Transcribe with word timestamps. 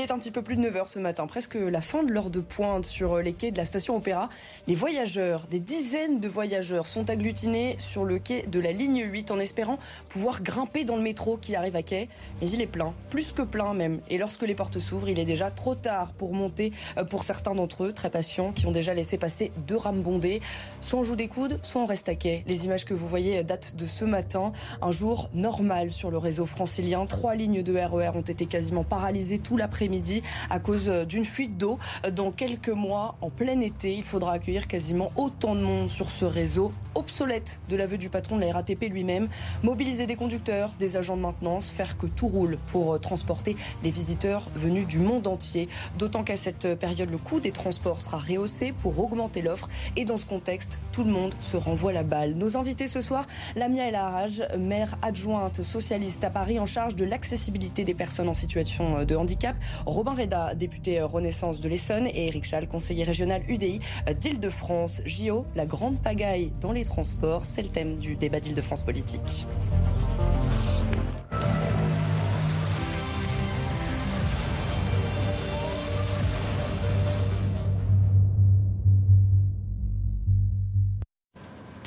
Il 0.00 0.04
est 0.04 0.12
un 0.12 0.18
petit 0.18 0.30
peu 0.30 0.40
plus 0.40 0.56
de 0.56 0.62
9h 0.62 0.86
ce 0.86 0.98
matin, 0.98 1.26
presque 1.26 1.56
la 1.56 1.82
fin 1.82 2.02
de 2.02 2.10
l'heure 2.10 2.30
de 2.30 2.40
pointe 2.40 2.86
sur 2.86 3.18
les 3.18 3.34
quais 3.34 3.50
de 3.50 3.58
la 3.58 3.66
station 3.66 3.98
Opéra. 3.98 4.30
Les 4.66 4.74
voyageurs, 4.74 5.46
des 5.50 5.60
dizaines 5.60 6.20
de 6.20 6.26
voyageurs 6.26 6.86
sont 6.86 7.10
agglutinés 7.10 7.76
sur 7.78 8.06
le 8.06 8.18
quai 8.18 8.46
de 8.46 8.60
la 8.60 8.72
ligne 8.72 9.04
8 9.04 9.30
en 9.30 9.38
espérant 9.38 9.76
pouvoir 10.08 10.42
grimper 10.42 10.84
dans 10.84 10.96
le 10.96 11.02
métro 11.02 11.36
qui 11.36 11.54
arrive 11.54 11.76
à 11.76 11.82
quai. 11.82 12.08
Mais 12.40 12.48
il 12.48 12.62
est 12.62 12.66
plein, 12.66 12.94
plus 13.10 13.32
que 13.32 13.42
plein 13.42 13.74
même. 13.74 14.00
Et 14.08 14.16
lorsque 14.16 14.40
les 14.40 14.54
portes 14.54 14.78
s'ouvrent, 14.78 15.10
il 15.10 15.18
est 15.18 15.26
déjà 15.26 15.50
trop 15.50 15.74
tard 15.74 16.12
pour 16.12 16.32
monter 16.32 16.72
euh, 16.96 17.04
pour 17.04 17.22
certains 17.22 17.54
d'entre 17.54 17.84
eux, 17.84 17.92
très 17.92 18.08
patients, 18.08 18.52
qui 18.52 18.64
ont 18.64 18.72
déjà 18.72 18.94
laissé 18.94 19.18
passer 19.18 19.52
deux 19.66 19.76
rames 19.76 20.00
bondées. 20.00 20.40
Soit 20.80 20.98
on 20.98 21.04
joue 21.04 21.16
des 21.16 21.28
coudes, 21.28 21.60
soit 21.62 21.82
on 21.82 21.86
reste 21.86 22.08
à 22.08 22.14
quai. 22.14 22.42
Les 22.46 22.64
images 22.64 22.86
que 22.86 22.94
vous 22.94 23.06
voyez 23.06 23.44
datent 23.44 23.76
de 23.76 23.84
ce 23.84 24.06
matin. 24.06 24.52
Un 24.80 24.92
jour 24.92 25.28
normal 25.34 25.90
sur 25.90 26.10
le 26.10 26.16
réseau 26.16 26.46
francilien. 26.46 27.04
Trois 27.04 27.34
lignes 27.34 27.62
de 27.62 27.74
RER 27.74 28.14
e 28.14 28.16
ont 28.16 28.22
été 28.22 28.46
quasiment 28.46 28.82
paralysées 28.82 29.40
tout 29.40 29.58
l'après 29.58 29.89
midi 29.90 30.22
à 30.48 30.58
cause 30.58 30.88
euh, 30.88 31.04
d'une 31.04 31.24
fuite 31.24 31.56
d'eau. 31.56 31.78
Dans 32.12 32.32
quelques 32.32 32.68
mois, 32.68 33.16
en 33.20 33.30
plein 33.30 33.60
été, 33.60 33.94
il 33.94 34.04
faudra 34.04 34.32
accueillir 34.32 34.66
quasiment 34.68 35.12
autant 35.16 35.54
de 35.54 35.60
monde 35.60 35.88
sur 35.88 36.10
ce 36.10 36.24
réseau 36.24 36.72
obsolète 36.94 37.60
de 37.68 37.76
l'aveu 37.76 37.98
du 37.98 38.08
patron 38.08 38.36
de 38.36 38.42
la 38.42 38.52
RATP 38.52 38.84
lui-même. 38.90 39.28
Mobiliser 39.62 40.06
des 40.06 40.16
conducteurs, 40.16 40.72
des 40.78 40.96
agents 40.96 41.16
de 41.16 41.22
maintenance, 41.22 41.70
faire 41.70 41.96
que 41.96 42.06
tout 42.06 42.28
roule 42.28 42.58
pour 42.68 42.94
euh, 42.94 42.98
transporter 42.98 43.56
les 43.82 43.90
visiteurs 43.90 44.48
venus 44.54 44.86
du 44.86 44.98
monde 44.98 45.26
entier. 45.26 45.68
D'autant 45.98 46.24
qu'à 46.24 46.36
cette 46.36 46.74
période, 46.78 47.10
le 47.10 47.18
coût 47.18 47.40
des 47.40 47.52
transports 47.52 48.00
sera 48.00 48.18
rehaussé 48.18 48.72
pour 48.82 48.98
augmenter 48.98 49.42
l'offre. 49.42 49.68
Et 49.96 50.04
dans 50.04 50.16
ce 50.16 50.26
contexte, 50.26 50.80
tout 50.92 51.04
le 51.04 51.10
monde 51.10 51.34
se 51.38 51.56
renvoie 51.56 51.92
la 51.92 52.02
balle. 52.02 52.34
Nos 52.34 52.56
invités 52.56 52.86
ce 52.86 53.00
soir, 53.00 53.26
Lamia 53.56 53.88
El 53.88 53.94
Haraj, 53.94 54.42
maire 54.58 54.96
adjointe 55.02 55.62
socialiste 55.62 56.24
à 56.24 56.30
Paris 56.30 56.58
en 56.58 56.66
charge 56.66 56.96
de 56.96 57.04
l'accessibilité 57.04 57.84
des 57.84 57.94
personnes 57.94 58.28
en 58.28 58.34
situation 58.34 58.98
euh, 58.98 59.04
de 59.04 59.16
handicap. 59.16 59.56
Robin 59.86 60.14
Reda, 60.14 60.54
député 60.54 61.00
Renaissance 61.00 61.60
de 61.60 61.68
l'Essonne. 61.68 62.06
Et 62.06 62.28
Eric 62.28 62.44
Schall, 62.44 62.68
conseiller 62.68 63.04
régional 63.04 63.42
UDI 63.48 63.78
d'Île-de-France. 64.18 65.02
JO, 65.04 65.44
la 65.54 65.66
grande 65.66 66.00
pagaille 66.00 66.52
dans 66.60 66.72
les 66.72 66.84
transports, 66.84 67.44
c'est 67.44 67.62
le 67.62 67.68
thème 67.68 67.96
du 67.96 68.16
débat 68.16 68.40
d'Île-de-France 68.40 68.82
politique. 68.82 69.46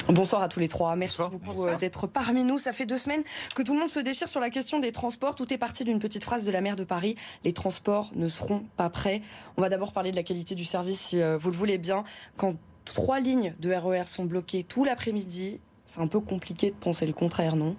Bonsoir 0.09 0.42
à 0.42 0.50
tous 0.50 0.59
les 0.59 0.68
trois. 0.68 0.96
Merci 0.96 1.22
beaucoup 1.32 1.66
euh, 1.66 1.78
d'être 1.78 2.08
parmi 2.08 2.44
nous. 2.44 2.58
Ça 2.58 2.73
fait 2.73 2.86
deux 2.86 2.98
semaines 2.98 3.23
que 3.56 3.62
tout 3.62 3.73
le 3.73 3.80
monde 3.80 3.90
se 3.90 4.00
déchire 4.00 4.28
sur 4.28 4.40
la 4.40 4.50
question 4.50 4.80
des 4.80 4.92
transports. 4.92 5.36
Tout 5.36 5.54
est 5.54 5.58
parti 5.58 5.84
d'une 5.84 6.00
petite 6.00 6.23
phrase 6.23 6.44
de 6.44 6.52
la 6.52 6.62
maire 6.62 6.76
de 6.76 6.84
Paris. 6.84 7.16
Les 7.44 7.54
transports 7.54 8.12
ne 8.16 8.28
seront 8.28 8.66
pas 8.76 8.90
prêts. 8.90 9.22
On 9.58 9.62
va 9.62 9.70
d'abord 9.70 9.94
parler 9.94 10.12
de 10.12 10.16
la 10.16 10.24
qualité 10.24 10.56
du 10.56 10.66
service, 10.66 11.00
si 11.00 11.22
euh, 11.22 11.38
vous 11.38 11.52
le 11.52 11.56
voulez 11.56 11.78
bien. 11.78 12.04
Quand 12.38 12.56
trois 12.86 13.20
lignes 13.20 13.54
de 13.59 13.74
RER 13.74 14.02
e 14.02 14.06
sont 14.06 14.26
bloquées 14.26 14.64
tout 14.64 14.84
l'après-midi, 14.84 15.59
c'est 15.88 16.02
un 16.02 16.08
peu 16.08 16.20
compliqué 16.20 16.72
de 16.72 16.76
penser 16.76 17.06
le 17.06 17.14
contraire, 17.14 17.56
non? 17.56 17.76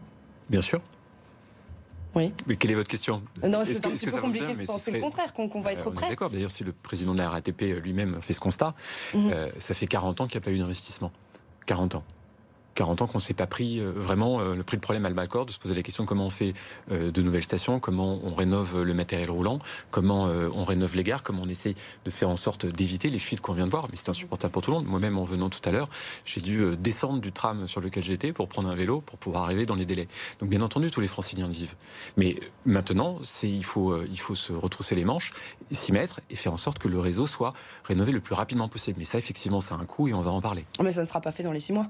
Bien 0.48 0.62
sûr. 0.62 0.78
Oui. 2.14 2.32
Mais 2.46 2.56
quelle 2.56 2.70
est 2.70 2.74
votre 2.74 2.88
question? 2.88 3.22
Non, 3.42 3.62
c'est 3.64 3.84
un 3.84 3.90
petit 3.90 4.06
peu 4.06 4.20
compliqué 4.20 4.54
de 4.54 4.64
penser 4.64 4.92
le 4.92 5.00
contraire, 5.00 5.32
qu'on 5.32 5.60
va 5.60 5.72
être 5.72 5.90
prêt. 5.90 6.08
D'accord, 6.08 6.30
d'ailleurs, 6.30 6.52
si 6.52 6.62
le 6.62 6.72
président 6.72 7.12
de 7.12 7.18
la 7.18 7.28
RATP 7.28 7.62
lui-même 7.82 8.22
fait 8.22 8.32
ce 8.32 8.40
constat, 8.40 8.74
mhm. 9.14 9.30
euh, 9.32 9.50
ça 9.58 9.74
fait 9.74 9.86
40 9.86 10.20
ans 10.20 10.26
qu'il 10.26 10.38
n'y 10.38 10.44
a 10.44 10.44
pas 10.44 10.52
eu 10.52 10.58
d'investissement. 10.58 11.10
40 11.66 11.96
ans. 11.96 12.04
40 12.74 13.02
ans 13.02 13.06
qu'on 13.06 13.18
ne 13.18 13.22
s'est 13.22 13.34
pas 13.34 13.46
pris 13.46 13.80
euh, 13.80 13.92
vraiment 13.94 14.40
euh, 14.40 14.54
le 14.54 14.62
prix 14.62 14.76
de 14.76 14.82
problème 14.82 15.06
à 15.06 15.08
le 15.08 15.14
de 15.14 15.50
se 15.50 15.58
poser 15.58 15.74
la 15.74 15.82
question 15.82 16.04
comment 16.04 16.26
on 16.26 16.30
fait 16.30 16.52
euh, 16.90 17.10
de 17.10 17.22
nouvelles 17.22 17.44
stations, 17.44 17.80
comment 17.80 18.20
on 18.24 18.34
rénove 18.34 18.82
le 18.82 18.94
matériel 18.94 19.30
roulant, 19.30 19.58
comment 19.90 20.24
on 20.24 20.64
rénove 20.64 20.94
les 20.96 21.02
gares, 21.02 21.22
comment 21.22 21.42
on 21.42 21.48
essaie 21.48 21.74
de 22.04 22.10
faire 22.10 22.28
en 22.28 22.36
sorte 22.36 22.66
d'éviter 22.66 23.10
les 23.10 23.18
fuites 23.18 23.40
qu'on 23.40 23.52
vient 23.52 23.64
de 23.64 23.70
voir. 23.70 23.86
Mais 23.90 23.96
c'est 23.96 24.08
insupportable 24.08 24.52
pour 24.52 24.62
tout 24.62 24.70
le 24.70 24.78
monde. 24.78 24.86
Moi-même, 24.86 25.18
en 25.18 25.24
venant 25.24 25.48
tout 25.48 25.66
à 25.68 25.72
l'heure, 25.72 25.88
j'ai 26.24 26.40
dû 26.40 26.76
descendre 26.76 27.20
du 27.20 27.32
tram 27.32 27.66
sur 27.66 27.80
lequel 27.80 28.02
j'étais 28.02 28.32
pour 28.32 28.48
prendre 28.48 28.68
un 28.68 28.74
vélo 28.74 29.00
pour 29.00 29.18
pouvoir 29.18 29.44
arriver 29.44 29.66
dans 29.66 29.74
les 29.74 29.86
délais. 29.86 30.08
Donc 30.40 30.50
bien 30.50 30.60
entendu, 30.60 30.90
tous 30.90 31.00
les 31.00 31.08
franciliens 31.08 31.48
vivent. 31.48 31.74
Mais 32.16 32.38
maintenant, 32.66 33.20
il 33.42 33.64
faut 33.64 34.02
il 34.02 34.20
faut 34.20 34.34
se 34.34 34.52
retrousser 34.52 34.94
les 34.94 35.04
manches, 35.04 35.32
s'y 35.70 35.92
mettre 35.92 36.20
et 36.30 36.36
faire 36.36 36.52
en 36.52 36.58
sorte 36.58 36.78
que 36.78 36.88
le 36.88 36.98
réseau 36.98 37.26
soit 37.26 37.52
rénové 37.84 38.12
le 38.12 38.20
plus 38.20 38.34
rapidement 38.34 38.68
possible. 38.68 38.98
Mais 38.98 39.04
ça, 39.04 39.18
effectivement, 39.18 39.60
c'est 39.60 39.74
un 39.74 39.84
coût 39.84 40.08
et 40.08 40.14
on 40.14 40.22
va 40.22 40.30
en 40.30 40.40
parler. 40.40 40.64
Mais 40.82 40.92
ça 40.92 41.02
ne 41.02 41.06
sera 41.06 41.20
pas 41.20 41.32
fait 41.32 41.42
dans 41.42 41.52
les 41.52 41.60
six 41.60 41.72
mois. 41.72 41.88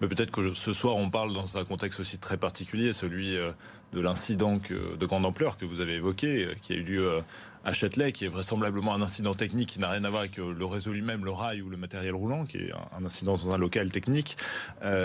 Mais 0.00 0.08
peut-être 0.08 0.30
que 0.30 0.54
ce 0.54 0.72
soir, 0.72 0.96
on 0.96 1.10
parle 1.10 1.32
dans 1.32 1.58
un 1.58 1.64
contexte 1.64 2.00
aussi 2.00 2.18
très 2.18 2.36
particulier, 2.36 2.92
celui 2.92 3.36
euh, 3.36 3.50
de 3.92 4.00
l'incident 4.00 4.58
de 4.68 5.06
grande 5.06 5.26
ampleur 5.26 5.56
que 5.56 5.64
vous 5.64 5.80
avez 5.80 5.94
évoqué, 5.94 6.46
euh, 6.46 6.54
qui 6.60 6.72
a 6.72 6.76
eu 6.76 6.82
lieu 6.82 7.08
euh, 7.08 7.20
à 7.64 7.72
Châtelet, 7.72 8.12
qui 8.12 8.24
est 8.24 8.28
vraisément 8.28 8.94
un 8.94 9.02
incident 9.02 9.34
technique 9.34 9.68
qui 9.68 9.80
n'a 9.80 9.90
rien 9.90 10.04
à 10.04 10.10
voir 10.10 10.22
avec 10.22 10.36
le 10.36 10.64
réseau 10.64 10.92
lui-même, 10.92 11.24
le 11.24 11.30
rail 11.30 11.62
ou 11.62 11.70
le 11.70 11.76
matériel 11.76 12.14
roulant, 12.14 12.44
qui 12.44 12.56
est 12.56 12.72
un 12.98 13.04
incident 13.04 13.34
dans 13.34 13.54
un 13.54 13.58
local 13.58 13.92
technique, 13.92 14.36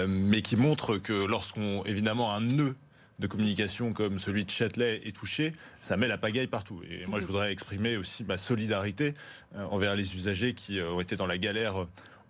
mais 0.08 0.42
qui 0.42 0.56
montre 0.56 0.98
que 0.98 1.14
lorsqu'on, 1.14 1.84
évidemment, 1.86 2.34
un 2.34 2.42
nœud 2.42 2.76
de 3.20 3.28
communication 3.28 3.94
comme 3.94 4.18
celui 4.18 4.44
de 4.44 4.50
Châtelet 4.50 5.02
est 5.06 5.16
touché, 5.16 5.54
ça 5.84 5.98
met 5.98 6.08
la 6.08 6.18
pagaille 6.18 6.48
partout. 6.48 6.82
Et 6.90 7.06
moi, 7.06 7.20
je 7.20 7.28
voudrais 7.28 7.52
exprimer 7.52 7.96
aussi 7.96 8.24
ma 8.24 8.40
solidarité 8.40 9.14
envers 9.70 9.96
les 9.96 10.16
usagers 10.16 10.56
qui 10.56 10.82
ont 10.82 11.00
été 11.00 11.16
dans 11.16 11.28
la 11.28 11.38
galère 11.38 11.86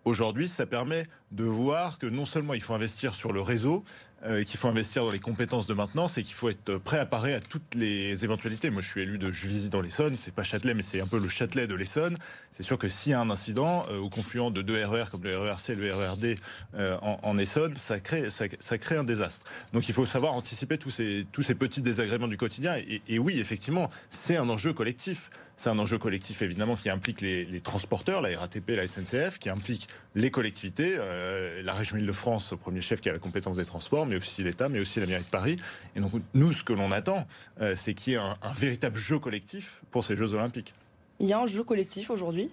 Aujourd'hui, 0.08 0.48
ça 0.48 0.66
permet 0.66 1.06
de 1.34 1.44
voir 1.44 1.98
que 1.98 2.08
non 2.08 2.26
seulement 2.26 2.54
il 2.54 2.62
faut 2.62 2.74
investir 2.74 3.14
sur 3.14 3.34
le 3.34 3.42
réseau, 3.42 3.84
euh, 4.24 4.44
qu'il 4.46 4.58
faut 4.58 4.70
investir 4.70 5.04
dans 5.04 5.12
les 5.12 5.20
compétences 5.20 5.68
de 5.68 5.74
maintenance 5.74 6.18
et 6.18 6.24
qu'il 6.24 6.34
faut 6.34 6.50
être 6.50 6.78
prêt 6.78 6.98
à 6.98 7.06
parer 7.06 7.36
à 7.36 7.42
toutes 7.42 7.76
les 7.76 8.24
éventualités. 8.24 8.70
Moi, 8.70 8.82
je 8.82 8.90
suis 8.90 9.02
élu 9.02 9.20
de 9.20 9.32
Juvisy 9.32 9.70
dans 9.70 9.82
l'Essonne, 9.82 10.16
c'est 10.18 10.34
pas 10.34 10.44
Châtelet, 10.44 10.74
mais 10.74 10.82
c'est 10.82 11.02
un 11.02 11.08
peu 11.08 11.20
le 11.20 11.28
Châtelet 11.28 11.68
de 11.68 11.76
l'Essonne. 11.76 12.16
C'est 12.50 12.64
sûr 12.64 12.78
que 12.78 12.88
s'il 12.88 13.12
y 13.12 13.16
a 13.16 13.20
un 13.20 13.30
incident 13.30 13.86
euh, 13.92 14.00
au 14.00 14.10
confluent 14.10 14.50
de 14.50 14.62
deux 14.62 14.84
RER 14.84 15.04
e 15.04 15.06
comme 15.12 15.24
le 15.24 15.38
RERC 15.38 15.72
et 15.72 15.76
le 15.76 15.94
RERD 15.94 16.36
euh, 16.76 16.98
en, 17.02 17.38
Essonne, 17.38 17.76
ça 17.76 18.00
crée, 18.00 18.24
un 18.98 19.04
désastre. 19.04 19.46
Donc 19.74 19.90
il 19.90 19.94
faut 19.94 20.06
savoir 20.06 20.34
anticiper 20.34 20.78
tous 20.78 20.90
ces 20.90 21.56
petits 21.56 21.82
désagréments 21.82 22.30
du 22.30 22.38
quotidien. 22.38 22.76
Et, 23.08 23.20
oui, 23.20 23.40
effectivement, 23.40 23.90
c'est 24.10 24.38
un 24.38 24.50
enjeu 24.50 24.72
collectif. 24.72 25.30
C'est 25.58 25.70
un 25.70 25.80
enjeu 25.80 25.98
collectif 25.98 26.44
évidemment 26.44 26.76
qui 26.76 26.90
implique 26.90 27.20
les, 27.22 27.62
transporteurs, 27.62 28.22
la 28.22 28.38
RATP, 28.38 28.70
la 28.70 28.88
SNCF, 28.88 29.40
qui 29.40 29.50
implique 29.50 29.88
les 30.14 30.30
collectivités, 30.30 30.98
la 31.64 31.74
région 31.74 31.98
Île-de-France, 31.98 32.54
au 32.54 32.58
premier 32.58 32.82
chef 32.82 33.02
qui 33.02 33.10
a 33.10 33.14
la 33.14 33.18
compétence 33.18 33.58
des 33.58 33.66
transports, 33.66 34.06
mais 34.06 34.18
aussi 34.18 34.44
l'État, 34.44 34.70
mais 34.70 34.80
aussi 34.80 35.00
la 35.00 35.08
mairie 35.08 35.24
de 35.24 35.30
Paris. 35.30 35.58
Et 35.96 36.00
donc 36.00 36.12
nous, 36.36 36.54
ce 36.54 36.64
que 36.64 36.74
l'on 36.74 36.92
attend, 36.92 37.26
euh, 37.62 37.74
c'est 37.76 37.96
qu'il 37.96 38.14
y 38.14 38.16
ait 38.16 38.20
un 38.20 38.54
véritable 38.54 38.96
jeu 38.96 39.18
collectif 39.18 39.82
pour 39.90 40.04
ces 40.04 40.16
Jeux 40.16 40.34
Olympiques. 40.34 40.76
Il 41.20 41.28
y 41.28 41.34
a 41.34 41.40
un 41.40 41.48
jeu 41.48 41.64
collectif 41.64 42.12
aujourd'hui? 42.12 42.52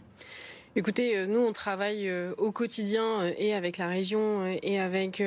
Écoutez, 0.77 1.17
euh, 1.17 1.27
nous, 1.27 1.39
on 1.39 1.53
travaille 1.53 2.09
euh, 2.09 2.35
au 2.37 2.51
quotidien 2.51 3.21
euh, 3.21 3.33
et 3.39 3.55
avec 3.55 3.79
la 3.79 3.87
région 3.87 4.45
et 4.61 4.81
avec 4.81 5.23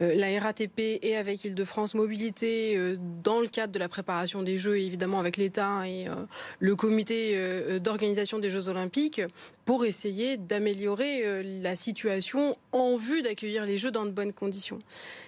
la 0.00 0.40
RATP 0.40 0.98
et 1.02 1.16
avec 1.16 1.44
Île-de-France 1.44 1.94
Mobilité 1.94 2.78
dans 3.22 3.40
le 3.40 3.46
cadre 3.46 3.72
de 3.72 3.78
la 3.78 3.88
préparation 3.88 4.42
des 4.42 4.56
Jeux, 4.56 4.78
évidemment 4.78 5.20
avec 5.20 5.36
l'État 5.36 5.86
et 5.86 6.06
le 6.58 6.76
comité 6.76 7.36
d'organisation 7.80 8.38
des 8.38 8.50
Jeux 8.50 8.68
Olympiques 8.68 9.20
pour 9.70 9.84
essayer 9.84 10.36
d'améliorer 10.36 11.44
la 11.44 11.76
situation 11.76 12.58
en 12.72 12.96
vue 12.96 13.22
d'accueillir 13.22 13.66
les 13.66 13.78
Jeux 13.78 13.92
dans 13.92 14.04
de 14.04 14.10
bonnes 14.10 14.32
conditions. 14.32 14.80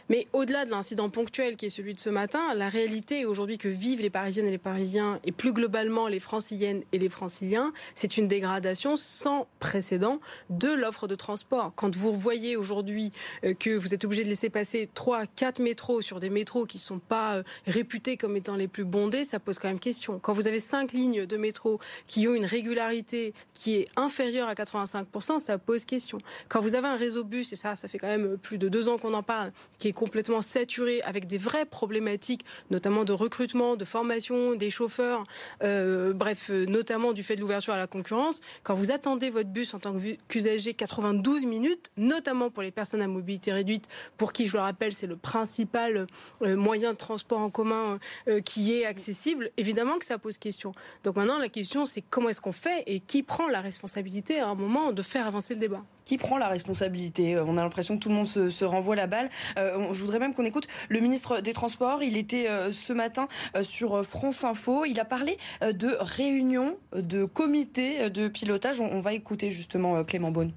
Mais 0.09 0.27
au-delà 0.33 0.65
de 0.65 0.71
l'incident 0.71 1.09
ponctuel 1.11 1.57
qui 1.57 1.67
est 1.67 1.71
celui 1.71 1.95
de 1.95 2.01
ce 2.01 2.11
matin, 2.11 2.53
la 2.55 2.69
réalité 2.69 3.25
aujourd'hui 3.25 3.57
que 3.57 3.69
vivent 3.69 4.03
les 4.03 4.11
Parisiennes 4.11 4.49
et 4.49 4.51
les 4.51 4.59
Parisiens 4.59 5.21
et 5.25 5.31
plus 5.31 5.53
globalement 5.53 6.09
les 6.09 6.19
Franciliennes 6.19 6.83
et 6.91 6.99
les 6.99 7.09
Franciliens, 7.09 7.73
c'est 7.95 8.17
une 8.17 8.27
dégradation 8.27 8.97
sans 8.97 9.47
précédent 9.61 10.19
de 10.51 10.69
l'offre 10.69 11.07
de 11.07 11.15
transport. 11.15 11.73
Quand 11.77 11.95
vous 11.95 12.13
voyez 12.13 12.57
aujourd'hui 12.57 13.13
euh, 13.45 13.55
que 13.55 13.71
vous 13.71 13.95
êtes 13.95 14.05
obligé 14.05 14.25
de 14.25 14.29
laisser 14.29 14.51
passer 14.51 14.89
3, 14.93 15.27
4 15.27 15.61
métros 15.61 16.03
sur 16.03 16.19
des 16.19 16.31
métros 16.31 16.67
qui 16.67 16.79
ne 16.79 16.83
sont 16.83 16.99
pas 16.99 17.37
euh, 17.37 17.43
réputés 17.69 18.17
comme 18.17 18.37
étant 18.37 18.57
les 18.57 18.69
plus 18.69 18.85
bondés, 18.85 19.25
ça 19.25 19.39
pose 19.39 19.61
quand 19.61 19.69
même 19.69 19.79
question. 19.79 20.19
Quand 20.19 20.33
vous 20.33 20.49
avez 20.49 20.61
5 20.61 20.93
lignes 20.93 21.27
de 21.27 21.37
métro 21.37 21.79
qui 22.09 22.27
ont 22.27 22.35
une 22.35 22.45
régularité 22.45 23.35
qui 23.55 23.77
est 23.77 23.89
inférieure 23.97 24.32
à 24.41 24.55
85%, 24.55 25.39
ça 25.39 25.59
pose 25.59 25.85
question. 25.85 26.19
Quand 26.49 26.61
vous 26.61 26.75
avez 26.75 26.89
un 26.89 26.97
réseau 26.97 27.25
bus, 27.25 27.53
et 27.53 27.57
ça, 27.57 27.77
ça 27.77 27.89
fait 27.89 27.99
quand 27.99 28.07
même 28.07 28.37
plus 28.39 28.59
de 28.59 28.69
deux 28.69 28.89
ans 28.89 28.99
qu'on 28.99 29.15
en 29.15 29.23
parle, 29.23 29.53
qui 29.79 29.89
est 29.89 29.93
complètement 29.93 30.43
saturé 30.43 31.03
avec 31.03 31.27
des 31.27 31.39
vraies 31.39 31.67
problématiques, 31.67 32.45
notamment 32.71 33.05
de 33.05 33.13
recrutement, 33.13 33.77
de 33.77 33.85
formation 33.85 34.55
des 34.55 34.71
chauffeurs, 34.71 35.25
euh, 35.63 36.13
bref, 36.13 36.51
notamment 36.51 37.13
du 37.13 37.23
fait 37.23 37.37
de 37.37 37.41
l'ouverture 37.41 37.75
à 37.75 37.79
la 37.79 37.87
concurrence, 37.87 38.41
quand 38.63 38.75
vous 38.75 38.91
attendez 38.91 39.31
votre 39.31 39.51
bus 39.51 39.75
en 39.75 39.79
tant 39.79 39.95
qu'usager 40.29 40.75
92 40.75 41.45
minutes, 41.45 41.91
notamment 41.97 42.51
pour 42.51 42.63
les 42.63 42.71
personnes 42.71 43.03
à 43.03 43.07
mobilité 43.07 43.53
réduite, 43.53 43.89
pour 44.17 44.33
qui, 44.33 44.47
je 44.47 44.55
le 44.57 44.61
rappelle, 44.63 44.93
c'est 44.93 45.07
le 45.07 45.17
principal 45.17 46.07
euh, 46.43 46.57
moyen 46.57 46.93
de 46.93 46.99
transport 46.99 47.41
en 47.41 47.51
commun 47.51 47.99
euh, 48.29 48.41
qui 48.41 48.75
est 48.75 48.85
accessible, 48.85 49.51
évidemment 49.57 49.99
que 49.99 50.05
ça 50.05 50.19
pose 50.19 50.39
question. 50.39 50.75
Donc 51.05 51.17
maintenant, 51.17 51.39
la 51.39 51.49
question, 51.49 51.87
c'est 51.87 52.03
comment 52.03 52.29
est-ce 52.29 52.41
qu'on 52.41 52.53
fait 52.53 52.83
et 52.87 53.01
qui 53.01 53.23
prend 53.23 53.49
la 53.49 53.61
responsabilité 53.61 54.22
responsabilité 54.23 54.41
à 54.41 54.49
un 54.49 54.55
moment 54.55 54.93
de 54.93 55.03
faire 55.03 55.27
avancer 55.27 55.55
le 55.55 55.61
débat. 55.61 55.83
Qui 56.05 56.19
prend 56.19 56.39
la 56.39 56.49
responsabilité? 56.49 57.39
On 57.39 57.57
a 57.57 57.63
l'impression 57.63 57.97
que 57.97 58.03
tout 58.03 58.09
le 58.09 58.15
monde 58.15 58.27
se, 58.27 58.65
renvoie 58.65 58.97
la 58.97 59.07
balle. 59.07 59.29
je 59.57 60.01
voudrais 60.01 60.19
même 60.19 60.35
qu'on 60.35 60.45
écoute 60.45 60.67
le 60.89 61.01
ministre 61.01 61.41
des 61.41 61.53
Transports. 61.53 62.03
Il 62.03 62.17
était 62.17 62.49
ce 62.73 62.93
matin 62.93 63.29
sur 63.63 64.05
France 64.05 64.45
Info. 64.45 64.85
Il 64.85 64.99
a 65.01 65.05
parlé 65.05 65.39
de 65.63 65.97
réunion, 66.01 66.77
de 66.95 67.25
comité 67.25 68.11
de 68.11 68.29
pilotage. 68.29 68.81
On, 68.81 68.99
va 68.99 69.15
écouter 69.15 69.51
justement 69.51 70.05
Clément 70.05 70.31
Beaune. 70.31 70.53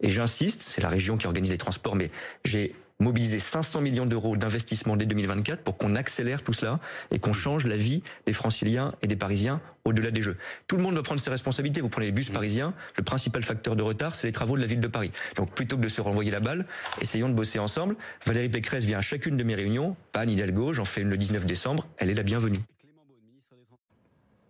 Et 0.00 0.10
j'insiste, 0.10 0.62
c'est 0.62 0.80
la 0.80 0.88
région 0.88 1.16
qui 1.16 1.26
organise 1.26 1.50
les 1.50 1.58
transports, 1.58 1.96
mais 1.96 2.10
j'ai 2.44 2.74
mobiliser 3.00 3.38
500 3.38 3.80
millions 3.80 4.06
d'euros 4.06 4.36
d'investissement 4.36 4.96
dès 4.96 5.06
2024 5.06 5.62
pour 5.62 5.78
qu'on 5.78 5.94
accélère 5.94 6.42
tout 6.42 6.52
cela 6.52 6.80
et 7.12 7.18
qu'on 7.18 7.32
change 7.32 7.66
la 7.66 7.76
vie 7.76 8.02
des 8.26 8.32
franciliens 8.32 8.94
et 9.02 9.06
des 9.06 9.14
parisiens 9.14 9.60
au-delà 9.84 10.10
des 10.10 10.20
jeux. 10.20 10.36
Tout 10.66 10.76
le 10.76 10.82
monde 10.82 10.94
doit 10.94 11.04
prendre 11.04 11.20
ses 11.20 11.30
responsabilités. 11.30 11.80
Vous 11.80 11.88
prenez 11.88 12.06
les 12.06 12.12
bus 12.12 12.28
parisiens, 12.28 12.74
le 12.96 13.04
principal 13.04 13.44
facteur 13.44 13.76
de 13.76 13.82
retard, 13.82 14.16
c'est 14.16 14.26
les 14.26 14.32
travaux 14.32 14.56
de 14.56 14.62
la 14.62 14.66
ville 14.66 14.80
de 14.80 14.88
Paris. 14.88 15.12
Donc 15.36 15.52
plutôt 15.52 15.76
que 15.76 15.82
de 15.82 15.88
se 15.88 16.00
renvoyer 16.00 16.32
la 16.32 16.40
balle, 16.40 16.66
essayons 17.00 17.28
de 17.28 17.34
bosser 17.34 17.60
ensemble. 17.60 17.96
Valérie 18.26 18.48
Pécresse 18.48 18.84
vient 18.84 18.98
à 18.98 19.02
chacune 19.02 19.36
de 19.36 19.44
mes 19.44 19.54
réunions, 19.54 19.96
pas 20.10 20.20
Anne 20.20 20.30
Hidalgo, 20.30 20.74
j'en 20.74 20.84
fais 20.84 21.02
une 21.02 21.10
le 21.10 21.16
19 21.16 21.46
décembre, 21.46 21.86
elle 21.98 22.10
est 22.10 22.14
la 22.14 22.24
bienvenue. 22.24 22.58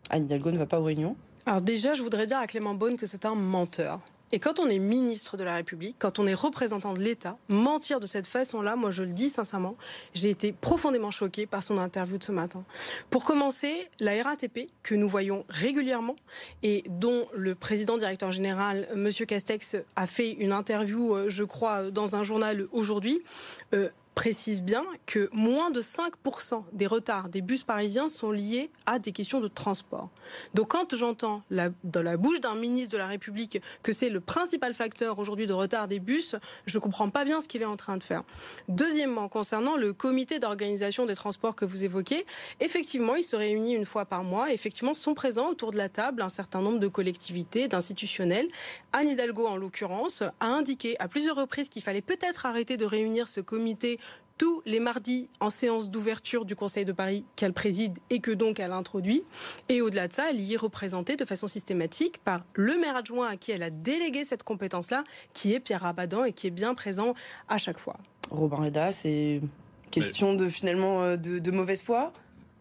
Anne 0.09 0.25
Hidalgo 0.25 0.51
ne 0.51 0.59
va 0.59 0.67
pas 0.67 0.81
aux 0.81 0.85
réunions? 0.85 1.17
Alors 1.45 1.61
déjà, 1.61 1.93
je 1.93 2.01
voudrais 2.01 2.27
dire 2.27 2.39
à 2.39 2.47
Clément 2.47 2.75
Beaune 2.75 2.97
que 2.97 3.07
c'est 3.07 3.27
un 3.27 3.35
menteur. 3.35 4.01
Et 4.33 4.39
quand 4.39 4.61
on 4.61 4.69
est 4.69 4.79
ministre 4.79 5.37
de 5.37 5.45
la 5.45 5.55
République, 5.55 5.97
quand 5.99 6.19
on 6.19 6.27
est 6.27 6.35
représentant 6.35 6.93
de 6.93 7.01
l'État, 7.01 7.39
mentir 7.49 8.01
de 8.01 8.07
cette 8.07 8.27
façon-là, 8.27 8.77
moi 8.77 8.91
je 8.91 9.03
le 9.03 9.13
dis 9.13 9.31
sincèrement, 9.31 9.77
j'ai 10.15 10.31
été 10.31 10.53
profondément 10.53 11.11
choquée 11.11 11.47
par 11.47 11.63
son 11.63 11.79
interview 11.79 12.19
de 12.19 12.25
ce 12.25 12.33
matin. 12.33 12.65
Pour 13.11 13.25
commencer, 13.25 13.89
la 14.01 14.23
RATP, 14.23 14.71
que 14.83 14.95
nous 14.95 15.09
voyons 15.09 15.45
régulièrement 15.49 16.17
et 16.63 16.85
dont 16.89 17.27
le 17.35 17.55
président 17.55 17.97
directeur 17.97 18.31
général, 18.31 18.87
M. 18.93 19.11
Castex, 19.27 19.77
a 19.97 20.07
fait 20.07 20.33
une 20.33 20.53
interview, 20.53 21.15
euh, 21.15 21.29
je 21.29 21.45
crois, 21.45 21.91
dans 21.91 22.17
un 22.17 22.23
journal 22.23 22.67
aujourd'hui, 22.73 23.23
euh, 23.75 23.89
précise 24.19 24.63
bien 24.63 24.85
que 25.07 25.29
moins 25.33 25.71
de 25.71 25.81
5% 25.81 26.65
des 26.73 26.89
retards 26.89 27.29
des 27.29 27.41
bus 27.41 27.63
parisiens 27.63 28.09
sont 28.09 28.33
liés 28.33 28.69
à 28.85 28.99
des 28.99 29.13
questions 29.13 29.41
de 29.41 29.47
transport. 29.47 30.11
Donc 30.55 30.73
quand 30.73 30.97
j'entends 30.97 31.43
dans 31.85 32.03
la 32.03 32.17
bouche 32.17 32.41
d'un 32.41 32.57
ministre 32.57 32.91
de 32.95 32.99
la 32.99 33.07
République 33.07 33.63
que 33.85 33.93
c'est 33.93 34.11
le 34.11 34.19
principal 34.19 34.75
facteur 34.75 35.21
aujourd'hui 35.21 35.47
de 35.47 35.53
retard 35.53 35.87
des 35.87 36.01
bus, 36.01 36.35
je 36.67 36.79
ne 36.79 36.83
comprends 36.83 37.11
pas 37.11 37.25
bien 37.25 37.41
ce 37.41 37.47
qu'il 37.47 37.63
est 37.63 37.65
en 37.65 37.77
train 37.77 37.97
de 37.97 38.03
faire. 38.03 38.25
Deuxièmement, 38.67 39.29
concernant 39.29 39.77
le 39.77 39.93
comité 39.93 40.41
d'organisation 40.41 41.07
des 41.07 41.15
transports 41.15 41.55
que 41.55 41.65
vous 41.65 41.85
évoquez, 41.85 42.27
effectivement, 42.59 43.15
il 43.15 43.23
se 43.23 43.37
réunit 43.37 43.75
une 43.77 43.87
fois 43.87 44.05
par 44.05 44.25
mois. 44.25 44.53
Effectivement, 44.53 44.95
sont 44.95 45.15
présents 45.15 45.49
autour 45.49 45.71
de 45.71 45.77
la 45.77 45.89
table 45.89 46.23
un 46.23 46.29
certain 46.29 46.61
nombre 46.61 46.81
de 46.81 46.89
collectivités, 46.89 47.69
d'institutionnels. 47.69 48.49
Anne 48.93 49.11
Hidalgo, 49.11 49.47
en 49.47 49.57
l'occurrence, 49.57 50.25
a 50.41 50.47
indiqué 50.47 50.97
à 50.99 51.07
plusieurs 51.07 51.37
reprises 51.37 51.69
qu'il 51.69 51.83
fallait 51.83 52.03
peut-être 52.03 52.47
arrêter 52.47 52.77
de 52.77 52.85
réunir 52.85 53.29
ce 53.29 53.41
comité 53.41 54.01
tous 54.39 54.63
les 54.65 54.81
mardis 54.81 55.29
en 55.41 55.51
séance 55.51 55.91
d'ouverture 55.91 56.45
du 56.45 56.55
Conseil 56.57 56.85
de 56.85 56.93
Paris 56.93 57.25
qu'elle 57.37 57.53
préside 57.53 57.99
et 58.09 58.21
que 58.21 58.31
donc 58.31 58.61
elle 58.61 58.73
introduit. 58.73 59.25
Et 59.69 59.83
au-delà 59.83 60.09
de 60.09 60.13
ça, 60.13 60.31
elle 60.31 60.41
y 60.41 60.55
est 60.55 60.59
représentée 60.59 61.17
de 61.17 61.25
façon 61.25 61.49
systématique 61.49 62.19
par 62.25 62.45
le 62.55 62.79
maire 62.79 62.97
adjoint 62.97 63.29
à 63.29 63.37
qui 63.37 63.51
elle 63.51 63.65
a 63.65 63.71
délégué 63.71 64.25
cette 64.25 64.45
compétence-là, 64.45 65.05
qui 65.35 65.53
est 65.53 65.61
Pierre 65.61 65.83
Rabadan 65.83 66.25
et 66.25 66.33
qui 66.33 66.47
est 66.47 66.51
bien 66.51 66.75
présent 66.75 67.15
à 67.49 67.59
chaque 67.59 67.79
fois. 67.79 67.97
Robin 68.31 68.57
Reda, 68.57 68.93
c'est 68.93 69.41
question 69.91 70.35
de 70.35 70.49
finalement 70.49 71.03
euh, 71.03 71.17
de, 71.17 71.51
mauvaise 71.51 71.83
foi? 71.83 72.13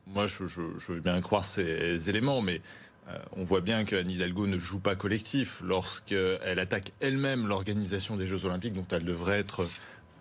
Moi, 0.08 0.26
je, 0.28 0.44
veux 0.44 1.00
bien 1.00 1.22
croire 1.22 1.44
ces 1.44 2.10
éléments, 2.10 2.42
mais 2.42 2.62
euh, 3.10 3.18
on 3.36 3.44
voit 3.44 3.62
bien 3.62 3.84
qu'Anne 3.84 4.10
Hidalgo 4.10 4.48
ne 4.48 4.58
joue 4.58 4.80
pas 4.80 4.96
collectif 4.96 5.62
lorsqu'elle 5.64 6.60
attaque 6.60 6.94
elle-même 7.02 7.48
l'organisation 7.48 8.16
des 8.16 8.26
Jeux 8.26 8.46
Olympiques 8.46 8.74
dont 8.74 8.86
elle 8.92 9.04
devrait 9.04 9.40
être 9.40 9.68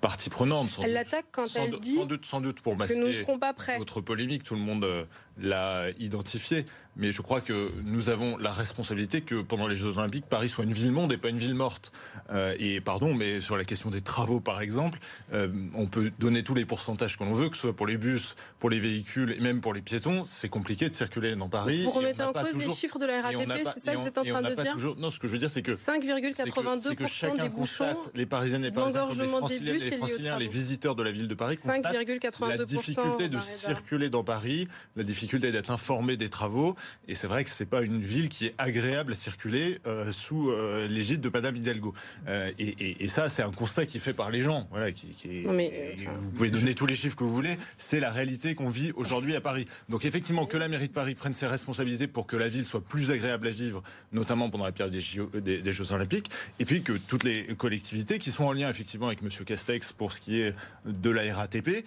partie 0.00 0.31
prenante. 0.31 0.69
elle 0.82 0.93
l'attaque 0.93 1.26
quand 1.32 1.46
elle 1.56 1.78
dit 1.81 1.96
sans 1.96 2.06
doute, 2.06 2.26
sans 2.26 2.40
doute 2.40 2.60
pour 2.60 2.76
masquer 2.76 2.94
que 2.94 3.00
nous 3.00 3.08
ne 3.08 3.12
serons 3.12 3.38
pas 3.38 3.54
prêts. 3.54 3.78
Votre 3.78 4.00
polémique, 4.00 4.43
tout 4.43 4.54
le 4.54 4.60
monde 4.60 4.84
euh, 4.84 5.04
l'a 5.38 5.91
identifié. 5.99 6.65
Mais 6.97 7.12
je 7.12 7.21
crois 7.21 7.43
que 7.43 7.71
nous 7.85 8.09
avons 8.09 8.38
la 8.38 8.50
responsabilité 8.50 9.21
que 9.21 9.43
pendant 9.43 9.69
les 9.69 9.77
Jeux 9.77 9.99
Olympiques, 9.99 10.25
Paris 10.27 10.49
soit 10.49 10.65
une 10.65 10.73
ville 10.73 10.93
monde 10.93 11.12
et 11.12 11.19
pas 11.19 11.29
une 11.29 11.38
ville 11.38 11.55
morte. 11.55 11.93
Euh, 12.31 12.55
et 12.59 12.81
pardon, 12.81 13.12
mais 13.12 13.43
sur 13.43 13.56
la 13.56 13.65
question 13.65 13.91
des 13.91 14.00
travaux, 14.00 14.41
par 14.41 14.62
exemple, 14.62 14.99
euh, 15.35 15.49
on 15.75 15.87
peut 15.87 16.11
donner 16.19 16.43
tous 16.43 16.55
les 16.55 16.65
pourcentages 16.65 17.19
qu'on 17.19 17.33
veut, 17.35 17.50
que 17.50 17.56
ce 17.56 17.62
soit 17.62 17.77
pour 17.77 17.87
les 17.87 17.99
bus, 17.99 18.35
pour 18.59 18.71
les 18.71 18.81
véhicules 18.81 19.33
et 19.33 19.41
même 19.41 19.61
pour 19.61 19.75
les 19.75 19.83
piétons. 19.83 20.25
C'est 20.27 20.49
compliqué 20.49 20.88
de 20.88 20.94
circuler 20.94 21.37
dans 21.37 21.50
Paris. 21.50 21.83
Vous 21.85 21.91
remettez 21.91 22.23
en 22.23 22.33
cause 22.33 22.56
les 22.56 22.73
chiffres 22.73 22.99
de 22.99 23.05
la 23.05 23.21
RATP, 23.21 23.53
c'est 23.75 23.81
ça 23.81 23.93
que 23.93 23.99
vous 23.99 24.06
êtes 24.06 24.19
en 24.19 24.25
train 24.25 24.43
de 24.43 24.55
dire 24.55 24.77
Non, 24.97 25.11
ce 25.11 25.19
que 25.19 25.29
je 25.29 25.33
veux 25.33 25.38
dire, 25.38 25.50
c'est 25.50 25.62
que 25.62 25.73
5,82% 25.73 27.43
des 27.43 27.49
bouchons, 27.50 27.85
les 28.15 28.25
Parisiennes 28.25 28.65
et 28.65 28.71
les 28.71 28.75
Parisiens, 28.75 29.06
les 29.11 29.29
Franciliens, 29.29 29.73
les, 29.75 29.97
Franciliens, 29.97 30.38
les 30.38 30.49
visiteurs 30.49 30.94
de 30.94 31.03
la 31.03 31.11
ville 31.11 31.29
de 31.29 31.35
Paris, 31.35 31.56
constatent 31.56 31.93
la 32.41 32.65
difficulté 32.65 33.29
de 33.29 33.38
circuler 33.38 34.09
dans 34.09 34.25
Paris, 34.25 34.67
la 34.97 35.03
difficulté 35.03 35.25
d'être 35.34 35.70
informé 35.70 36.17
des 36.17 36.28
travaux. 36.28 36.76
Et 37.08 37.14
c'est 37.14 37.26
vrai 37.26 37.44
que 37.44 37.50
c'est 37.50 37.67
pas 37.67 37.82
une 37.82 38.00
ville 38.00 38.28
qui 38.28 38.46
est 38.46 38.55
agréable 38.58 39.12
à 39.12 39.14
circuler 39.14 39.78
euh, 39.87 40.12
sous 40.12 40.50
euh, 40.50 40.87
l'égide 40.88 41.20
de 41.20 41.28
Madame 41.28 41.56
Hidalgo. 41.56 41.94
Euh, 42.28 42.50
et, 42.58 43.08
ça, 43.08 43.28
c'est 43.28 43.43
un 43.43 43.50
constat 43.50 43.87
qui 43.87 43.96
est 43.96 44.00
fait 44.00 44.12
par 44.12 44.31
les 44.31 44.40
gens. 44.40 44.67
Voilà, 44.70 44.93
qui, 44.93 45.14
vous 45.44 46.31
pouvez 46.31 46.50
donner 46.50 46.75
tous 46.75 46.87
les 46.87 46.96
chiffres 46.96 47.17
que 47.17 47.25
vous 47.25 47.34
voulez. 47.34 47.56
C'est 47.78 48.00
la 48.00 48.11
réalité 48.11 48.55
qu'on 48.55 48.69
vit 48.69 48.93
aujourd'hui 48.94 49.34
à 49.34 49.40
Paris. 49.40 49.67
Donc 49.88 50.05
effectivement, 50.05 50.46
que 50.46 50.56
la 50.56 50.69
mairie 50.69 50.88
de 50.88 50.93
Paris 50.93 51.14
prenne 51.14 51.34
ses 51.34 51.46
responsabilités 51.46 52.06
pour 52.06 52.26
que 52.26 52.37
la 52.37 52.49
ville 52.49 52.64
soit 52.64 52.82
plus 52.82 53.11
agréable 53.11 53.46
à 53.46 53.50
vivre, 53.50 53.82
notamment 54.12 54.50
pendant 54.50 54.64
la 54.64 54.73
période 54.73 54.94
des, 54.94 55.62
des, 55.62 55.73
Jeux 55.73 55.93
Olympiques, 55.93 56.31
et 56.58 56.64
puis 56.64 56.82
que 56.82 56.93
toutes 56.93 57.25
les 57.25 57.46
collectivités 57.56 58.19
qui 58.19 58.31
sont 58.31 58.44
en 58.44 58.52
lien 58.52 58.69
effectivement 58.69 59.06
avec 59.06 59.23
Monsieur 59.23 59.44
Castex 59.44 59.93
pour 59.93 60.12
ce 60.12 60.20
qui 60.20 60.40
est 60.40 60.55
de 60.84 61.11
la 61.11 61.34
RATP 61.34 61.84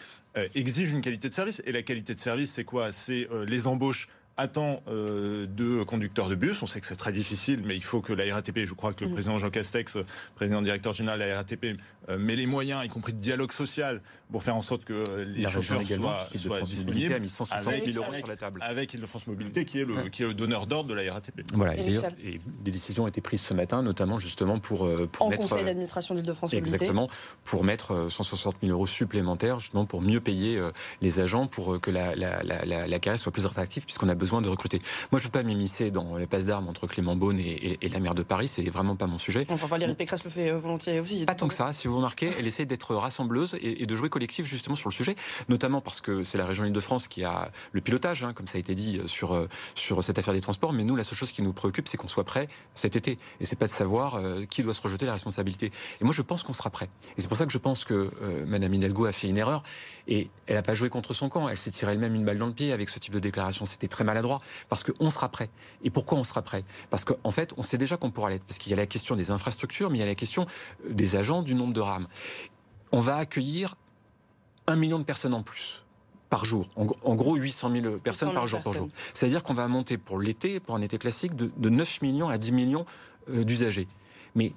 exigent 0.55 0.95
une 0.95 1.01
qualité 1.01 1.29
de 1.29 1.33
service. 1.33 1.61
Et 1.65 1.71
la 1.71 1.81
qualité 1.81 2.15
de 2.15 2.19
service, 2.19 2.51
c'est 2.51 2.63
quoi? 2.63 2.91
C'est 2.91 3.27
les 3.47 3.67
embauches 3.67 4.07
attend 4.39 4.81
euh, 4.87 5.45
de 5.45 5.83
conducteurs 5.83 6.29
de 6.29 6.35
bus. 6.35 6.63
On 6.63 6.65
sait 6.65 6.79
que 6.79 6.87
c'est 6.87 6.95
très 6.95 7.11
difficile, 7.11 7.61
mais 7.65 7.75
il 7.75 7.83
faut 7.83 8.01
que 8.01 8.13
la 8.13 8.33
RATP, 8.33 8.65
je 8.65 8.73
crois 8.73 8.93
que 8.93 9.03
le 9.03 9.11
mm. 9.11 9.13
président 9.13 9.37
Jean 9.37 9.49
Castex, 9.49 9.97
président 10.35 10.61
directeur 10.61 10.93
général 10.93 11.19
de 11.19 11.25
la 11.25 11.35
RATP, 11.35 11.77
euh, 12.09 12.17
met 12.17 12.35
les 12.35 12.45
moyens, 12.45 12.83
y 12.85 12.87
compris 12.87 13.13
de 13.13 13.19
dialogue 13.19 13.51
social, 13.51 14.01
pour 14.31 14.43
faire 14.43 14.55
en 14.55 14.61
sorte 14.61 14.85
que 14.85 15.25
les 15.27 15.47
chauffeurs 15.47 15.85
soient, 15.85 16.61
disponibles. 16.61 17.13
A 17.13 17.19
mis 17.19 17.29
160 17.29 17.67
avec, 17.67 17.95
euros 17.95 18.13
sur 18.13 18.27
la 18.27 18.35
table. 18.37 18.61
Avec 18.63 18.93
Île-de-France 18.93 19.27
Mobilité, 19.27 19.65
qui 19.65 19.81
est 19.81 19.85
le, 19.85 20.09
qui 20.09 20.23
est 20.23 20.27
le 20.27 20.33
donneur 20.33 20.67
d'ordre 20.67 20.89
de 20.89 20.93
la 20.93 21.13
RATP. 21.13 21.41
Voilà, 21.53 21.75
et, 21.75 22.39
des 22.61 22.71
décisions 22.71 23.03
ont 23.03 23.07
été 23.07 23.21
prises 23.21 23.41
ce 23.41 23.53
matin, 23.53 23.83
notamment 23.83 24.19
justement 24.19 24.59
pour, 24.59 24.85
euh, 24.85 25.09
pour 25.11 25.25
en 25.25 25.29
mettre. 25.29 25.41
Conseil 25.41 25.65
d'administration 25.65 26.15
d'Île-de-France 26.15 26.53
Mobilité. 26.53 26.75
Exactement, 26.75 27.09
pour 27.43 27.63
mettre 27.63 28.07
160 28.09 28.57
000 28.61 28.71
euros 28.71 28.87
supplémentaires, 28.87 29.59
justement 29.59 29.85
pour 29.85 30.01
mieux 30.01 30.21
payer 30.21 30.61
les 31.01 31.19
agents, 31.19 31.47
pour 31.47 31.81
que 31.81 31.91
la, 31.91 32.15
la, 32.15 32.41
la, 32.43 32.87
la 32.87 32.99
carrière 32.99 33.19
soit 33.19 33.31
plus 33.31 33.45
attractive, 33.45 33.83
puisqu'on 33.85 34.09
a 34.09 34.15
besoin 34.15 34.28
de 34.29 34.49
recruter. 34.49 34.79
Moi, 35.11 35.19
je 35.19 35.25
ne 35.25 35.27
veux 35.27 35.31
pas 35.31 35.43
m'immiscer 35.43 35.91
dans 35.91 36.15
les 36.17 36.27
passes 36.27 36.45
d'armes 36.45 36.67
entre 36.67 36.87
Clément 36.87 37.15
Beaune 37.15 37.39
et, 37.39 37.77
la 37.89 37.99
maire 37.99 38.13
de 38.13 38.23
Paris. 38.23 38.47
C'est 38.47 38.69
vraiment 38.69 38.95
pas 38.95 39.07
mon 39.07 39.17
sujet. 39.17 39.45
Enfin, 39.49 39.67
Valérie 39.67 39.95
Pécresse 39.95 40.23
le 40.23 40.29
fait 40.29 40.51
euh, 40.51 40.57
volontiers 40.57 40.99
aussi. 40.99 41.25
Pas 41.25 41.35
tant 41.35 41.47
que 41.47 41.53
ça. 41.53 41.73
Si 41.73 41.87
vous 41.87 41.95
remarquez, 41.95 42.31
elle 42.37 42.45
essaie 42.45 42.65
d'être 42.65 42.95
rassembleuse 42.95 43.57
et, 43.61 43.85
de 43.85 43.95
jouer 43.95 44.09
collectif 44.09 44.45
justement 44.45 44.75
sur 44.75 44.89
le 44.89 44.93
sujet, 44.93 45.15
notamment 45.49 45.81
parce 45.81 46.01
que 46.01 46.23
c'est 46.23 46.37
la 46.37 46.45
région 46.45 46.65
Île-de-France 46.65 47.07
qui 47.07 47.23
a 47.23 47.51
le 47.71 47.81
pilotage, 47.81 48.23
hein, 48.23 48.33
comme 48.33 48.47
ça 48.47 48.57
a 48.57 48.59
été 48.59 48.75
dit 48.75 48.99
euh, 48.99 49.07
sur 49.07 49.33
euh, 49.33 49.47
sur 49.73 50.03
cette 50.03 50.19
affaire 50.19 50.33
des 50.33 50.41
transports. 50.41 50.73
Mais 50.73 50.83
nous, 50.83 50.95
la 50.95 51.03
seule 51.03 51.17
chose 51.17 51.31
qui 51.31 51.41
nous 51.41 51.53
préoccupe, 51.53 51.87
c'est 51.87 51.97
qu'on 51.97 52.07
soit 52.07 52.23
prêt 52.23 52.47
cet 52.75 52.95
été. 52.95 53.17
Et 53.41 53.45
c'est 53.45 53.57
pas 53.57 53.67
de 53.67 53.71
savoir 53.71 54.19
qui 54.49 54.61
doit 54.63 54.73
se 54.73 54.81
rejeter 54.81 55.05
la 55.05 55.13
responsabilité. 55.13 55.71
Et 56.01 56.03
moi, 56.03 56.13
je 56.13 56.21
pense 56.21 56.43
qu'on 56.43 56.53
sera 56.53 56.69
prêt. 56.69 56.89
Et 57.17 57.21
c'est 57.21 57.27
pour 57.27 57.37
ça 57.37 57.45
que 57.45 57.51
je 57.51 57.57
pense 57.57 57.83
que 57.83 58.09
Madame 58.45 58.73
Hidalgo 58.73 59.05
a 59.05 59.11
fait 59.11 59.27
une 59.27 59.37
erreur 59.37 59.63
et 60.07 60.29
elle 60.47 60.55
n'a 60.55 60.61
pas 60.61 60.75
joué 60.75 60.89
contre 60.89 61.13
son 61.13 61.29
camp. 61.29 61.47
Elle 61.49 61.57
s'est 61.57 61.71
tirée 61.71 61.93
elle-même 61.93 62.15
une 62.15 62.25
balle 62.25 62.37
dans 62.37 62.47
le 62.47 62.53
pied 62.53 62.71
avec 62.71 62.89
ce 62.89 62.99
type 62.99 63.13
de 63.13 63.19
déclaration. 63.19 63.65
C'était 63.65 63.87
très 63.87 64.03
maladroit 64.19 64.39
parce 64.67 64.83
qu'on 64.83 65.09
sera 65.09 65.29
prêt. 65.29 65.49
Et 65.83 65.89
pourquoi 65.89 66.17
on 66.17 66.23
sera 66.23 66.41
prêt? 66.41 66.63
Parce 66.89 67.05
qu'en 67.05 67.31
fait, 67.31 67.53
on 67.57 67.63
sait 67.63 67.77
déjà 67.77 67.97
qu'on 67.97 68.11
pourra 68.11 68.29
l'être. 68.29 68.43
Parce 68.43 68.59
qu'il 68.59 68.71
y 68.71 68.73
a 68.73 68.77
la 68.77 68.85
question 68.85 69.15
des 69.15 69.31
infrastructures, 69.31 69.89
mais 69.89 69.97
il 69.97 70.01
y 70.01 70.03
a 70.03 70.07
la 70.07 70.15
question 70.15 70.45
des 70.87 71.15
agents, 71.15 71.41
du 71.41 71.55
nombre 71.55 71.73
de 71.73 71.81
rames. 71.81 72.07
On 72.91 73.01
va 73.01 73.17
accueillir 73.17 73.75
un 74.67 74.75
million 74.75 74.99
de 74.99 75.03
personnes 75.03 75.33
en 75.33 75.43
plus 75.43 75.83
par 76.29 76.45
jour. 76.45 76.69
En, 76.75 77.15
gros, 77.15 77.35
800 77.35 77.71
000 77.71 77.97
personnes 77.97 78.33
par 78.33 78.45
jour. 78.45 78.61
jour. 78.71 78.87
C'est-à-dire 79.13 79.41
qu'on 79.41 79.55
va 79.55 79.67
monter 79.67 79.97
pour 79.97 80.19
l'été, 80.19 80.59
pour 80.59 80.75
un 80.75 80.81
été 80.81 80.99
classique, 80.99 81.35
de, 81.35 81.69
9 81.69 82.01
millions 82.03 82.29
à 82.29 82.37
10 82.37 82.51
millions 82.51 82.85
euh, 83.29 83.43
d'usagers. 83.43 83.87
Mais 84.35 84.53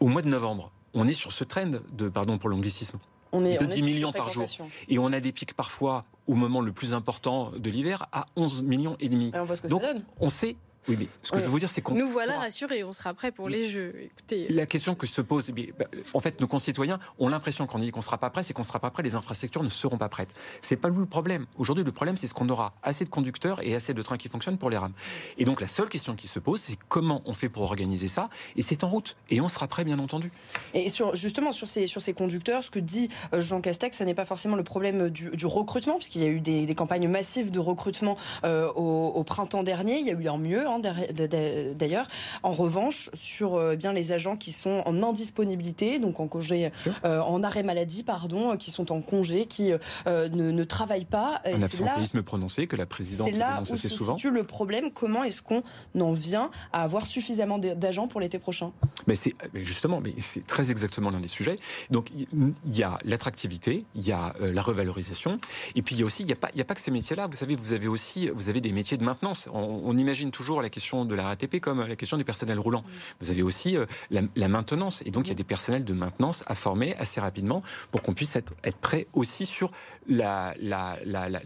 au 0.00 0.08
mois 0.08 0.22
de 0.22 0.28
novembre, 0.28 0.72
on 0.92 1.06
est 1.06 1.14
sur 1.14 1.30
ce 1.30 1.44
trend 1.44 1.70
de, 1.92 2.08
pardon 2.08 2.38
pour 2.38 2.48
l'anglicisme, 2.48 2.98
de 3.32 3.64
10 3.64 3.82
millions 3.82 4.12
par 4.12 4.32
jour. 4.32 4.46
Et 4.88 4.98
on 4.98 5.12
a 5.12 5.20
des 5.20 5.30
pics 5.30 5.54
parfois 5.54 6.04
au 6.26 6.34
moment 6.34 6.60
le 6.60 6.72
plus 6.72 6.94
important 6.94 7.50
de 7.56 7.70
l'hiver 7.70 8.06
à 8.12 8.26
11 8.36 8.62
millions 8.62 8.96
et 9.00 9.08
demi. 9.08 9.30
on 9.34 9.44
voit 9.44 9.56
ce 9.56 9.62
que 9.62 9.68
Donc 9.68 9.82
ça 9.82 9.92
donne. 9.92 10.04
on 10.20 10.28
sait 10.30 10.56
Oui, 10.88 10.96
mais 10.98 11.08
ce 11.22 11.30
que 11.30 11.38
je 11.38 11.44
veux 11.44 11.48
vous 11.48 11.58
dire, 11.58 11.68
c'est 11.68 11.80
qu'on. 11.80 11.94
Nous 11.94 12.08
voilà 12.08 12.38
rassurés, 12.38 12.84
on 12.84 12.92
sera 12.92 13.14
prêt 13.14 13.32
pour 13.32 13.48
les 13.48 13.68
Jeux. 13.68 13.94
Écoutez. 14.02 14.48
La 14.48 14.66
question 14.66 14.94
que 14.94 15.06
se 15.06 15.20
pose, 15.20 15.50
eh 15.56 15.72
bah, 15.78 15.86
en 16.12 16.20
fait, 16.20 16.40
nos 16.40 16.46
concitoyens 16.46 16.98
ont 17.18 17.28
l'impression 17.28 17.66
qu'on 17.66 17.78
dit 17.78 17.90
qu'on 17.90 18.00
ne 18.00 18.04
sera 18.04 18.18
pas 18.18 18.30
prêt, 18.30 18.42
c'est 18.42 18.52
qu'on 18.52 18.62
ne 18.62 18.66
sera 18.66 18.78
pas 18.78 18.90
prêt, 18.90 19.02
les 19.02 19.14
infrastructures 19.14 19.62
ne 19.62 19.68
seront 19.68 19.98
pas 19.98 20.08
prêtes. 20.08 20.30
C'est 20.60 20.76
pas 20.76 20.88
le 20.88 21.06
problème. 21.06 21.46
Aujourd'hui, 21.56 21.84
le 21.84 21.92
problème, 21.92 22.16
c'est 22.16 22.26
ce 22.26 22.34
qu'on 22.34 22.48
aura 22.48 22.74
assez 22.82 23.04
de 23.04 23.10
conducteurs 23.10 23.62
et 23.62 23.74
assez 23.74 23.94
de 23.94 24.02
trains 24.02 24.16
qui 24.16 24.28
fonctionnent 24.28 24.58
pour 24.58 24.70
les 24.70 24.76
rames. 24.76 24.92
Et 25.38 25.44
donc, 25.44 25.60
la 25.60 25.66
seule 25.66 25.88
question 25.88 26.14
qui 26.14 26.28
se 26.28 26.38
pose, 26.38 26.60
c'est 26.60 26.78
comment 26.88 27.22
on 27.24 27.32
fait 27.32 27.48
pour 27.48 27.62
organiser 27.62 28.08
ça. 28.08 28.28
Et 28.56 28.62
c'est 28.62 28.84
en 28.84 28.88
route. 28.88 29.16
Et 29.30 29.40
on 29.40 29.48
sera 29.48 29.66
prêt, 29.68 29.84
bien 29.84 29.98
entendu. 29.98 30.30
Et 30.74 30.88
sur, 30.88 31.14
justement, 31.14 31.52
sur 31.52 31.68
ces, 31.68 31.86
sur 31.86 32.02
ces 32.02 32.12
conducteurs, 32.12 32.62
ce 32.62 32.70
que 32.70 32.78
dit 32.78 33.08
euh, 33.32 33.40
Jean 33.40 33.60
Castex, 33.60 33.96
ce 33.96 34.04
n'est 34.04 34.14
pas 34.14 34.24
forcément 34.24 34.56
le 34.56 34.64
problème 34.64 35.10
du, 35.10 35.46
recrutement, 35.46 35.96
puisqu'il 35.96 36.22
y 36.22 36.26
a 36.26 36.28
eu 36.28 36.40
des, 36.40 36.74
campagnes 36.74 37.08
massives 37.08 37.50
de 37.50 37.58
recrutement 37.58 38.16
euh, 38.44 38.70
au, 38.72 39.22
printemps 39.24 39.62
dernier. 39.62 39.98
Il 39.98 40.06
y 40.06 40.10
a 40.10 40.14
eu 40.14 40.28
un 40.28 40.38
mieux, 40.38 40.66
hein, 40.66 40.73
d'ailleurs. 40.80 42.08
En 42.42 42.50
revanche, 42.50 43.10
sur 43.14 43.54
euh, 43.54 43.76
bien 43.76 43.92
les 43.92 44.12
agents 44.12 44.36
qui 44.36 44.52
sont 44.52 44.82
en 44.84 45.02
indisponibilité, 45.02 45.98
donc 45.98 46.20
en 46.20 46.28
congé, 46.28 46.70
euh, 47.04 47.20
en 47.20 47.42
arrêt 47.42 47.62
maladie, 47.62 48.02
pardon, 48.02 48.56
qui 48.56 48.70
sont 48.70 48.92
en 48.92 49.00
congé, 49.00 49.46
qui 49.46 49.72
euh, 50.06 50.28
ne, 50.28 50.64
travaillent 50.64 51.04
pas. 51.04 51.40
Un 51.44 51.62
absentéisme 51.62 52.22
prononcé 52.22 52.66
que 52.66 52.76
la 52.76 52.86
présidente 52.86 53.30
dénonce 53.30 53.72
assez 53.72 53.88
souvent. 53.88 54.16
C'est 54.16 54.28
là 54.28 54.30
où 54.30 54.34
se 54.34 54.38
le 54.38 54.44
problème. 54.44 54.90
Comment 54.92 55.24
est-ce 55.24 55.42
qu'on 55.42 55.62
en 55.98 56.12
vient 56.12 56.50
à 56.72 56.82
avoir 56.82 57.06
suffisamment 57.06 57.58
d'agents 57.58 58.08
pour 58.08 58.20
l'été 58.20 58.38
prochain? 58.38 58.72
Mais 59.06 59.14
c'est 59.14 59.34
justement, 59.54 60.00
mais 60.00 60.14
c'est 60.18 60.46
très 60.46 60.70
exactement 60.70 61.10
l'un 61.10 61.20
des 61.20 61.28
sujets. 61.28 61.56
Donc 61.90 62.10
il 62.12 62.54
y 62.66 62.82
a 62.82 62.98
l'attractivité, 63.04 63.84
il 63.94 64.06
y 64.06 64.12
a 64.12 64.34
la 64.40 64.62
revalorisation, 64.62 65.38
et 65.74 65.82
puis 65.82 65.94
il 65.94 66.00
y 66.00 66.02
a 66.02 66.06
aussi, 66.06 66.22
il 66.22 66.26
n'y 66.26 66.32
a 66.32 66.36
pas, 66.36 66.48
a 66.48 66.74
que 66.74 66.80
ces 66.80 66.90
métiers-là. 66.90 67.26
Vous 67.26 67.36
savez, 67.36 67.56
vous 67.56 67.72
avez 67.72 67.88
aussi, 67.88 68.28
vous 68.28 68.48
avez 68.48 68.60
des 68.60 68.72
métiers 68.72 68.96
de 68.96 69.04
maintenance. 69.04 69.48
On, 69.52 69.82
on 69.84 69.96
imagine 69.96 70.30
toujours 70.30 70.62
la 70.64 70.70
question 70.70 71.04
de 71.04 71.14
la 71.14 71.24
RATP 71.24 71.60
comme 71.60 71.86
la 71.86 71.96
question 71.96 72.16
du 72.16 72.24
personnel 72.24 72.58
roulant. 72.58 72.84
Vous 73.20 73.30
avez 73.30 73.42
aussi 73.42 73.76
euh, 73.76 73.86
la, 74.10 74.48
maintenance. 74.48 75.02
Et 75.06 75.10
donc, 75.10 75.26
il 75.26 75.28
y 75.28 75.32
a 75.32 75.36
des 75.36 75.44
personnels 75.44 75.84
de 75.84 75.92
maintenance 75.92 76.42
à 76.46 76.54
former 76.54 76.96
assez 76.96 77.20
rapidement 77.20 77.62
pour 77.90 78.02
qu'on 78.02 78.14
puisse 78.14 78.36
être, 78.36 78.52
prêt 78.80 79.06
aussi 79.12 79.46
sur 79.46 79.70
la, 80.08 80.54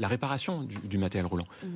réparation 0.03 0.63
du, 0.63 0.99
matériel 0.99 1.27
roulant. 1.27 1.47
Mmh. 1.63 1.69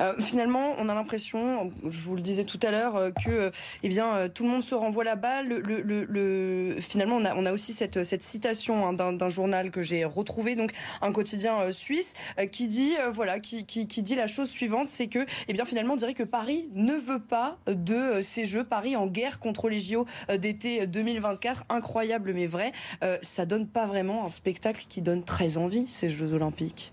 Euh, 0.00 0.14
finalement, 0.20 0.74
on 0.78 0.88
a 0.88 0.94
l'impression, 0.94 1.72
je 1.86 2.02
vous 2.02 2.16
le 2.16 2.22
disais 2.22 2.44
tout 2.44 2.60
à 2.62 2.70
l'heure, 2.70 2.96
euh, 2.96 3.10
que 3.10 3.30
euh, 3.30 3.50
eh 3.82 3.88
bien, 3.88 4.28
tout 4.28 4.44
le 4.44 4.50
monde 4.50 4.62
se 4.62 4.74
renvoie 4.74 5.04
la 5.04 5.16
balle. 5.16 5.48
Le, 5.48 6.76
finalement, 6.80 7.16
on 7.16 7.46
a, 7.46 7.52
aussi 7.52 7.72
cette, 7.72 8.22
citation 8.22 8.86
hein, 8.86 9.12
d'un 9.12 9.28
journal 9.28 9.70
que 9.70 9.82
j'ai 9.82 10.04
retrouvé, 10.04 10.54
donc 10.54 10.70
un 11.00 11.12
quotidien 11.12 11.70
suisse, 11.72 12.14
qui 12.52 12.66
dit, 12.66 12.94
voilà, 13.12 13.40
qui, 13.40 13.64
dit 13.86 14.14
la 14.14 14.26
chose 14.26 14.48
suivante, 14.48 14.88
c'est 14.88 15.06
que, 15.06 15.24
eh 15.48 15.52
bien, 15.52 15.64
finalement, 15.64 15.94
on 15.94 15.96
dirait 15.96 16.14
que 16.14 16.22
Paris 16.22 16.68
ne 16.74 16.94
veut 16.94 17.20
pas 17.20 17.58
de 17.66 18.20
ces 18.22 18.44
Jeux. 18.44 18.64
Paris 18.64 18.96
en 18.96 19.06
guerre 19.06 19.38
contre 19.38 19.68
les 19.68 19.80
JO 19.80 20.06
d'été 20.38 20.86
2024, 20.86 21.64
incroyable 21.68 22.32
mais 22.34 22.46
vrai. 22.46 22.72
ça 23.22 23.46
donne 23.46 23.66
pas 23.66 23.86
vraiment 23.86 24.24
un 24.24 24.28
spectacle 24.28 24.84
qui 24.88 25.02
donne 25.02 25.22
très 25.22 25.56
envie 25.56 25.86
ces 25.88 26.10
Jeux 26.10 26.32
Olympiques. 26.32 26.92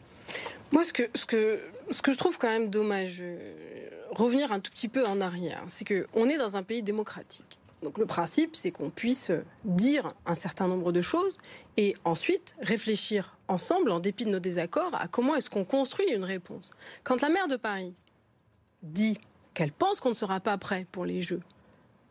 Moi, 0.72 0.84
ce 0.84 0.92
que, 0.92 1.04
ce 1.14 1.26
que 1.26 1.60
ce 1.94 2.02
que 2.02 2.12
je 2.12 2.18
trouve 2.18 2.38
quand 2.38 2.50
même 2.50 2.70
dommage, 2.70 3.20
euh, 3.22 3.90
revenir 4.12 4.52
un 4.52 4.60
tout 4.60 4.72
petit 4.72 4.88
peu 4.88 5.06
en 5.06 5.22
arrière, 5.22 5.64
c'est 5.68 5.86
qu'on 5.86 6.26
est 6.30 6.38
dans 6.38 6.58
un 6.58 6.64
pays 6.64 6.84
démocratique. 6.84 7.60
Donc 7.84 7.98
le 7.98 8.06
principe, 8.06 8.56
c'est 8.56 8.72
qu'on 8.72 8.90
puisse 8.90 9.32
dire 9.66 10.14
un 10.26 10.36
certain 10.36 10.68
nombre 10.68 10.92
de 10.92 11.02
choses 11.02 11.38
et 11.76 11.96
ensuite 12.06 12.56
réfléchir 12.62 13.38
ensemble, 13.50 13.92
en 13.92 14.00
dépit 14.00 14.26
de 14.26 14.30
nos 14.30 14.40
désaccords, 14.40 14.94
à 14.94 15.08
comment 15.08 15.36
est-ce 15.36 15.50
qu'on 15.50 15.66
construit 15.66 16.08
une 16.14 16.24
réponse. 16.24 16.72
Quand 17.04 17.22
la 17.22 17.30
maire 17.30 17.48
de 17.48 17.58
Paris 17.58 17.94
dit 18.82 19.20
qu'elle 19.54 19.74
pense 19.74 20.00
qu'on 20.00 20.10
ne 20.10 20.16
sera 20.16 20.40
pas 20.40 20.58
prêt 20.58 20.88
pour 20.92 21.06
les 21.06 21.22
Jeux, 21.22 21.42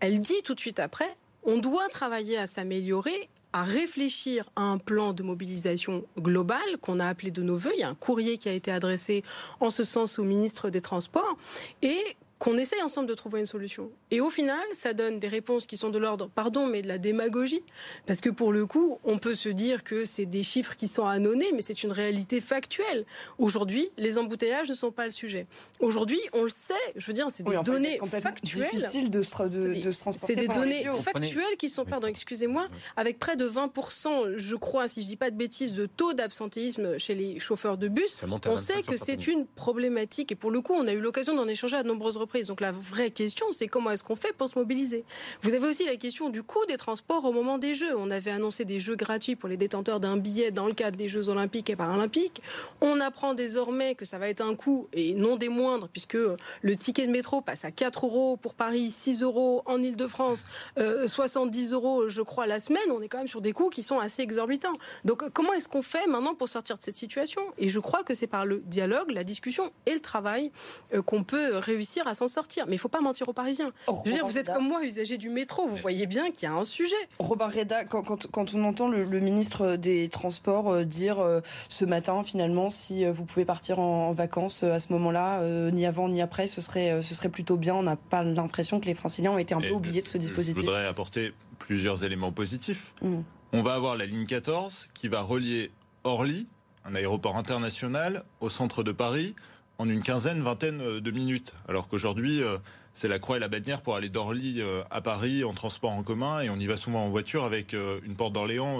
elle 0.00 0.20
dit 0.20 0.42
tout 0.44 0.54
de 0.54 0.60
suite 0.60 0.78
après, 0.78 1.14
on 1.42 1.58
doit 1.58 1.88
travailler 1.88 2.36
à 2.36 2.46
s'améliorer 2.46 3.30
à 3.52 3.62
réfléchir 3.62 4.48
à 4.56 4.62
un 4.62 4.78
plan 4.78 5.12
de 5.12 5.22
mobilisation 5.22 6.04
global 6.18 6.58
qu'on 6.80 7.00
a 7.00 7.06
appelé 7.06 7.30
de 7.30 7.42
nos 7.42 7.56
voeux. 7.56 7.72
Il 7.76 7.80
y 7.80 7.84
a 7.84 7.88
un 7.88 7.94
courrier 7.94 8.38
qui 8.38 8.48
a 8.48 8.52
été 8.52 8.70
adressé 8.70 9.22
en 9.60 9.70
ce 9.70 9.84
sens 9.84 10.18
au 10.18 10.24
ministre 10.24 10.70
des 10.70 10.80
Transports 10.80 11.36
et 11.82 11.98
qu'on 12.42 12.58
essaye 12.58 12.82
ensemble 12.82 13.06
de 13.06 13.14
trouver 13.14 13.38
une 13.38 13.46
solution. 13.46 13.92
Et 14.10 14.20
au 14.20 14.28
final, 14.28 14.58
ça 14.72 14.94
donne 14.94 15.20
des 15.20 15.28
réponses 15.28 15.64
qui 15.64 15.76
sont 15.76 15.90
de 15.90 15.98
l'ordre, 15.98 16.28
pardon, 16.34 16.66
mais 16.66 16.82
de 16.82 16.88
la 16.88 16.98
démagogie. 16.98 17.62
Parce 18.04 18.20
que 18.20 18.30
pour 18.30 18.52
le 18.52 18.66
coup, 18.66 18.98
on 19.04 19.18
peut 19.18 19.36
se 19.36 19.48
dire 19.48 19.84
que 19.84 20.04
c'est 20.04 20.26
des 20.26 20.42
chiffres 20.42 20.74
qui 20.74 20.88
sont 20.88 21.06
annonnés, 21.06 21.52
mais 21.54 21.60
c'est 21.60 21.84
une 21.84 21.92
réalité 21.92 22.40
factuelle. 22.40 23.04
Aujourd'hui, 23.38 23.90
les 23.96 24.18
embouteillages 24.18 24.68
ne 24.68 24.74
sont 24.74 24.90
pas 24.90 25.04
le 25.04 25.12
sujet. 25.12 25.46
Aujourd'hui, 25.78 26.18
on 26.32 26.42
le 26.42 26.50
sait, 26.50 26.74
je 26.96 27.06
veux 27.06 27.12
dire, 27.12 27.28
c'est 27.30 27.44
des 27.44 27.62
données 27.62 28.00
factuelles. 28.20 28.70
difficile 28.72 29.08
de 29.08 29.22
se, 29.22 29.30
de, 29.44 29.90
C'est 30.16 30.34
des 30.34 30.48
données 30.48 30.84
factuelles 31.00 31.56
qui 31.56 31.70
sont, 31.70 31.84
pardon, 31.84 32.08
excusez-moi, 32.08 32.66
avec 32.96 33.20
près 33.20 33.36
de 33.36 33.48
20%, 33.48 34.36
je 34.36 34.56
crois, 34.56 34.88
si 34.88 35.02
je 35.02 35.06
dis 35.06 35.16
pas 35.16 35.30
de 35.30 35.36
bêtises, 35.36 35.74
de 35.74 35.86
taux 35.86 36.12
d'absentéisme 36.12 36.98
chez 36.98 37.14
les 37.14 37.38
chauffeurs 37.38 37.78
de 37.78 37.86
bus. 37.86 38.24
On 38.48 38.56
sait 38.56 38.82
que 38.82 38.96
c'est 38.96 39.28
une 39.28 39.46
problématique. 39.46 40.32
Et 40.32 40.34
pour 40.34 40.50
le 40.50 40.60
coup, 40.60 40.72
on 40.72 40.88
a 40.88 40.92
eu 40.92 41.00
l'occasion 41.00 41.36
d'en 41.36 41.46
échanger 41.46 41.76
à 41.76 41.84
de 41.84 41.88
nombreuses 41.88 42.16
reprises 42.16 42.31
donc 42.40 42.60
la 42.60 42.72
vraie 42.72 43.10
question, 43.10 43.46
c'est 43.52 43.68
comment 43.68 43.90
est-ce 43.90 44.02
qu'on 44.02 44.16
fait 44.16 44.32
pour 44.32 44.48
se 44.48 44.58
mobiliser? 44.58 45.04
Vous 45.42 45.54
avez 45.54 45.68
aussi 45.68 45.84
la 45.84 45.96
question 45.96 46.30
du 46.30 46.42
coût 46.42 46.64
des 46.66 46.76
transports 46.76 47.24
au 47.24 47.32
moment 47.32 47.58
des 47.58 47.74
Jeux. 47.74 47.96
On 47.96 48.10
avait 48.10 48.30
annoncé 48.30 48.64
des 48.64 48.80
Jeux 48.80 48.96
gratuits 48.96 49.36
pour 49.36 49.48
les 49.48 49.56
détenteurs 49.56 50.00
d'un 50.00 50.16
billet 50.16 50.50
dans 50.50 50.66
le 50.66 50.72
cadre 50.72 50.96
des 50.96 51.08
Jeux 51.08 51.28
olympiques 51.28 51.68
et 51.70 51.76
paralympiques. 51.76 52.42
On 52.80 53.00
apprend 53.00 53.34
désormais 53.34 53.94
que 53.94 54.04
ça 54.04 54.18
va 54.18 54.28
être 54.28 54.40
un 54.40 54.54
coût, 54.54 54.88
et 54.92 55.14
non 55.14 55.36
des 55.36 55.48
moindres, 55.48 55.88
puisque 55.88 56.16
le 56.16 56.76
ticket 56.76 57.06
de 57.06 57.12
métro 57.12 57.42
passe 57.42 57.64
à 57.64 57.70
4 57.70 58.06
euros 58.06 58.36
pour 58.36 58.54
Paris, 58.54 58.90
6 58.90 59.22
euros 59.22 59.62
en 59.66 59.82
Ile-de-France, 59.82 60.46
70 60.76 61.72
euh, 61.72 61.76
euros, 61.76 62.08
je 62.08 62.22
crois, 62.22 62.46
la 62.46 62.60
semaine. 62.60 62.82
On 62.90 63.02
est 63.02 63.08
quand 63.08 63.18
même 63.18 63.28
sur 63.28 63.42
des 63.42 63.52
coûts 63.52 63.68
qui 63.68 63.82
sont 63.82 63.98
assez 63.98 64.22
exorbitants. 64.22 64.76
Donc 65.04 65.28
comment 65.30 65.52
est-ce 65.52 65.68
qu'on 65.68 65.82
fait 65.82 66.06
maintenant 66.06 66.34
pour 66.34 66.48
sortir 66.48 66.78
de 66.78 66.82
cette 66.82 66.96
situation? 66.96 67.42
Et 67.58 67.68
je 67.68 67.80
crois 67.80 68.02
que 68.02 68.14
c'est 68.14 68.26
par 68.26 68.46
le 68.46 68.58
dialogue, 68.60 69.10
la 69.10 69.24
discussion 69.24 69.70
et 69.86 69.92
le 69.92 70.00
travail 70.00 70.50
euh, 70.94 71.02
qu'on 71.02 71.24
peut 71.24 71.56
réussir 71.56 72.06
à 72.06 72.14
sortir. 72.28 72.64
Mais 72.66 72.72
il 72.72 72.76
ne 72.76 72.80
faut 72.80 72.88
pas 72.88 73.00
mentir 73.00 73.28
aux 73.28 73.32
Parisiens. 73.32 73.72
je 73.88 74.10
veux 74.10 74.16
dire, 74.16 74.26
vous 74.26 74.38
êtes 74.38 74.50
comme 74.50 74.66
moi, 74.66 74.84
usager 74.84 75.18
du 75.18 75.28
métro, 75.28 75.66
vous 75.66 75.76
voyez 75.76 76.06
bien 76.06 76.30
qu'il 76.30 76.48
y 76.48 76.52
a 76.52 76.54
un 76.54 76.64
sujet. 76.64 76.94
Robert 77.18 77.52
Reda, 77.52 77.84
quand, 77.84 78.26
quand, 78.30 78.54
on 78.54 78.64
entend 78.64 78.88
le, 78.88 79.20
ministre 79.20 79.76
des 79.76 80.08
Transports 80.08 80.72
euh, 80.72 80.84
dire 80.84 81.20
euh, 81.20 81.40
ce 81.68 81.84
matin, 81.84 82.22
finalement, 82.22 82.70
si 82.70 83.04
euh, 83.04 83.12
vous 83.12 83.24
pouvez 83.24 83.44
partir 83.44 83.78
en, 83.78 84.12
vacances 84.12 84.62
à 84.62 84.78
ce 84.78 84.92
moment-là, 84.92 85.42
ni 85.70 85.86
avant 85.86 86.08
ni 86.08 86.20
après, 86.20 86.46
ce 86.46 86.60
serait, 86.60 87.00
ce 87.00 87.14
serait 87.14 87.30
plutôt 87.30 87.56
bien. 87.56 87.74
On 87.74 87.82
n'a 87.82 87.96
pas 87.96 88.22
l'impression 88.22 88.78
que 88.78 88.86
les 88.86 88.94
franciliens 88.94 89.32
ont 89.32 89.38
été 89.38 89.54
un 89.54 89.60
peu 89.60 89.70
oubliés 89.70 90.02
de 90.02 90.08
ce 90.08 90.18
dispositif. 90.18 90.56
Je 90.56 90.66
voudrais 90.66 90.86
apporter 90.86 91.32
plusieurs 91.58 92.04
éléments 92.04 92.32
positifs. 92.32 92.92
Mm. 93.00 93.20
On 93.52 93.62
va 93.62 93.74
avoir 93.74 93.96
la 93.96 94.06
ligne 94.06 94.26
14 94.26 94.90
qui 94.92 95.08
va 95.08 95.22
relier 95.22 95.70
Orly, 96.04 96.46
un 96.84 96.94
aéroport 96.94 97.36
international, 97.36 98.24
au 98.40 98.50
centre 98.50 98.82
de 98.82 98.92
Paris 98.92 99.34
en 99.82 99.88
une 99.88 100.02
quinzaine, 100.02 100.42
vingtaine 100.42 100.80
euh, 100.80 101.00
de 101.00 101.10
minutes. 101.10 101.54
Alors 101.68 101.88
qu'aujourd'hui, 101.88 102.40
euh, 102.42 102.56
c'est 102.94 103.08
la 103.08 103.18
croix 103.18 103.36
et 103.36 103.40
la 103.40 103.48
bannière 103.48 103.82
pour 103.82 103.96
aller 103.96 104.08
d'Orly 104.08 104.60
euh, 104.60 104.82
à 104.90 105.00
Paris 105.00 105.42
en 105.42 105.52
transport 105.52 105.90
en 105.90 106.04
commun 106.04 106.40
et 106.40 106.50
on 106.50 106.56
y 106.56 106.66
va 106.66 106.76
souvent 106.76 107.04
en 107.04 107.08
voiture 107.08 107.42
avec 107.44 107.74
une 108.04 108.14
porte 108.14 108.32
d'Orléans 108.32 108.78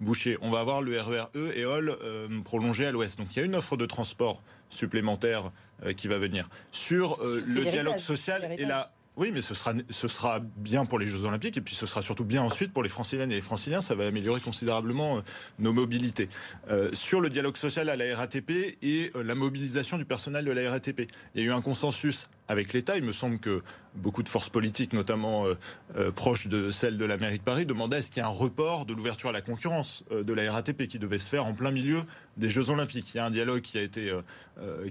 bouchée. 0.00 0.36
On 0.40 0.50
va 0.50 0.60
avoir 0.60 0.82
le 0.82 0.98
RER 1.00 1.24
E 1.36 1.52
et 1.54 1.64
Hall 1.64 1.96
prolongé 2.44 2.86
à 2.86 2.90
l'ouest. 2.90 3.18
Donc 3.18 3.28
il 3.36 3.38
y 3.38 3.42
a 3.42 3.44
une 3.44 3.54
offre 3.54 3.76
de 3.76 3.86
transport 3.86 4.42
supplémentaire 4.70 5.52
qui 5.96 6.08
va 6.08 6.18
venir. 6.18 6.48
Sur 6.72 7.18
le 7.22 7.64
dialogue 7.66 7.98
social 7.98 8.54
et 8.56 8.64
la 8.64 8.92
oui, 9.16 9.32
mais 9.34 9.42
ce 9.42 9.54
sera, 9.54 9.74
ce 9.90 10.08
sera 10.08 10.40
bien 10.40 10.86
pour 10.86 10.98
les 10.98 11.06
Jeux 11.06 11.24
Olympiques 11.24 11.56
et 11.56 11.60
puis 11.60 11.74
ce 11.74 11.84
sera 11.84 12.00
surtout 12.00 12.24
bien 12.24 12.42
ensuite 12.42 12.72
pour 12.72 12.82
les 12.82 12.88
Franciliennes 12.88 13.32
et 13.32 13.34
les 13.34 13.40
Franciliens. 13.40 13.80
Ça 13.80 13.94
va 13.94 14.06
améliorer 14.06 14.40
considérablement 14.40 15.18
euh, 15.18 15.20
nos 15.58 15.72
mobilités. 15.72 16.28
Euh, 16.70 16.90
sur 16.92 17.20
le 17.20 17.28
dialogue 17.28 17.56
social 17.56 17.88
à 17.88 17.96
la 17.96 18.16
RATP 18.16 18.78
et 18.82 19.10
euh, 19.14 19.22
la 19.22 19.34
mobilisation 19.34 19.98
du 19.98 20.04
personnel 20.04 20.44
de 20.44 20.52
la 20.52 20.70
RATP, 20.70 21.10
il 21.34 21.40
y 21.40 21.44
a 21.44 21.48
eu 21.48 21.52
un 21.52 21.60
consensus 21.60 22.28
avec 22.50 22.72
l'État. 22.72 22.96
Il 22.96 23.04
me 23.04 23.12
semble 23.12 23.38
que 23.38 23.62
beaucoup 23.94 24.24
de 24.24 24.28
forces 24.28 24.48
politiques, 24.48 24.92
notamment 24.92 25.46
euh, 25.46 25.54
euh, 25.96 26.10
proches 26.10 26.48
de 26.48 26.72
celles 26.72 26.96
de 26.96 27.04
la 27.04 27.16
mairie 27.16 27.38
de 27.38 27.44
Paris, 27.44 27.64
demandaient 27.64 27.98
est-ce 27.98 28.10
qu'il 28.10 28.20
y 28.20 28.24
a 28.24 28.26
un 28.26 28.30
report 28.30 28.86
de 28.86 28.92
l'ouverture 28.92 29.28
à 29.28 29.32
la 29.32 29.40
concurrence 29.40 30.04
euh, 30.10 30.24
de 30.24 30.32
la 30.32 30.52
RATP 30.52 30.88
qui 30.88 30.98
devait 30.98 31.20
se 31.20 31.28
faire 31.28 31.46
en 31.46 31.54
plein 31.54 31.70
milieu 31.70 32.02
des 32.36 32.50
Jeux 32.50 32.68
Olympiques. 32.70 33.14
Il 33.14 33.18
y 33.18 33.20
a 33.20 33.24
un 33.26 33.30
dialogue 33.30 33.60
qui 33.60 33.78
a 33.78 33.82
été, 33.82 34.12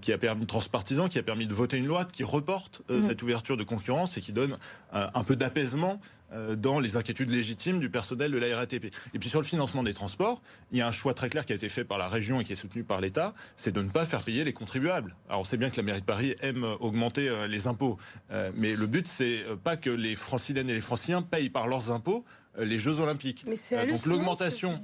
qui 0.01 0.13
a 0.13 0.18
permis 0.18 0.46
transpartisan, 0.46 1.08
qui 1.08 1.18
a 1.18 1.24
permis 1.24 1.48
de 1.48 1.54
voter 1.54 1.78
une 1.78 1.88
loi 1.88 2.06
qui 2.06 2.24
reporte 2.24 2.84
mmh. 2.89 3.08
cette 3.08 3.24
ouverture 3.24 3.58
de 3.58 3.63
concurrence 3.63 4.18
et 4.18 4.22
qui 4.22 4.34
donne 4.34 4.58
un 4.92 5.24
peu 5.24 5.36
d'apaisement 5.36 6.00
dans 6.57 6.79
les 6.79 6.95
inquiétudes 6.95 7.29
légitimes 7.29 7.79
du 7.79 7.89
personnel 7.89 8.31
de 8.31 8.38
la 8.38 8.55
RATP. 8.55 8.93
Et 9.13 9.19
puis 9.19 9.29
sur 9.29 9.39
le 9.39 9.45
financement 9.45 9.83
des 9.83 9.93
transports, 9.93 10.41
il 10.71 10.77
y 10.77 10.81
a 10.81 10.88
un 10.88 10.91
choix 10.91 11.13
très 11.13 11.29
clair 11.29 11.45
qui 11.45 11.53
a 11.53 11.55
été 11.55 11.69
fait 11.69 11.83
par 11.83 11.98
la 11.98 12.07
région 12.07 12.39
et 12.39 12.43
qui 12.43 12.53
est 12.53 12.55
soutenu 12.55 12.83
par 12.83 13.01
l'État, 13.01 13.33
c'est 13.55 13.71
de 13.71 13.81
ne 13.81 13.89
pas 13.89 14.05
faire 14.05 14.24
payer 14.24 14.43
les 14.43 14.53
contribuables. 14.53 15.15
Alors 15.27 15.41
on 15.41 15.43
sait 15.43 15.57
bien 15.57 15.69
que 15.69 15.77
la 15.77 15.83
mairie 15.83 16.01
de 16.01 16.05
Paris 16.05 16.36
aime 16.41 16.65
augmenter 16.79 17.29
euh, 17.29 17.48
les 17.48 17.67
impôts, 17.67 17.98
euh, 18.31 18.51
mais 18.55 18.75
le 18.75 18.88
but 18.88 19.07
c'est 19.07 19.43
pas 19.63 19.77
que 19.77 19.89
les 19.89 20.15
franciliennes 20.15 20.69
et 20.69 20.75
les 20.75 20.81
franciliens 20.81 21.21
payent 21.21 21.50
par 21.50 21.67
leurs 21.67 21.91
impôts 21.91 22.25
les 22.60 22.80
Jeux 22.80 23.00
Olympiques. 23.00 23.44
Mais 23.48 23.56
c'est 23.56 23.86
Donc 23.88 24.06
l'augmentation. 24.06 24.78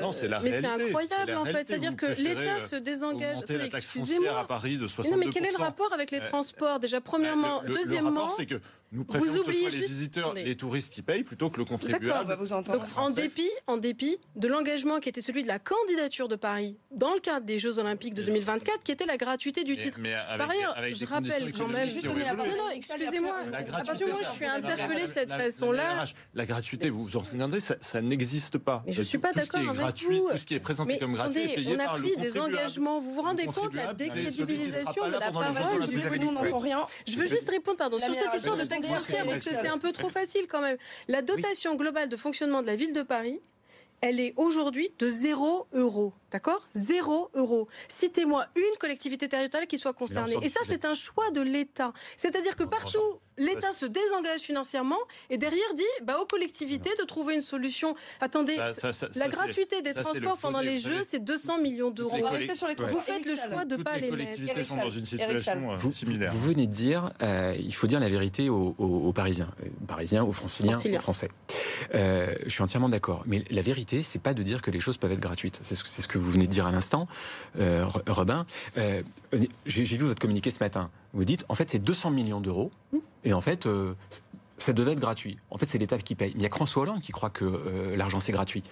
Non, 0.00 0.12
c'est 0.12 0.28
la 0.28 0.40
mais 0.40 0.50
réalité. 0.50 0.68
Mais 0.68 0.78
c'est 0.78 0.84
incroyable 0.84 1.34
en 1.34 1.44
fait. 1.44 1.64
C'est-à-dire 1.64 1.96
que 1.96 2.06
l'État 2.06 2.66
se 2.66 2.76
désengage. 2.76 3.38
Excusez-moi. 3.74 4.38
à 4.38 4.44
Paris 4.44 4.76
de 4.76 4.86
62%. 4.86 5.10
non, 5.10 5.16
mais 5.16 5.26
quel 5.26 5.46
est 5.46 5.50
le 5.50 5.62
rapport 5.62 5.92
avec 5.92 6.10
les 6.10 6.20
transports 6.20 6.80
Déjà, 6.80 7.00
premièrement? 7.00 7.62
Deuxièmement. 7.66 8.10
Le 8.10 8.16
rapport, 8.16 8.36
c'est 8.36 8.46
que 8.46 8.60
nous 8.92 9.04
préférons 9.04 9.42
que 9.44 9.52
ce 9.52 9.60
soit 9.60 9.70
les 9.70 9.80
visiteurs, 9.86 10.34
les 10.34 10.56
touristes 10.56 10.92
qui 10.92 11.00
payent 11.00 11.22
plutôt 11.22 11.48
que 11.48 11.58
le 11.58 11.64
contribuable. 11.64 12.28
Bah, 12.28 12.36
Donc 12.36 12.82
en 12.96 13.10
dépit, 13.10 13.50
en 13.66 13.78
dépit 13.78 14.18
de 14.36 14.48
l'engagement 14.48 15.00
qui 15.00 15.08
était 15.08 15.22
celui 15.22 15.42
de 15.42 15.48
la 15.48 15.58
candidature 15.58 16.28
de 16.28 16.36
Paris 16.36 16.76
dans 16.90 17.14
le 17.14 17.20
cadre 17.20 17.46
des 17.46 17.58
Jeux 17.58 17.78
Olympiques 17.78 18.14
de 18.14 18.22
2024, 18.22 18.82
qui 18.82 18.92
était 18.92 19.06
la 19.06 19.16
gratuité 19.16 19.64
du 19.64 19.76
titre. 19.76 19.98
Mais 20.00 20.14
Par 20.36 20.50
ailleurs, 20.50 20.76
je 20.92 21.06
rappelle 21.06 21.52
quand 21.52 21.68
même. 21.68 21.88
Non, 22.36 22.44
non, 22.44 22.70
excusez-moi. 22.74 23.34
Moi, 23.48 23.60
je 23.94 24.28
suis 24.34 24.46
interpellée 24.46 25.06
de 25.06 25.12
cette 25.12 25.32
façon-là. 25.32 26.04
La 26.34 26.46
gratuité, 26.46 26.90
vous 26.90 27.16
souviendrez, 27.24 27.60
ça, 27.60 28.00
n'existe 28.00 28.58
pas. 28.58 28.82
Mais 28.86 28.92
je 28.92 29.02
suis 29.02 29.18
pas 29.18 29.32
d'accord 29.32 29.60
avec 29.60 30.02
vous. 30.02 30.28
Tout 30.30 30.36
ce 30.36 30.46
qui 30.46 30.54
est 30.54 30.60
présenté 30.60 30.98
comme 30.98 31.12
gratuit 31.12 31.42
est 31.42 31.54
payé 31.54 31.76
par 31.76 31.98
le 31.98 32.02
On 32.02 32.06
a 32.06 32.10
pris 32.10 32.16
des 32.16 32.38
engagements. 32.38 33.00
Vous 33.00 33.14
vous 33.14 33.22
rendez 33.22 33.46
compte 33.46 33.72
de 33.72 33.76
la 33.76 33.94
décrédibilisation 33.94 35.06
de 35.06 35.12
la 35.12 35.20
parole 35.20 35.86
du 35.86 35.96
gouvernement 35.96 36.42
Je 37.06 37.16
veux 37.16 37.26
juste 37.26 37.48
répondre, 37.48 37.78
pardon, 37.78 37.98
sur 37.98 38.14
cette 38.14 38.34
histoire 38.34 38.56
de 38.56 38.64
parce 39.24 39.42
que 39.42 39.50
c'est 39.54 39.68
un 39.68 39.78
peu 39.78 39.92
trop 39.92 40.10
facile 40.10 40.46
quand 40.48 40.60
même. 40.60 40.76
La 41.08 41.22
dotation 41.22 41.76
globale 41.76 42.08
de 42.08 42.16
fonctionnement 42.16 42.62
de 42.62 42.66
la 42.66 42.76
ville 42.76 42.92
de 42.92 43.02
Paris, 43.02 43.40
elle 44.02 44.18
est 44.18 44.34
aujourd'hui 44.36 44.92
de 44.98 45.08
0 45.08 45.68
euros. 45.72 46.12
D'accord? 46.32 46.66
0 46.74 47.30
euros. 47.34 47.68
Citez-moi 47.88 48.46
une 48.56 48.78
collectivité 48.78 49.28
territoriale 49.28 49.68
qui 49.68 49.78
soit 49.78 49.92
concernée. 49.92 50.36
Et 50.42 50.48
ça, 50.48 50.60
c'est 50.66 50.84
un 50.84 50.94
choix 50.94 51.30
de 51.30 51.40
l'État. 51.40 51.92
C'est-à-dire 52.16 52.56
que 52.56 52.64
partout, 52.64 53.20
l'État 53.38 53.72
se 53.72 53.86
désengage 53.86 54.40
financièrement 54.40 54.98
et 55.30 55.38
derrière 55.38 55.74
dit 55.74 55.82
bah, 56.02 56.18
aux 56.20 56.26
collectivités 56.26 56.90
de 56.98 57.04
trouver 57.04 57.34
une 57.34 57.42
solution. 57.42 57.94
Attendez, 58.20 58.56
la 58.56 59.28
gratuité 59.28 59.82
des 59.82 59.94
transports 59.94 60.38
pendant 60.38 60.60
les 60.60 60.78
Jeux, 60.78 61.02
c'est 61.02 61.22
200 61.22 61.58
millions 61.58 61.90
d'euros. 61.90 62.16
Vous 62.16 63.00
faites 63.00 63.26
le 63.26 63.36
choix 63.36 63.64
de 63.64 63.76
ne 63.76 63.82
pas 63.82 63.98
les 63.98 64.10
mettre. 64.10 64.16
Les 64.16 64.24
collectivités 64.24 64.64
sont 64.64 64.76
dans 64.76 64.90
une 64.90 65.06
situation 65.06 65.70
euh, 65.70 65.90
similaire. 65.90 66.32
Vous 66.32 66.48
venez 66.48 66.66
de 66.66 66.72
dire, 66.72 67.12
euh, 67.22 67.54
il 67.58 67.74
faut 67.74 67.86
dire 67.86 68.00
la 68.00 68.08
vérité 68.08 68.48
aux, 68.48 69.12
Parisiens, 69.14 69.50
aux 69.60 69.66
euh, 69.66 69.86
Parisiens, 69.86 70.24
aux 70.24 70.32
Franciliens, 70.32 70.78
aux 70.78 70.98
Français. 70.98 71.28
Je 71.92 72.48
suis 72.48 72.62
entièrement 72.62 72.88
d'accord. 72.88 73.22
Mais 73.26 73.44
la 73.50 73.62
vérité, 73.62 74.02
c'est 74.02 74.20
pas 74.20 74.34
de 74.34 74.42
dire 74.42 74.62
que 74.62 74.70
les 74.70 74.80
choses 74.80 74.96
peuvent 74.96 75.12
être 75.12 75.20
gratuites. 75.20 75.60
C'est 75.62 75.74
ce 75.74 76.08
que 76.08 76.18
vous 76.18 76.30
venez 76.30 76.46
de 76.46 76.52
dire 76.52 76.66
à 76.66 76.72
l'instant, 76.72 77.06
Robin. 78.06 78.46
J'ai 79.66 79.84
vu 79.84 80.04
votre 80.04 80.20
communiqué 80.20 80.50
ce 80.50 80.62
matin. 80.62 80.90
Vous 81.12 81.24
dites, 81.24 81.44
en 81.48 81.54
fait, 81.54 81.68
c'est 81.70 81.78
200 81.78 82.10
millions 82.10 82.40
d'euros. 82.40 82.70
Et 83.24 83.32
en 83.32 83.40
fait, 83.40 83.66
euh, 83.66 83.94
ça 84.58 84.72
devait 84.72 84.92
être 84.92 85.00
gratuit. 85.00 85.38
En 85.50 85.58
fait, 85.58 85.66
c'est 85.66 85.78
l'État 85.78 85.98
qui 85.98 86.14
paye. 86.14 86.32
Il 86.34 86.42
y 86.42 86.46
a 86.46 86.48
François 86.48 86.82
Hollande 86.82 87.00
qui 87.00 87.12
croit 87.12 87.30
que 87.30 87.44
euh, 87.44 87.96
l'argent, 87.96 88.20
c'est 88.20 88.32
gratuit. 88.32 88.62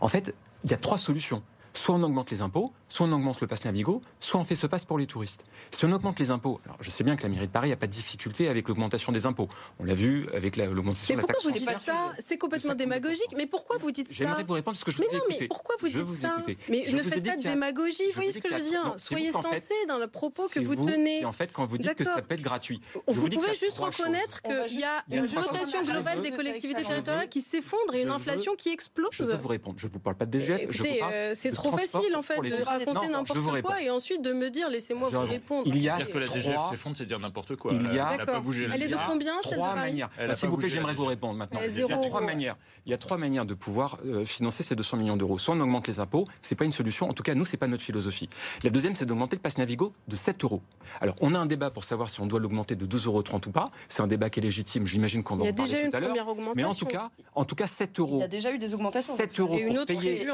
En 0.00 0.08
fait, 0.08 0.34
il 0.64 0.70
y 0.70 0.74
a 0.74 0.76
trois 0.76 0.98
solutions 0.98 1.42
soit 1.78 1.94
on 1.94 2.02
augmente 2.02 2.30
les 2.30 2.42
impôts, 2.42 2.72
soit 2.88 3.06
on 3.06 3.12
augmente 3.12 3.40
le 3.40 3.46
pass 3.46 3.64
Navigo, 3.64 4.02
soit 4.20 4.40
on 4.40 4.44
fait 4.44 4.54
ce 4.54 4.66
passe 4.66 4.84
pour 4.84 4.98
les 4.98 5.06
touristes. 5.06 5.44
Si 5.70 5.84
on 5.84 5.92
augmente 5.92 6.18
les 6.18 6.30
impôts, 6.30 6.60
alors 6.64 6.76
je 6.80 6.90
sais 6.90 7.04
bien 7.04 7.16
que 7.16 7.22
la 7.22 7.28
mairie 7.28 7.46
de 7.46 7.52
Paris 7.52 7.70
n'a 7.70 7.76
pas 7.76 7.86
de 7.86 7.92
difficulté 7.92 8.48
avec 8.48 8.68
l'augmentation 8.68 9.12
des 9.12 9.26
impôts. 9.26 9.48
On 9.78 9.84
l'a 9.84 9.94
vu 9.94 10.28
avec 10.34 10.56
l'augmentation 10.56 11.14
de 11.14 11.20
la 11.20 11.26
taxe 11.26 11.44
Mais 11.44 11.52
pourquoi 11.52 11.72
vous 11.72 11.76
dites 11.76 11.84
ça? 11.84 12.12
C'est 12.18 12.36
complètement 12.36 12.74
démagogique. 12.74 13.32
Mais 13.36 13.46
pourquoi 13.46 13.78
vous 13.78 13.92
dites 13.92 14.08
ça? 14.08 14.14
J'aimerais 14.14 14.44
vous 14.44 14.54
répondre 14.54 14.76
parce 14.76 14.84
que 14.84 14.90
je 14.92 14.98
vous 14.98 15.04
mais 15.10 15.18
non, 15.18 15.24
Mais 15.40 15.46
pourquoi 15.46 15.76
vous 15.80 15.88
dites 15.88 16.16
ça? 16.16 16.36
Mais 16.68 16.84
ne 16.90 17.02
faites 17.02 17.24
pas 17.24 17.36
de 17.36 17.42
démagogie. 17.42 18.06
Vous 18.08 18.14
voyez 18.14 18.32
ce 18.32 18.38
que 18.40 18.48
je 18.48 18.54
veux 18.54 18.68
dire? 18.68 18.94
Soyez 18.96 19.32
sensé 19.32 19.74
dans 19.86 19.98
le 19.98 20.08
propos 20.08 20.48
que 20.48 20.60
vous 20.60 20.74
tenez. 20.74 21.24
en 21.24 21.32
fait, 21.32 21.52
quand 21.52 21.64
vous 21.64 21.78
dites 21.78 21.94
que 21.94 22.04
ça 22.04 22.22
peut 22.22 22.34
être 22.34 22.42
gratuit, 22.42 22.80
vous 23.06 23.28
pouvez 23.28 23.54
juste 23.54 23.78
reconnaître 23.78 24.42
qu'il 24.42 24.80
y 24.80 24.84
a 24.84 25.04
une 25.10 25.26
dotation 25.26 25.82
globale 25.84 26.22
des 26.22 26.32
collectivités 26.32 26.82
territoriales 26.82 27.28
qui 27.28 27.40
s'effondre 27.40 27.94
et 27.94 28.02
une 28.02 28.10
inflation 28.10 28.56
qui 28.56 28.70
explose. 28.70 29.10
Je 29.12 29.24
peux 29.24 29.36
vous 29.36 29.48
répondre. 29.48 29.76
Je 29.78 29.86
ne 29.86 29.92
vous 29.92 30.00
parle 30.00 30.16
pas 30.16 30.26
de 30.26 30.38
DGF. 30.38 30.62
Écoutez, 30.62 31.02
euh, 31.02 31.32
c'est 31.34 31.52
trop 31.52 31.67
facile 31.72 32.16
en 32.16 32.22
fait 32.22 32.40
de 32.40 32.62
raconter 32.62 33.08
n'importe 33.08 33.62
quoi 33.62 33.82
et 33.82 33.90
ensuite 33.90 34.22
de 34.22 34.32
me 34.32 34.50
dire 34.50 34.68
laissez-moi 34.68 35.08
vous 35.10 35.20
répondre. 35.20 35.64
Il 35.66 35.78
y 35.78 35.88
a 35.88 35.96
dire 35.96 36.10
que 36.10 36.18
la 36.18 36.26
DGF 36.26 36.70
s'effondre, 36.70 36.96
c'est 36.96 37.06
dire 37.06 37.18
n'importe 37.18 37.56
quoi. 37.56 37.72
Il 37.72 37.94
y 37.94 37.98
a 37.98 38.18
pas 38.24 38.40
bougé. 38.40 38.68
Elle 38.72 38.82
est 38.82 38.88
de 38.88 38.96
combien 39.06 39.34
Trois 39.42 39.74
manières. 39.74 40.10
S'il 40.34 40.48
vous 40.48 40.56
plaît, 40.56 40.68
j'aimerais 40.68 40.94
vous 40.94 41.06
répondre 41.06 41.34
maintenant. 41.34 41.60
Il 41.68 41.78
y 41.78 41.92
a 41.92 41.96
trois 41.96 42.20
manières. 42.20 42.56
Il 42.86 42.90
y 42.90 42.94
a 42.94 42.96
trois 42.96 43.18
manières 43.18 43.44
de 43.44 43.54
pouvoir 43.54 43.98
euh, 44.06 44.24
financer 44.24 44.62
ces 44.62 44.74
200 44.74 44.96
millions 44.96 45.16
d'euros. 45.16 45.36
Soit 45.36 45.54
on 45.54 45.60
augmente 45.60 45.86
les 45.88 46.00
impôts, 46.00 46.24
c'est 46.40 46.54
pas 46.54 46.64
une 46.64 46.72
solution. 46.72 47.08
En 47.08 47.12
tout 47.12 47.22
cas, 47.22 47.34
nous, 47.34 47.44
c'est 47.44 47.56
pas 47.58 47.66
notre 47.66 47.82
philosophie. 47.82 48.30
La 48.62 48.70
deuxième, 48.70 48.94
c'est 48.94 49.04
d'augmenter 49.04 49.36
le 49.36 49.42
pass 49.42 49.58
Navigo 49.58 49.92
de 50.08 50.16
7 50.16 50.42
euros. 50.44 50.62
Alors, 51.00 51.14
on 51.20 51.34
a 51.34 51.38
un 51.38 51.46
débat 51.46 51.70
pour 51.70 51.84
savoir 51.84 52.08
si 52.08 52.20
on 52.20 52.26
doit 52.26 52.40
l'augmenter 52.40 52.76
de 52.76 52.86
2,30 52.86 53.06
euros 53.06 53.22
ou 53.46 53.50
pas. 53.50 53.66
C'est 53.88 54.02
un 54.02 54.06
débat 54.06 54.30
qui 54.30 54.40
est 54.40 54.42
légitime. 54.42 54.86
J'imagine 54.86 55.22
qu'on 55.22 55.36
va 55.36 55.44
en 55.46 55.52
parler 55.52 55.90
tout 55.90 55.96
à 55.96 56.00
l'heure. 56.00 56.14
Mais 56.56 56.64
en 56.64 56.74
tout 56.74 56.86
cas, 56.86 57.10
en 57.34 57.44
tout 57.44 57.54
cas, 57.54 57.66
7 57.66 58.00
euros. 58.00 58.16
Il 58.18 58.20
y 58.20 58.24
a 58.24 58.28
déjà 58.28 58.52
eu 58.52 58.58
des 58.58 58.74
augmentations. 58.74 59.14
7 59.14 59.38
euros 59.40 59.58
pour 59.58 59.86
payer 59.86 60.26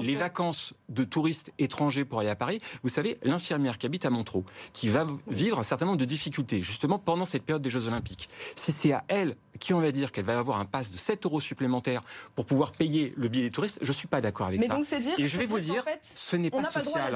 les 0.00 0.16
vacances 0.16 0.74
de 0.88 1.04
touristes 1.04 1.52
étrangers 1.58 2.04
pour 2.04 2.20
aller 2.20 2.28
à 2.28 2.36
Paris. 2.36 2.58
Vous 2.82 2.88
savez, 2.88 3.18
l'infirmière 3.22 3.78
qui 3.78 3.86
habite 3.86 4.04
à 4.04 4.10
Montreux, 4.10 4.44
qui 4.72 4.88
va 4.88 5.06
vivre 5.28 5.58
un 5.58 5.62
certain 5.62 5.86
nombre 5.86 5.98
de 5.98 6.04
difficultés, 6.04 6.62
justement 6.62 6.98
pendant 6.98 7.24
cette 7.24 7.44
période 7.44 7.62
des 7.62 7.70
Jeux 7.70 7.86
Olympiques, 7.86 8.28
si 8.56 8.72
c'est 8.72 8.92
à 8.92 9.04
elle 9.08 9.36
qui 9.58 9.74
on 9.74 9.80
va 9.80 9.92
dire 9.92 10.10
qu'elle 10.10 10.24
va 10.24 10.38
avoir 10.38 10.58
un 10.58 10.64
pass 10.64 10.90
de 10.90 10.96
7 10.96 11.26
euros 11.26 11.38
supplémentaires 11.38 12.00
pour 12.34 12.46
pouvoir 12.46 12.72
payer 12.72 13.12
le 13.16 13.28
billet 13.28 13.44
des 13.44 13.50
touristes, 13.50 13.78
je 13.82 13.88
ne 13.88 13.92
suis 13.92 14.08
pas 14.08 14.20
d'accord 14.20 14.46
avec 14.46 14.58
Mais 14.58 14.66
ça. 14.66 14.74
Donc 14.74 14.84
dire, 14.86 15.14
Et 15.18 15.28
je 15.28 15.36
vais 15.36 15.46
vous 15.46 15.60
dire, 15.60 15.84
ce 16.02 16.36
n'est 16.36 16.50
pas 16.50 16.64
social. 16.64 17.12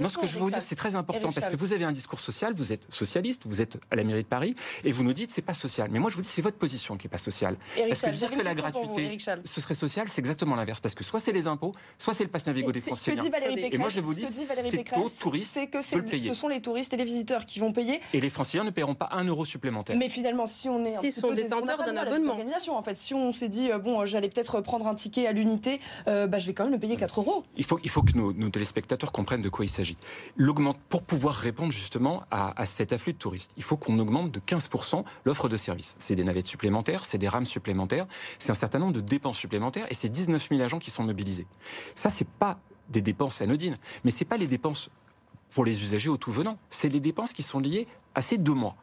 non, 0.00 0.08
ce 0.08 0.18
que 0.18 0.26
je 0.26 0.34
veux 0.34 0.40
vous 0.40 0.50
dire, 0.50 0.62
c'est 0.62 0.76
très 0.76 0.94
important 0.94 1.30
parce 1.32 1.48
que 1.48 1.56
vous 1.56 1.72
avez 1.72 1.84
un 1.84 1.92
discours 1.92 2.20
social, 2.20 2.54
vous 2.54 2.72
êtes 2.72 2.86
socialiste, 2.92 3.42
vous 3.46 3.60
êtes 3.60 3.78
à 3.90 3.96
la 3.96 4.04
mairie 4.04 4.22
de 4.22 4.28
Paris 4.28 4.54
et 4.84 4.92
vous 4.92 5.02
nous 5.02 5.12
dites 5.12 5.30
c'est 5.30 5.42
pas 5.42 5.54
social. 5.54 5.90
Mais 5.90 5.98
moi 5.98 6.10
je 6.10 6.16
vous 6.16 6.22
dis 6.22 6.28
c'est 6.28 6.42
votre 6.42 6.56
position 6.56 6.96
qui 6.96 7.06
est 7.06 7.10
pas 7.10 7.18
sociale. 7.18 7.56
parce 7.88 8.00
que 8.00 8.10
dire 8.10 8.30
que 8.30 8.42
la 8.42 8.54
gratuité, 8.54 9.18
ce 9.44 9.60
serait 9.60 9.74
social, 9.74 10.08
c'est 10.08 10.20
exactement 10.20 10.54
l'inverse 10.54 10.80
parce 10.80 10.94
que 10.94 11.04
soit 11.04 11.20
c'est 11.20 11.32
les 11.32 11.46
impôts, 11.46 11.72
soit 11.98 12.14
c'est 12.14 12.24
le 12.24 12.30
pass 12.30 12.46
Navigo 12.46 12.72
des 12.72 12.80
Français. 12.80 12.97
Et 13.06 13.78
moi 13.78 13.88
je 13.88 14.00
vous 14.00 14.14
dis, 14.14 14.26
c'est 14.26 14.96
aux 14.96 15.08
touristes 15.08 15.58
que 15.70 15.82
ce 15.82 16.32
sont 16.34 16.48
les 16.48 16.60
touristes 16.60 16.92
et 16.92 16.96
les 16.96 17.04
visiteurs 17.04 17.46
qui 17.46 17.60
vont 17.60 17.72
payer. 17.72 18.00
Et 18.12 18.20
les 18.20 18.30
Franciliens 18.30 18.64
ne 18.64 18.70
paieront 18.70 18.94
pas 18.94 19.08
un 19.12 19.24
euro 19.24 19.44
supplémentaire. 19.44 19.96
Mais 19.96 20.08
finalement, 20.08 20.46
si 20.46 20.68
on 20.68 20.84
est 20.84 20.88
S'ils 20.88 21.12
sont 21.12 21.32
détenteurs 21.32 21.84
d'un 21.84 21.96
abonnement 21.96 22.38
en 22.70 22.82
fait. 22.82 22.96
Si 22.96 23.14
on 23.14 23.32
s'est 23.32 23.48
dit, 23.48 23.70
euh, 23.70 23.78
bon, 23.78 24.00
euh, 24.00 24.06
j'allais 24.06 24.28
peut-être 24.28 24.60
prendre 24.60 24.86
un 24.86 24.94
ticket 24.94 25.26
à 25.26 25.32
l'unité, 25.32 25.80
euh, 26.08 26.26
bah, 26.26 26.38
je 26.38 26.46
vais 26.46 26.54
quand 26.54 26.64
même 26.64 26.72
le 26.72 26.78
payer 26.78 26.96
4 26.96 27.20
euros. 27.20 27.44
Il 27.56 27.64
faut, 27.64 27.78
il 27.82 27.90
faut 27.90 28.02
que 28.02 28.16
nos, 28.16 28.32
téléspectateurs 28.50 29.12
comprennent 29.12 29.42
de 29.42 29.48
quoi 29.48 29.64
il 29.64 29.68
s'agit. 29.68 29.96
Pour 30.88 31.02
pouvoir 31.02 31.34
répondre 31.34 31.72
justement 31.72 32.22
à, 32.30 32.66
cet 32.66 32.92
afflux 32.92 33.12
de 33.12 33.18
touristes, 33.18 33.52
il 33.56 33.62
faut 33.62 33.76
qu'on 33.76 33.98
augmente 33.98 34.32
de 34.32 34.40
15% 34.40 35.04
l'offre 35.24 35.48
de 35.48 35.56
services. 35.56 35.94
C'est 35.98 36.14
des 36.14 36.24
navettes 36.24 36.46
supplémentaires, 36.46 37.04
c'est 37.04 37.18
des 37.18 37.28
rames 37.28 37.44
supplémentaires, 37.44 38.06
c'est 38.38 38.50
un 38.50 38.54
certain 38.54 38.78
nombre 38.78 38.94
de 38.94 39.00
dépenses 39.00 39.38
supplémentaires 39.38 39.86
et 39.90 39.94
c'est 39.94 40.08
19 40.08 40.48
000 40.48 40.60
agents 40.62 40.78
qui 40.78 40.90
sont 40.90 41.04
mobilisés. 41.04 41.46
Ça, 41.94 42.08
c'est 42.10 42.28
pas 42.28 42.58
des 42.88 43.00
dépenses 43.02 43.40
anodines, 43.40 43.76
mais 44.04 44.10
c'est 44.10 44.24
pas 44.24 44.36
les 44.36 44.46
dépenses 44.46 44.90
pour 45.50 45.64
les 45.64 45.82
usagers 45.82 46.10
au 46.10 46.16
tout 46.16 46.30
venant. 46.30 46.58
C'est 46.70 46.88
les 46.88 47.00
dépenses 47.00 47.32
qui 47.32 47.42
sont 47.42 47.58
liées 47.58 47.86
à 48.14 48.22
ces 48.22 48.38
deux 48.38 48.54
mois. 48.54 48.76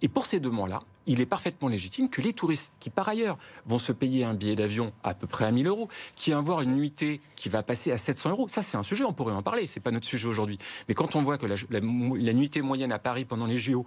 Et 0.00 0.08
pour 0.08 0.26
ces 0.26 0.38
deux 0.38 0.50
mois-là, 0.50 0.80
il 1.06 1.20
est 1.20 1.26
parfaitement 1.26 1.68
légitime 1.68 2.08
que 2.08 2.20
les 2.20 2.32
touristes, 2.32 2.72
qui 2.78 2.90
par 2.90 3.08
ailleurs 3.08 3.36
vont 3.66 3.78
se 3.78 3.92
payer 3.92 4.24
un 4.24 4.34
billet 4.34 4.54
d'avion 4.54 4.92
à 5.02 5.14
peu 5.14 5.26
près 5.26 5.44
à 5.44 5.50
1000 5.50 5.66
euros, 5.66 5.88
qui 6.14 6.30
vont 6.30 6.38
avoir 6.38 6.60
une 6.60 6.74
nuitée 6.74 7.20
qui 7.34 7.48
va 7.48 7.62
passer 7.62 7.90
à 7.90 7.96
700 7.96 8.30
euros, 8.30 8.48
ça 8.48 8.62
c'est 8.62 8.76
un 8.76 8.82
sujet, 8.82 9.04
on 9.04 9.12
pourrait 9.12 9.32
en 9.32 9.42
parler, 9.42 9.66
c'est 9.66 9.80
pas 9.80 9.90
notre 9.90 10.06
sujet 10.06 10.28
aujourd'hui. 10.28 10.58
Mais 10.86 10.94
quand 10.94 11.16
on 11.16 11.22
voit 11.22 11.38
que 11.38 11.46
la, 11.46 12.32
nuitée 12.32 12.62
moyenne 12.62 12.92
à 12.92 12.98
Paris 12.98 13.24
pendant 13.24 13.46
les 13.46 13.56
JO 13.56 13.86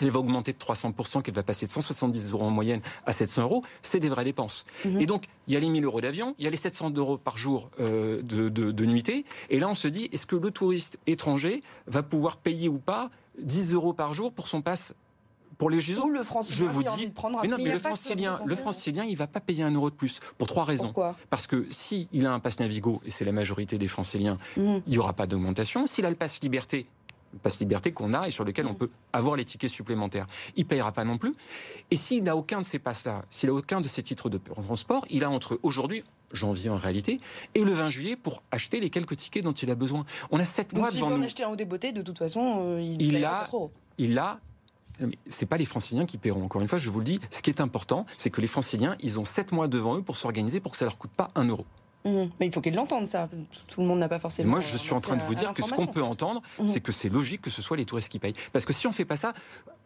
elle 0.00 0.10
va 0.10 0.18
augmenter 0.18 0.52
de 0.52 0.58
300%, 0.58 1.22
qu'elle 1.22 1.34
va 1.34 1.42
passer 1.42 1.66
de 1.66 1.72
170 1.72 2.30
euros 2.32 2.44
en 2.44 2.50
moyenne 2.50 2.80
à 3.06 3.12
700 3.12 3.42
euros, 3.42 3.62
c'est 3.82 4.00
des 4.00 4.08
vraies 4.08 4.24
dépenses. 4.24 4.64
Mhm. 4.84 5.00
Et 5.00 5.06
donc, 5.06 5.24
il 5.48 5.54
y 5.54 5.56
a 5.56 5.60
les 5.60 5.68
1000 5.68 5.84
euros 5.84 6.00
d'avion, 6.00 6.34
il 6.38 6.44
y 6.44 6.48
a 6.48 6.50
les 6.50 6.56
700 6.56 6.92
euros 6.96 7.18
par 7.18 7.38
jour 7.38 7.70
euh, 7.80 8.22
de, 8.22 8.48
de 8.48 8.84
nuitée, 8.84 9.24
et 9.50 9.58
là 9.58 9.68
on 9.68 9.74
se 9.74 9.88
dit, 9.88 10.08
est-ce 10.12 10.26
que 10.26 10.36
le 10.36 10.50
touriste 10.50 10.98
étranger 11.06 11.62
va 11.86 12.02
pouvoir 12.02 12.36
payer 12.36 12.68
ou 12.68 12.78
pas 12.78 13.10
10 13.40 13.74
euros 13.74 13.92
par 13.92 14.14
jour 14.14 14.32
pour 14.32 14.48
son 14.48 14.62
passe 14.62 14.94
pour 15.58 15.70
les 15.70 15.80
JO, 15.80 16.08
le 16.10 16.22
je 16.22 16.64
vous 16.64 16.82
dis, 16.82 17.12
mais 17.42 17.48
non, 17.48 17.56
mais 17.58 17.72
le 17.72 17.78
francilien, 17.78 18.38
le 18.44 18.56
francilien, 18.56 19.04
il 19.04 19.16
va 19.16 19.26
pas 19.26 19.40
payer 19.40 19.64
un 19.64 19.70
euro 19.70 19.88
de 19.88 19.94
plus 19.94 20.20
pour 20.36 20.46
trois 20.46 20.64
raisons. 20.64 20.86
Pourquoi? 20.86 21.16
Parce 21.30 21.46
que 21.46 21.66
si 21.70 22.08
il 22.12 22.26
a 22.26 22.32
un 22.32 22.40
pass 22.40 22.60
Navigo 22.60 23.00
et 23.06 23.10
c'est 23.10 23.24
la 23.24 23.32
majorité 23.32 23.78
des 23.78 23.88
franciliens, 23.88 24.38
mhm. 24.56 24.82
il 24.86 24.92
y 24.92 24.98
aura 24.98 25.14
pas 25.14 25.26
d'augmentation. 25.26 25.86
S'il 25.86 26.04
a 26.04 26.10
le 26.10 26.16
pass 26.16 26.40
Liberté, 26.42 26.86
le 27.36 27.40
pass 27.40 27.60
Liberté 27.60 27.92
qu'on 27.92 28.14
a 28.14 28.26
et 28.26 28.30
sur 28.30 28.44
lequel 28.44 28.66
on 28.66 28.72
mhm. 28.72 28.78
peut 28.78 28.90
avoir 29.12 29.36
les 29.36 29.44
tickets 29.44 29.70
supplémentaires, 29.70 30.26
il 30.56 30.66
payera 30.66 30.92
pas 30.92 31.04
non 31.04 31.18
plus. 31.18 31.32
Et 31.90 31.96
s'il 31.96 32.22
n'a 32.24 32.36
aucun 32.36 32.60
de 32.60 32.64
ces 32.64 32.78
passes-là, 32.78 33.22
s'il 33.30 33.48
a 33.50 33.54
aucun 33.54 33.80
de 33.80 33.88
ces 33.88 34.02
titres 34.02 34.28
de 34.28 34.38
transport, 34.38 35.04
il 35.10 35.24
a 35.24 35.30
entre 35.30 35.60
aujourd'hui 35.62 36.02
janvier 36.32 36.70
en 36.70 36.76
réalité, 36.76 37.18
et 37.54 37.62
le 37.62 37.72
20 37.72 37.88
juillet 37.88 38.16
pour 38.16 38.42
acheter 38.50 38.80
les 38.80 38.90
quelques 38.90 39.16
tickets 39.16 39.44
dont 39.44 39.52
il 39.52 39.70
a 39.70 39.76
besoin. 39.76 40.04
On 40.32 40.40
a 40.40 40.44
sept 40.44 40.72
mois 40.72 40.90
devant 40.90 41.10
nous. 41.10 41.18
Si 41.18 41.24
acheter 41.24 41.44
un 41.44 41.50
haut 41.50 41.56
des 41.56 41.64
beautés, 41.64 41.92
de 41.92 42.02
toute 42.02 42.18
façon, 42.18 42.62
euh, 42.62 42.80
il, 42.82 43.00
il 43.00 43.24
a, 43.24 43.40
pas 43.40 43.44
trop. 43.44 43.70
Il 43.96 44.18
a 44.18 44.40
c'est 45.26 45.46
pas 45.46 45.58
les 45.58 45.66
franciliens 45.66 46.06
qui 46.06 46.18
paieront. 46.18 46.44
Encore 46.44 46.62
une 46.62 46.68
fois, 46.68 46.78
je 46.78 46.88
vous 46.88 47.00
le 47.00 47.04
dis, 47.04 47.20
ce 47.30 47.42
qui 47.42 47.50
est 47.50 47.60
important, 47.60 48.06
c'est 48.16 48.30
que 48.30 48.40
les 48.40 48.46
franciliens, 48.46 48.96
ils 49.00 49.18
ont 49.20 49.24
7 49.24 49.52
mois 49.52 49.68
devant 49.68 49.96
eux 49.98 50.02
pour 50.02 50.16
s'organiser 50.16 50.58
pour 50.58 50.72
que 50.72 50.78
ça 50.78 50.86
leur 50.86 50.96
coûte 50.96 51.10
pas 51.10 51.30
un 51.34 51.44
euro. 51.44 51.66
Mmh. 52.06 52.30
Mais 52.38 52.46
il 52.46 52.52
faut 52.52 52.60
qu'ils 52.60 52.74
l'entendent, 52.74 53.06
ça. 53.06 53.28
Tout 53.66 53.80
le 53.80 53.86
monde 53.86 53.98
n'a 53.98 54.08
pas 54.08 54.18
forcément. 54.18 54.50
Moi, 54.50 54.60
je 54.60 54.76
suis 54.76 54.92
en 54.92 55.00
train 55.00 55.16
de 55.16 55.22
vous 55.22 55.34
dire 55.34 55.52
que 55.52 55.62
ce 55.62 55.74
qu'on 55.74 55.86
peut 55.86 56.02
entendre, 56.02 56.40
mmh. 56.58 56.68
c'est 56.68 56.80
que 56.80 56.92
c'est 56.92 57.08
logique 57.08 57.42
que 57.42 57.50
ce 57.50 57.62
soit 57.62 57.76
les 57.76 57.84
touristes 57.84 58.10
qui 58.10 58.18
payent. 58.18 58.34
Parce 58.52 58.64
que 58.64 58.72
si 58.72 58.86
on 58.86 58.90
ne 58.90 58.94
fait 58.94 59.04
pas 59.04 59.16
ça, 59.16 59.34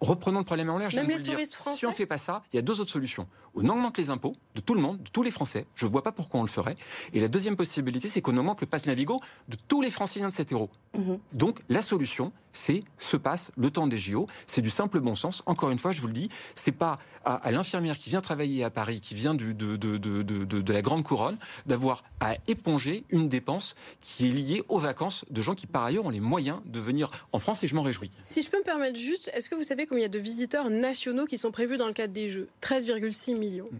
reprenons 0.01 0.39
le 0.41 0.45
problème 0.45 0.71
en 0.71 0.79
l'air. 0.79 0.91
Même 0.95 1.09
les 1.09 1.23
touristes 1.23 1.55
français. 1.55 1.79
Si 1.79 1.87
on 1.87 1.91
ne 1.91 1.95
fait 1.95 2.07
pas 2.07 2.19
ça, 2.19 2.43
il 2.53 2.57
y 2.57 2.59
a 2.59 2.63
deux 2.63 2.81
autres 2.81 2.91
solutions. 2.91 3.27
On 3.55 3.69
augmente 3.69 3.99
les 3.99 4.11
impôts 4.11 4.35
de 4.55 4.61
tout 4.61 4.75
le 4.75 4.81
monde, 4.81 5.03
de 5.03 5.11
tous 5.11 5.23
les 5.23 5.31
Français. 5.31 5.67
Je 5.75 5.87
ne 5.87 5.91
vois 5.91 6.03
pas 6.03 6.13
pourquoi 6.13 6.41
on 6.41 6.43
le 6.45 6.49
ferait. 6.49 6.77
Et 7.13 7.21
la 7.21 7.29
deuxième 7.29 7.57
possibilité, 7.57 8.09
c'est 8.09 8.21
qu'on 8.21 8.37
augmente 8.37 8.61
le 8.61 8.67
pass 8.67 8.87
Navigo 8.87 9.21
de 9.49 9.57
tous 9.69 9.83
les 9.83 9.91
Franciliens 9.91 10.29
de 10.29 10.33
7 10.33 10.53
euros. 10.53 10.71
Mmh. 10.97 11.15
Donc, 11.33 11.59
la 11.69 11.83
solution, 11.83 12.33
c'est 12.53 12.85
ce 12.99 13.17
passe 13.17 13.51
le 13.57 13.71
temps 13.71 13.87
des 13.87 13.99
JO. 13.99 14.27
C'est 14.47 14.63
du 14.63 14.71
simple 14.71 15.01
bon 15.01 15.15
sens. 15.15 15.43
Encore 15.47 15.71
une 15.71 15.79
fois, 15.79 15.93
je 15.93 16.01
vous 16.01 16.07
le 16.07 16.13
dis, 16.13 16.29
c'est 16.55 16.73
pas 16.73 16.99
à, 17.25 17.51
l'infirmière 17.51 17.99
qui 17.99 18.11
vient 18.11 18.21
travailler 18.21 18.65
à 18.65 18.71
Paris, 18.71 19.01
qui 19.01 19.15
vient 19.15 19.35
de, 19.35 19.53
de, 19.53 19.77
de, 19.77 19.99
de 20.45 20.73
la 20.73 20.83
grande 20.83 21.03
couronne, 21.03 21.37
d'avoir 21.67 22.03
à 22.21 22.37
éponger 22.47 23.05
une 23.11 23.29
dépense 23.29 23.75
qui 24.01 24.29
est 24.29 24.33
liée 24.33 24.63
aux 24.69 24.79
vacances 24.79 25.25
de 25.31 25.43
gens 25.43 25.55
qui, 25.55 25.67
par 25.67 25.85
ailleurs, 25.85 26.07
ont 26.07 26.11
les 26.11 26.21
moyens 26.21 26.61
de 26.67 26.81
venir 26.81 27.11
en 27.33 27.39
France 27.39 27.63
et 27.63 27.69
je 27.69 27.75
m'en 27.75 27.83
réjouis. 27.83 28.11
Si 28.25 28.43
je 28.43 28.51
peux 28.51 28.59
me 28.59 28.65
permettre 28.65 28.99
juste, 28.99 29.31
est-ce 29.35 29.49
que 29.49 29.55
vous 29.55 29.63
savez 29.63 29.87
combien 29.91 30.01
il 30.01 30.03
y 30.03 30.07
a 30.07 30.09
de 30.09 30.19
visiteurs 30.19 30.71
nationaux 30.71 31.27
qui 31.27 31.37
sont 31.37 31.51
prévus 31.51 31.77
dans 31.77 31.89
le 31.89 31.93
cadre 31.93 32.15
des 32.15 32.31
Jeux 32.31 32.49
13,6 32.63 33.37
millions. 33.37 33.69
Mm. 33.71 33.79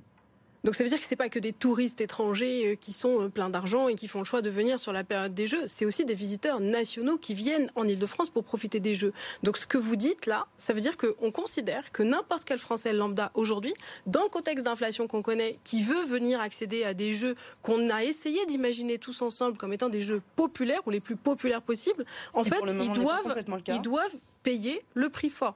Donc 0.63 0.75
ça 0.75 0.85
veut 0.85 0.91
dire 0.91 1.01
que 1.01 1.07
c'est 1.07 1.17
pas 1.17 1.31
que 1.31 1.39
des 1.39 1.55
touristes 1.55 2.03
étrangers 2.03 2.73
euh, 2.73 2.75
qui 2.75 2.93
sont 2.93 3.23
euh, 3.23 3.29
pleins 3.29 3.49
d'argent 3.49 3.89
et 3.89 3.95
qui 3.95 4.09
font 4.09 4.19
le 4.19 4.25
choix 4.27 4.43
de 4.43 4.51
venir 4.51 4.79
sur 4.79 4.93
la 4.93 5.05
période 5.05 5.33
des 5.33 5.47
Jeux. 5.47 5.67
C'est 5.67 5.87
aussi 5.87 6.05
des 6.05 6.15
visiteurs 6.15 6.61
nationaux 6.61 7.17
qui 7.17 7.33
viennent 7.33 7.71
en 7.77 7.85
Ile-de-France 7.85 8.29
pour 8.29 8.45
profiter 8.45 8.79
des 8.79 8.95
Jeux. 8.95 9.15
Donc 9.43 9.57
ce 9.57 9.67
que 9.67 9.79
vous 9.79 9.97
dites 9.97 10.27
là, 10.27 10.47
ça 10.59 10.75
veut 10.75 10.83
dire 10.83 10.99
qu'on 10.99 11.31
considère 11.31 11.93
que 11.93 12.03
n'importe 12.03 12.45
quel 12.45 12.59
Français 12.59 12.93
lambda 12.93 13.31
aujourd'hui, 13.35 13.73
dans 14.07 14.23
le 14.23 14.29
contexte 14.29 14.65
d'inflation 14.67 15.07
qu'on 15.07 15.23
connaît, 15.23 15.59
qui 15.65 15.83
veut 15.83 16.05
venir 16.05 16.41
accéder 16.41 16.85
à 16.85 16.93
des 16.93 17.15
Jeux 17.15 17.37
qu'on 17.63 17.89
a 17.89 18.05
essayé 18.05 18.45
d'imaginer 18.45 18.99
tous 18.99 19.23
ensemble 19.23 19.57
comme 19.57 19.73
étant 19.73 19.89
des 19.89 20.03
Jeux 20.03 20.21
populaires 20.37 20.83
ou 20.87 20.91
les 20.91 21.01
plus 21.01 21.17
populaires 21.17 21.63
possibles, 21.63 22.05
en 22.35 22.45
fait, 22.45 22.61
ils 22.69 22.93
doivent, 22.93 23.45
ils 23.69 23.81
doivent 23.81 24.17
payer 24.43 24.83
le 24.95 25.09
prix 25.09 25.31
fort 25.31 25.55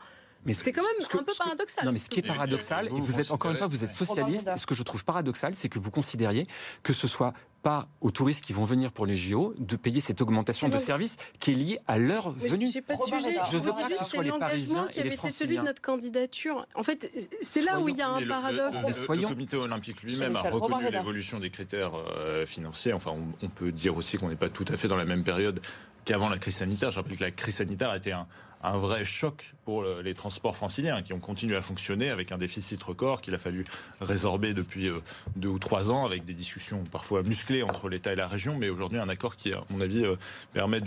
c'est 0.53 0.73
quand 0.73 0.83
même 0.83 1.07
un 1.21 1.23
peu 1.23 1.33
paradoxal. 1.37 1.85
Non, 1.87 1.93
mais 1.93 1.99
ce 1.99 2.09
qui 2.09 2.21
est 2.21 2.23
paradoxal, 2.23 2.87
et 2.87 2.91
vous, 2.91 3.21
êtes 3.21 3.31
encore 3.31 3.51
une 3.51 3.57
fois, 3.57 3.67
vous 3.67 3.85
êtes 3.85 3.91
socialiste. 3.91 4.51
Et 4.55 4.59
ce 4.59 4.67
que 4.67 4.75
je 4.75 4.83
trouve 4.83 5.05
paradoxal, 5.05 5.55
c'est 5.55 5.69
que 5.69 5.79
vous 5.79 5.91
considériez 5.91 6.47
que 6.83 6.93
ce 6.93 7.09
soit 7.09 7.33
pas 7.63 7.89
aux 8.03 8.11
touristes 8.11 8.45
qui 8.45 8.53
vont 8.53 8.65
venir 8.65 8.93
pour 8.93 9.07
les 9.07 9.17
JO 9.17 9.55
de 9.59 9.77
payer 9.77 10.01
cette 10.01 10.21
augmentation 10.21 10.69
de 10.69 10.77
service 10.77 11.17
qui 11.41 11.53
est 11.53 11.55
liée 11.55 11.79
à 11.89 11.97
leur 11.97 12.31
venue. 12.31 12.67
Je 12.67 12.81
pas 12.81 12.95
sujet. 12.95 13.37
Je 13.51 13.57
veux 13.57 13.73
pas 13.73 13.89
que 13.89 13.97
ce 13.97 14.05
soit 14.05 14.23
les 14.23 14.31
Parisiens 14.33 14.87
qui 14.89 15.01
avait 15.01 15.15
été 15.15 15.31
celui 15.31 15.57
de 15.57 15.63
notre 15.63 15.81
candidature. 15.81 16.67
En 16.75 16.83
fait, 16.83 17.11
c'est 17.41 17.63
là 17.63 17.81
où 17.81 17.89
il 17.89 17.97
y 17.97 18.03
a 18.03 18.09
un 18.09 18.27
paradoxe. 18.27 19.07
Le, 19.09 19.27
comité 19.27 19.57
olympique 19.57 20.03
lui-même 20.03 20.37
a 20.37 20.43
reconnu 20.43 20.91
l'évolution 20.91 21.41
des 21.41 21.49
critères 21.49 21.93
euh, 21.95 22.45
financiers. 22.45 22.93
Enfin, 22.93 23.13
on, 23.15 23.47
on 23.47 23.49
peut 23.49 23.73
dire 23.73 23.97
aussi 23.97 24.19
qu'on 24.19 24.29
n'est 24.29 24.37
pas 24.37 24.51
tout 24.51 24.67
à 24.69 24.77
fait 24.77 24.89
dans 24.89 24.97
la 24.97 25.07
même 25.07 25.25
période 25.25 25.61
qu'avant 26.05 26.29
la 26.29 26.39
crise 26.39 26.57
sanitaire. 26.57 26.91
Je 26.91 26.97
rappelle 26.97 27.17
que 27.17 27.25
la 27.25 27.31
crise 27.31 27.57
sanitaire 27.57 27.91
a 27.91 27.97
été 27.97 28.13
un, 28.13 28.27
un 28.65 28.79
vrai 28.79 29.05
choc 29.05 29.55
pour 29.65 29.85
les 29.85 30.15
transports 30.15 30.57
franciliens 30.57 31.03
qui 31.03 31.13
ont 31.13 31.21
continué 31.21 31.57
à 31.57 31.63
fonctionner 31.63 32.11
avec 32.11 32.33
un 32.33 32.39
déficit 32.39 32.83
record 32.83 33.21
qu'il 33.21 33.35
a 33.35 33.39
fallu 33.39 33.65
résorber 34.01 34.55
depuis 34.55 34.89
euh, 34.89 35.01
deux 35.37 35.49
ou 35.49 35.59
trois 35.59 35.91
ans 35.91 36.05
avec 36.05 36.25
des 36.25 36.35
discussions 36.35 36.83
parfois 36.91 37.23
musclées 37.23 37.63
entre 37.63 37.89
l'État 37.89 38.13
et 38.13 38.17
la 38.17 38.29
région, 38.29 38.57
mais 38.59 38.69
aujourd'hui 38.69 38.99
un 38.99 39.09
accord 39.09 39.37
qui, 39.37 39.53
à 39.53 39.63
mon 39.71 39.81
avis, 39.81 40.05
euh, 40.05 40.17
permet 40.53 40.81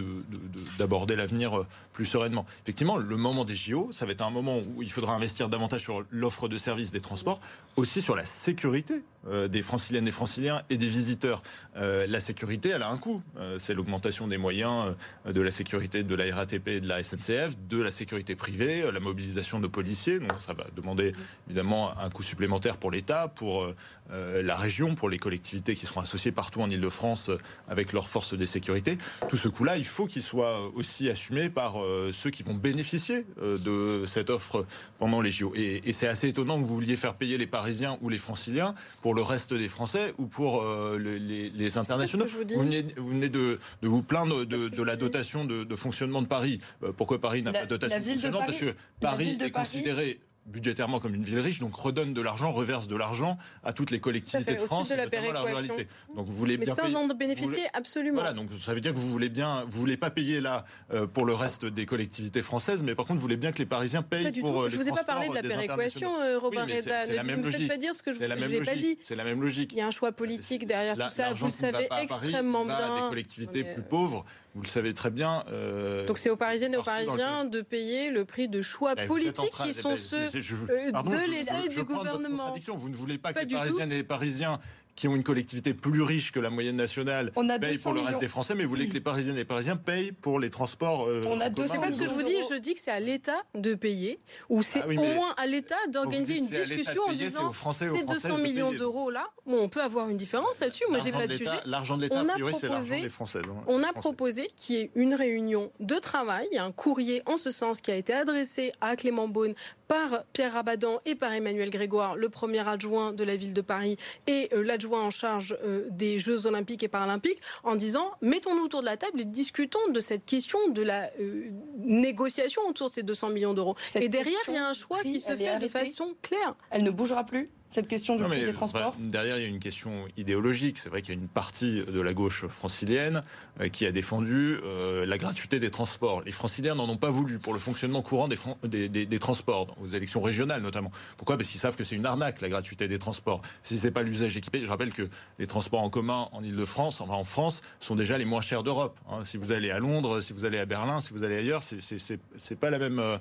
d'aborder 0.78 1.16
l'avenir 1.16 1.60
euh, 1.60 1.66
plus 1.94 2.06
sereinement. 2.06 2.46
Effectivement, 2.64 2.98
le 2.98 3.18
moment 3.18 3.46
des 3.46 3.56
JO, 3.56 3.90
ça 3.92 4.06
va 4.06 4.12
être 4.12 4.22
un 4.22 4.30
moment 4.30 4.58
où 4.58 4.82
il 4.82 4.92
faudra 4.92 5.14
investir 5.14 5.50
davantage 5.50 5.82
sur 5.82 6.04
l'offre 6.12 6.48
de 6.48 6.58
services 6.58 6.92
des 6.92 7.02
transports, 7.02 7.40
aussi 7.76 8.02
sur 8.02 8.16
la 8.16 8.26
sécurité 8.26 9.04
des 9.50 9.62
franciliennes 9.62 10.08
et 10.08 10.12
franciliens 10.12 10.62
et 10.70 10.78
des 10.78 10.88
visiteurs. 10.88 11.42
la 11.76 12.20
sécurité, 12.20 12.70
elle 12.70 12.84
a 12.84 12.90
un 12.90 12.98
coût. 12.98 13.22
C'est 13.58 13.74
l'augmentation 13.74 14.28
des 14.28 14.38
moyens 14.38 14.96
de 15.26 15.42
la 15.42 15.52
sécurité 15.52 16.04
de 16.04 16.16
la 16.16 16.36
RATP 16.36 16.68
et 16.68 16.82
de 16.82 16.88
la 16.88 17.04
SNCF, 17.04 17.58
de 17.70 17.82
la 17.82 17.92
sécurité 17.92 18.36
privée, 18.36 18.84
euh, 18.84 18.92
la 18.92 19.00
mobilisation 19.00 19.60
de 19.60 19.68
policiers. 19.68 20.20
Donc 20.20 20.34
ça 20.38 20.54
va 20.54 20.66
demander 20.76 21.14
évidemment 21.48 21.98
un 22.00 22.10
coût 22.10 22.24
supplémentaire 22.24 22.78
pour 22.78 22.92
l'État, 22.92 23.28
pour 23.28 23.68
euh, 24.12 24.28
euh, 24.28 24.42
la 24.44 24.56
région, 24.56 24.96
pour 24.96 25.10
les 25.10 25.20
collectivités 25.20 25.76
qui 25.76 25.86
seront 25.86 26.02
associées 26.02 26.32
partout 26.32 26.62
en 26.62 26.70
Ile-de-France 26.70 27.32
avec 27.70 27.94
leurs 27.94 28.08
forces 28.08 28.34
de 28.34 28.46
sécurité. 28.46 28.98
Tout 29.30 29.38
ce 29.38 29.48
coût-là, 29.48 29.78
il 29.78 29.86
faut 29.86 30.06
qu'il 30.06 30.22
soit 30.22 30.60
aussi 30.74 31.10
assumé 31.10 31.50
par 31.50 31.76
ceux 32.12 32.30
qui 32.30 32.44
vont 32.44 32.56
bénéficier 32.56 33.26
de 33.42 34.04
cette 34.06 34.30
offre 34.30 34.66
pendant 34.98 35.22
les 35.22 35.32
JO. 35.32 35.54
Et, 35.56 35.82
c'est 35.94 36.08
assez 36.08 36.28
étonnant 36.28 36.60
que 36.60 36.66
vous 36.66 36.76
vouliez 36.76 36.98
faire 36.98 37.16
payer 37.16 37.38
les 37.38 37.48
Parisiens 37.48 37.98
ou 38.02 38.10
les 38.10 38.18
Franciliens 38.18 38.76
pour 39.02 39.16
le 39.16 39.22
reste 39.22 39.54
des 39.54 39.70
Français 39.70 40.14
ou 40.18 40.26
pour 40.26 40.64
les, 40.98 41.78
internationaux. 41.78 42.26
Vous, 42.28 42.62
venez, 42.62 43.30
de, 43.30 43.60
vous 43.82 44.04
plaindre 44.04 44.46
de, 44.46 44.84
la 44.84 44.96
dotation 44.96 45.46
de, 45.46 45.64
de, 45.64 45.76
fonctionnement 45.76 46.22
de 46.22 46.28
Paris. 46.28 46.60
pourquoi 46.98 47.20
Paris 47.20 47.42
n'a 47.42 47.54
pas 47.54 47.66
dotation 47.66 48.04
fonctionnante 48.04 48.46
parce 48.46 48.60
que 48.60 48.76
Paris 49.00 49.38
est 49.42 49.52
considéré 49.52 50.20
budgétairement 50.48 51.00
comme 51.00 51.14
une 51.14 51.24
ville 51.24 51.40
riche, 51.40 51.60
donc 51.60 51.76
redonne 51.76 52.14
de 52.14 52.22
l'argent, 52.22 52.52
reverse 52.52 52.88
de 52.88 52.96
l'argent 52.96 53.38
à 53.64 53.74
toutes 53.74 53.92
les 53.92 54.00
collectivités 54.00 54.56
de 54.56 54.62
France, 54.62 54.90
de 54.90 54.96
la 54.96 55.06
la 55.06 55.42
ruralité. 55.42 55.88
Donc 56.16 56.28
vous 56.28 56.36
voulez 56.36 56.58
bien 56.58 56.74
Mais 56.76 56.92
sans 56.92 56.96
en 56.96 57.08
bénéficier 57.08 57.64
absolument. 57.74 58.22
Voilà, 58.22 58.34
donc 58.34 58.50
ça 58.54 58.74
veut 58.74 58.82
dire 58.82 58.94
que 58.94 58.98
vous 58.98 59.10
voulez 59.10 59.30
bien, 59.30 59.64
vous 59.68 59.80
voulez 59.80 59.98
pas 59.98 60.10
payer 60.10 60.42
là 60.42 60.66
euh, 60.94 61.06
pour 61.06 61.26
le 61.26 61.34
reste 61.34 61.66
des 61.66 61.86
collectivités 61.86 62.42
françaises, 62.42 62.82
mais 62.84 62.96
par 62.96 63.06
contre 63.06 63.18
vous 63.18 63.24
voulez 63.24 63.38
bien 63.38 63.52
que 63.52 63.60
les 63.60 63.66
Parisiens 63.66 64.02
payent 64.02 64.32
pour 64.40 64.64
euh, 64.64 64.66
les 64.68 64.72
Je 64.72 64.78
vous 64.78 64.88
ai 64.88 64.92
pas 64.92 65.04
parlé 65.04 65.30
de 65.30 65.36
la 65.36 65.42
péréquation, 65.42 66.18
euh, 66.20 66.40
Robin 66.40 66.64
Reda. 66.66 67.06
Ne 67.24 67.36
me 67.36 67.52
faites 67.52 67.68
pas 67.68 67.78
dire 67.78 67.94
ce 67.94 68.02
que 68.02 68.14
je 68.14 68.20
n'ai 68.20 68.28
pas 68.60 68.76
dit. 68.76 68.98
C'est 69.02 69.16
la 69.16 69.24
même 69.24 69.42
logique. 69.42 69.74
Il 69.74 69.80
y 69.80 69.82
a 69.82 69.88
un 69.88 69.92
choix 69.92 70.12
politique 70.12 70.66
derrière 70.66 70.96
tout 70.98 71.10
ça. 71.10 71.34
Vous 71.34 71.46
le 71.46 71.52
savez 71.52 71.88
extrêmement 72.02 72.66
bien. 72.66 72.78
Des 72.78 73.10
collectivités 73.10 73.64
plus 73.64 73.84
pauvres 73.84 74.26
vous 74.58 74.64
le 74.64 74.68
savez 74.68 74.96
très 74.96 75.12
bien. 75.12 75.44
Euh, 75.52 76.08
Donc 76.08 76.18
c'est 76.18 76.32
aux 76.32 76.36
Parisiennes 76.36 76.74
et 76.74 76.78
aux 76.78 76.84
Parisiens 76.84 77.46
de 77.46 77.62
payer 77.62 78.10
le 78.10 78.26
prix 78.26 78.48
de 78.48 78.64
choix 78.64 78.96
bah, 78.96 79.06
politiques 79.06 79.54
qui 79.64 79.72
sont 79.72 79.96
ceux 79.96 80.18
euh, 80.18 80.92
de 80.92 81.30
l'État 81.32 81.64
et 81.64 81.70
du 81.70 81.84
gouvernement. 81.84 82.56
Vous 82.74 82.90
ne 82.90 82.96
voulez 82.96 83.20
pas 83.20 83.34
que 83.34 83.40
les 83.40 83.46
Parisiennes 83.46 83.92
et 83.92 83.98
les 83.98 84.04
Parisiens 84.04 84.60
qui 84.98 85.08
ont 85.08 85.16
une 85.16 85.24
collectivité 85.24 85.76
plus 85.76 86.02
riche 86.02 86.32
que 86.32 86.40
la 86.40 86.50
moyenne 86.50 86.76
nationale 86.76 87.32
payent 87.62 87.78
pour 87.78 87.94
le 87.94 88.02
reste 88.02 88.20
des 88.20 88.28
Français, 88.28 88.56
mais 88.56 88.64
vous 88.64 88.70
voulez 88.70 88.90
que 88.90 88.96
les 88.96 89.00
Parisiennes 89.00 89.36
et 89.36 89.40
les 89.40 89.46
Parisiens 89.46 89.78
payent 89.78 90.12
pour 90.12 90.40
les 90.40 90.50
transports. 90.50 91.08
Euh, 91.08 91.22
on 91.28 91.40
a 91.40 91.46
C'est 91.46 91.80
pas 91.80 91.94
ce 91.94 92.00
que 92.00 92.08
je 92.08 92.12
vous 92.12 92.24
dis, 92.24 92.36
je 92.50 92.56
dis 92.56 92.74
que 92.74 92.80
c'est 92.80 92.92
à 92.92 93.00
l'État 93.00 93.44
de 93.54 93.76
payer, 93.76 94.20
ou 94.50 94.64
c'est 94.64 94.82
ah 94.82 94.88
au 94.88 94.94
moins 94.94 95.34
à 95.38 95.46
l'État 95.46 95.76
d'organiser 95.94 96.38
une 96.38 96.48
discussion 96.48 97.04
en 97.08 97.14
disant 97.14 97.52
ces 97.74 98.04
200 98.04 98.40
millions 98.40 98.74
d'euros 98.74 99.12
là, 99.12 99.28
on 99.46 99.70
peut 99.70 99.84
avoir 99.84 100.10
une 100.10 100.18
différence 100.18 100.60
là-dessus. 100.60 100.84
Moi, 100.90 100.98
j'ai 101.00 101.12
pas 101.12 101.28
de 101.28 101.38
sujet. 101.38 101.52
L'argent 101.66 101.96
de 101.96 102.02
l'État, 102.02 102.20
a 102.20 102.24
priori, 102.24 102.54
c'est 102.60 102.68
l'argent 102.68 103.00
des 103.00 103.10
Français. 103.10 103.40
Hein, 103.46 103.64
on 103.68 103.84
a 103.84 103.94
proposé 103.94 104.50
qu'il 104.56 104.76
y 104.76 104.80
ait 104.80 104.92
une 104.96 105.14
réunion 105.14 105.72
de 105.80 105.96
travail, 105.96 106.48
il 106.52 106.56
y 106.56 106.60
a 106.60 106.64
un 106.64 106.72
courrier 106.72 107.22
en 107.28 107.38
ce 107.38 107.52
sens 107.52 107.82
qui 107.82 107.92
a 107.92 107.96
été 107.96 108.14
adressé 108.14 108.72
à 108.82 108.96
Clément 108.96 109.28
Beaune 109.28 109.54
par 109.88 110.24
Pierre 110.34 110.54
Rabadan 110.54 111.00
et 111.06 111.16
par 111.16 111.32
Emmanuel 111.34 111.70
Grégoire, 111.70 112.16
le 112.16 112.30
premier 112.30 112.68
adjoint 112.68 113.14
de 113.14 113.24
la 113.24 113.36
ville 113.36 113.54
de 113.54 113.62
Paris 113.62 113.98
et 114.28 114.50
euh, 114.54 114.64
l'adjoint 114.64 115.04
en 115.04 115.10
charge 115.10 115.58
euh, 115.64 115.88
des 115.92 116.20
Jeux 116.20 116.46
olympiques 116.46 116.84
et 116.84 116.88
paralympiques, 116.88 117.40
en 117.64 117.76
disant 117.76 118.12
mettons-nous 118.22 118.66
autour 118.66 118.82
de 118.82 118.86
la 118.86 118.98
table 118.98 119.22
et 119.22 119.26
discutons 119.26 119.92
de 119.92 120.00
cette 120.00 120.26
question 120.26 120.60
de 120.70 120.82
la 120.82 121.10
euh, 121.20 121.50
négociation 121.78 122.62
autour 122.68 122.90
de 122.90 122.94
ces 122.94 123.04
200 123.04 123.30
millions 123.30 123.54
d'euros. 123.54 123.76
Et 123.96 124.10
derrière, 124.10 124.40
il 124.48 124.54
y 124.54 124.58
a 124.58 124.68
un 124.68 124.74
choix 124.74 125.02
qui 125.02 125.20
se 125.20 125.36
fait 125.36 125.58
de 125.60 125.68
façon 125.68 126.16
claire. 126.22 126.56
Elle 126.70 126.84
ne 126.84 126.92
bougera 126.92 127.24
plus 127.24 127.50
cette 127.70 127.88
question 127.88 128.16
du 128.16 128.24
prix 128.24 128.46
des 128.46 128.54
transports 128.54 128.96
Derrière, 129.00 129.38
il 129.38 129.44
y 129.44 129.46
a 129.46 129.50
une 129.50 129.60
question 129.60 129.92
idéologique. 130.16 130.78
C'est 130.78 130.90
vrai 130.90 131.02
qu'il 131.02 131.14
y 131.14 131.18
a 131.18 131.20
une 131.20 131.28
partie 131.28 131.84
de 131.84 132.00
la 132.00 132.14
gauche 132.14 132.48
francilienne 132.48 133.22
euh, 133.60 133.68
qui 133.68 133.86
a 133.86 133.92
défendu 133.92 134.58
euh, 134.64 135.06
la 135.06 135.18
gratuité 135.18 135.60
des 135.60 135.70
transports. 135.70 136.22
Les 136.26 136.32
franciliens 136.32 136.76
n'en 136.76 136.88
ont 136.88 136.98
pas 136.98 137.10
voulu 137.10 137.40
pour 137.40 137.54
le 137.54 137.60
fonctionnement 137.60 138.02
courant 138.02 138.30
des, 138.64 138.88
des, 138.88 139.20
transports, 139.20 139.68
aux 139.82 139.88
élections 139.88 140.22
régionales 140.22 140.62
notamment. 140.62 140.92
Pourquoi? 141.18 141.38
Parce 141.38 141.50
qu'ils 141.50 141.60
savent 141.60 141.76
que 141.76 141.84
c'est 141.84 141.96
une 141.96 142.06
arnaque, 142.06 142.42
la 142.42 142.50
gratuité 142.50 142.88
des 142.88 143.00
transports. 143.00 143.42
Si 143.64 143.78
c'est 143.78 143.92
pas 143.92 144.02
l'usage 144.02 144.38
équipé, 144.38 144.62
je 144.62 144.68
rappelle 144.68 144.94
que 144.94 145.10
les 145.38 145.48
transports 145.48 145.82
en 145.82 145.90
commun 145.90 146.30
en 146.32 146.44
Ile-de-France, 146.44 147.02
enfin 147.02 147.14
en 147.14 147.26
France, 147.26 147.62
sont 147.80 147.96
déjà 147.96 148.18
les 148.18 148.26
moins 148.26 148.42
chers 148.42 148.64
d'Europe. 148.64 148.98
Hein. 149.10 149.26
Si 149.26 149.38
vous 149.38 149.52
allez 149.52 149.72
à 149.72 149.80
Londres, 149.80 150.22
si 150.22 150.32
vous 150.32 150.46
allez 150.46 150.60
à 150.60 150.66
Berlin, 150.66 151.02
si 151.02 151.12
vous 151.14 151.24
allez 151.24 151.38
ailleurs, 151.38 151.62
c'est 151.64 152.60
pas 152.60 152.70
la 152.70 152.80
même, 152.80 153.00
euh, 153.00 153.18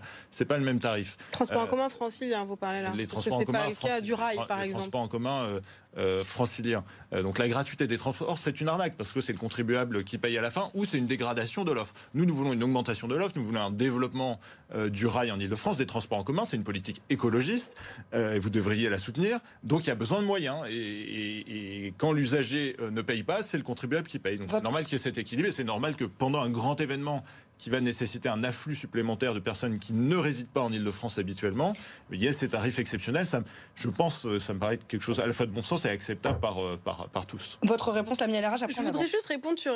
pas 0.46 0.56
le 0.56 0.64
même 0.64 0.78
tarif. 0.78 1.16
Transports 1.32 1.62
en 1.62 1.66
commun 1.66 1.88
francilien, 1.88 2.44
vous 2.44 2.56
parlez 2.56 2.82
là. 2.82 2.92
Les 2.94 3.06
transports 3.06 3.40
en 3.40 3.44
commun, 3.44 3.64
pas 3.64 3.68
le 3.68 3.74
cas 3.74 4.00
du 4.00 4.14
rail 4.14 4.35
par 4.48 4.62
les 4.62 4.70
transports 4.70 5.00
en 5.00 5.08
commun 5.08 5.44
euh, 5.44 5.60
euh, 5.98 6.24
franciliens. 6.24 6.84
Euh, 7.12 7.22
donc 7.22 7.38
la 7.38 7.48
gratuité 7.48 7.86
des 7.86 7.98
transports, 7.98 8.38
c'est 8.38 8.60
une 8.60 8.68
arnaque 8.68 8.96
parce 8.96 9.12
que 9.12 9.20
c'est 9.20 9.32
le 9.32 9.38
contribuable 9.38 10.04
qui 10.04 10.18
paye 10.18 10.36
à 10.36 10.42
la 10.42 10.50
fin 10.50 10.68
ou 10.74 10.84
c'est 10.84 10.98
une 10.98 11.06
dégradation 11.06 11.64
de 11.64 11.72
l'offre. 11.72 11.94
Nous, 12.14 12.24
nous 12.26 12.34
voulons 12.34 12.52
une 12.52 12.62
augmentation 12.62 13.08
de 13.08 13.16
l'offre, 13.16 13.34
nous 13.36 13.44
voulons 13.44 13.62
un 13.62 13.70
développement 13.70 14.40
du 14.88 15.06
rail 15.06 15.30
en 15.30 15.38
Ile-de-France, 15.38 15.76
des 15.78 15.86
transports 15.86 16.18
en 16.18 16.22
commun. 16.22 16.44
C'est 16.44 16.56
une 16.56 16.64
politique 16.64 17.02
écologiste 17.08 17.76
et 18.12 18.38
vous 18.38 18.50
devriez 18.50 18.88
la 18.90 18.98
soutenir. 18.98 19.38
Donc 19.62 19.84
il 19.84 19.88
y 19.88 19.90
a 19.90 19.94
besoin 19.94 20.20
de 20.20 20.26
moyens 20.26 20.58
et, 20.68 21.94
quand 21.98 22.12
l'usager 22.12 22.76
ne 22.90 23.02
paye 23.02 23.22
pas, 23.22 23.42
c'est 23.42 23.56
le 23.56 23.62
contribuable 23.62 24.06
qui 24.06 24.18
paye. 24.18 24.38
Donc 24.38 24.48
c'est 24.50 24.62
normal 24.62 24.84
qu'il 24.84 24.94
y 24.94 24.96
ait 24.96 25.02
cet 25.02 25.18
équilibre 25.18 25.48
et 25.48 25.52
c'est 25.52 25.64
normal 25.64 25.96
que 25.96 26.04
pendant 26.04 26.42
un 26.42 26.50
grand 26.50 26.80
événement 26.80 27.24
qui 27.58 27.70
va 27.70 27.80
nécessiter 27.80 28.28
un 28.28 28.44
afflux 28.44 28.74
supplémentaire 28.74 29.34
de 29.34 29.40
personnes 29.40 29.78
qui 29.78 29.92
ne 29.92 30.16
résident 30.16 30.50
pas 30.52 30.60
en 30.60 30.72
Ile-de-France 30.72 31.18
habituellement, 31.18 31.74
il 32.10 32.22
y 32.22 32.28
a 32.28 32.32
ces 32.32 32.48
tarifs 32.48 32.78
exceptionnels. 32.78 33.26
Ça, 33.26 33.42
je 33.74 33.88
pense, 33.88 34.26
ça 34.38 34.54
me 34.54 34.58
paraît 34.58 34.78
quelque 34.78 35.02
chose 35.02 35.20
à 35.20 35.26
la 35.26 35.32
fois 35.32 35.46
de 35.46 35.52
bon 35.52 35.62
sens 35.62 35.84
et 35.84 35.88
acceptable 35.88 36.38
par, 36.40 36.58
par, 36.84 37.08
par 37.08 37.26
tous. 37.26 37.58
Votre 37.62 37.92
réponse, 37.92 38.20
la 38.20 38.26
mienne, 38.26 38.46
Je 38.68 38.82
voudrais 38.82 39.06
juste 39.06 39.26
répondre 39.26 39.58
sur 39.58 39.74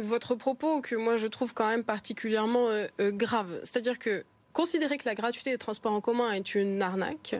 votre 0.00 0.34
propos 0.34 0.80
que 0.80 0.94
moi 0.94 1.16
je 1.16 1.26
trouve 1.26 1.54
quand 1.54 1.68
même 1.68 1.84
particulièrement 1.84 2.68
grave. 2.98 3.60
C'est-à-dire 3.64 3.98
que 3.98 4.24
considérer 4.52 4.98
que 4.98 5.08
la 5.08 5.14
gratuité 5.14 5.50
des 5.50 5.58
transports 5.58 5.92
en 5.92 6.00
commun 6.00 6.32
est 6.32 6.54
une 6.54 6.82
arnaque, 6.82 7.36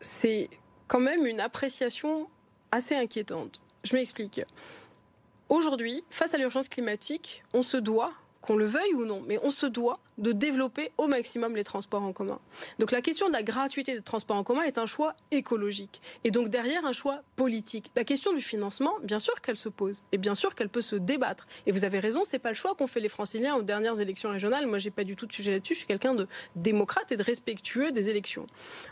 c'est 0.00 0.50
quand 0.88 1.00
même 1.00 1.26
une 1.26 1.40
appréciation 1.40 2.28
assez 2.70 2.94
inquiétante. 2.94 3.60
Je 3.84 3.94
m'explique. 3.94 4.40
Aujourd'hui, 5.48 6.02
face 6.10 6.34
à 6.34 6.38
l'urgence 6.38 6.68
climatique, 6.68 7.44
on 7.52 7.62
se 7.62 7.76
doit 7.76 8.12
qu'on 8.44 8.56
le 8.56 8.66
veuille 8.66 8.92
ou 8.94 9.06
non, 9.06 9.22
mais 9.26 9.38
on 9.42 9.50
se 9.50 9.66
doit 9.66 10.00
de 10.18 10.32
développer 10.32 10.92
au 10.98 11.06
maximum 11.06 11.56
les 11.56 11.64
transports 11.64 12.02
en 12.02 12.12
commun. 12.12 12.38
Donc 12.78 12.92
la 12.92 13.00
question 13.00 13.26
de 13.28 13.32
la 13.32 13.42
gratuité 13.42 13.94
des 13.94 14.02
transports 14.02 14.36
en 14.36 14.44
commun 14.44 14.62
est 14.62 14.78
un 14.78 14.86
choix 14.86 15.14
écologique 15.30 16.02
et 16.24 16.30
donc 16.30 16.50
derrière 16.50 16.84
un 16.84 16.92
choix 16.92 17.22
politique. 17.36 17.90
La 17.96 18.04
question 18.04 18.32
du 18.32 18.42
financement, 18.42 18.92
bien 19.02 19.18
sûr 19.18 19.40
qu'elle 19.40 19.56
se 19.56 19.68
pose 19.68 20.04
et 20.12 20.18
bien 20.18 20.34
sûr 20.34 20.54
qu'elle 20.54 20.68
peut 20.68 20.82
se 20.82 20.96
débattre. 20.96 21.46
Et 21.66 21.72
vous 21.72 21.84
avez 21.84 21.98
raison, 21.98 22.22
c'est 22.24 22.38
pas 22.38 22.50
le 22.50 22.54
choix 22.54 22.74
qu'ont 22.74 22.86
fait 22.86 23.00
les 23.00 23.08
Franciliens 23.08 23.56
aux 23.56 23.62
dernières 23.62 24.00
élections 24.00 24.30
régionales. 24.30 24.66
Moi, 24.66 24.78
j'ai 24.78 24.90
pas 24.90 25.04
du 25.04 25.16
tout 25.16 25.26
de 25.26 25.32
sujet 25.32 25.52
là-dessus. 25.52 25.74
Je 25.74 25.78
suis 25.78 25.88
quelqu'un 25.88 26.14
de 26.14 26.28
démocrate 26.54 27.10
et 27.12 27.16
de 27.16 27.22
respectueux 27.22 27.92
des 27.92 28.08
élections. 28.08 28.46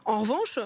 En 0.07 0.21
revanche, 0.21 0.59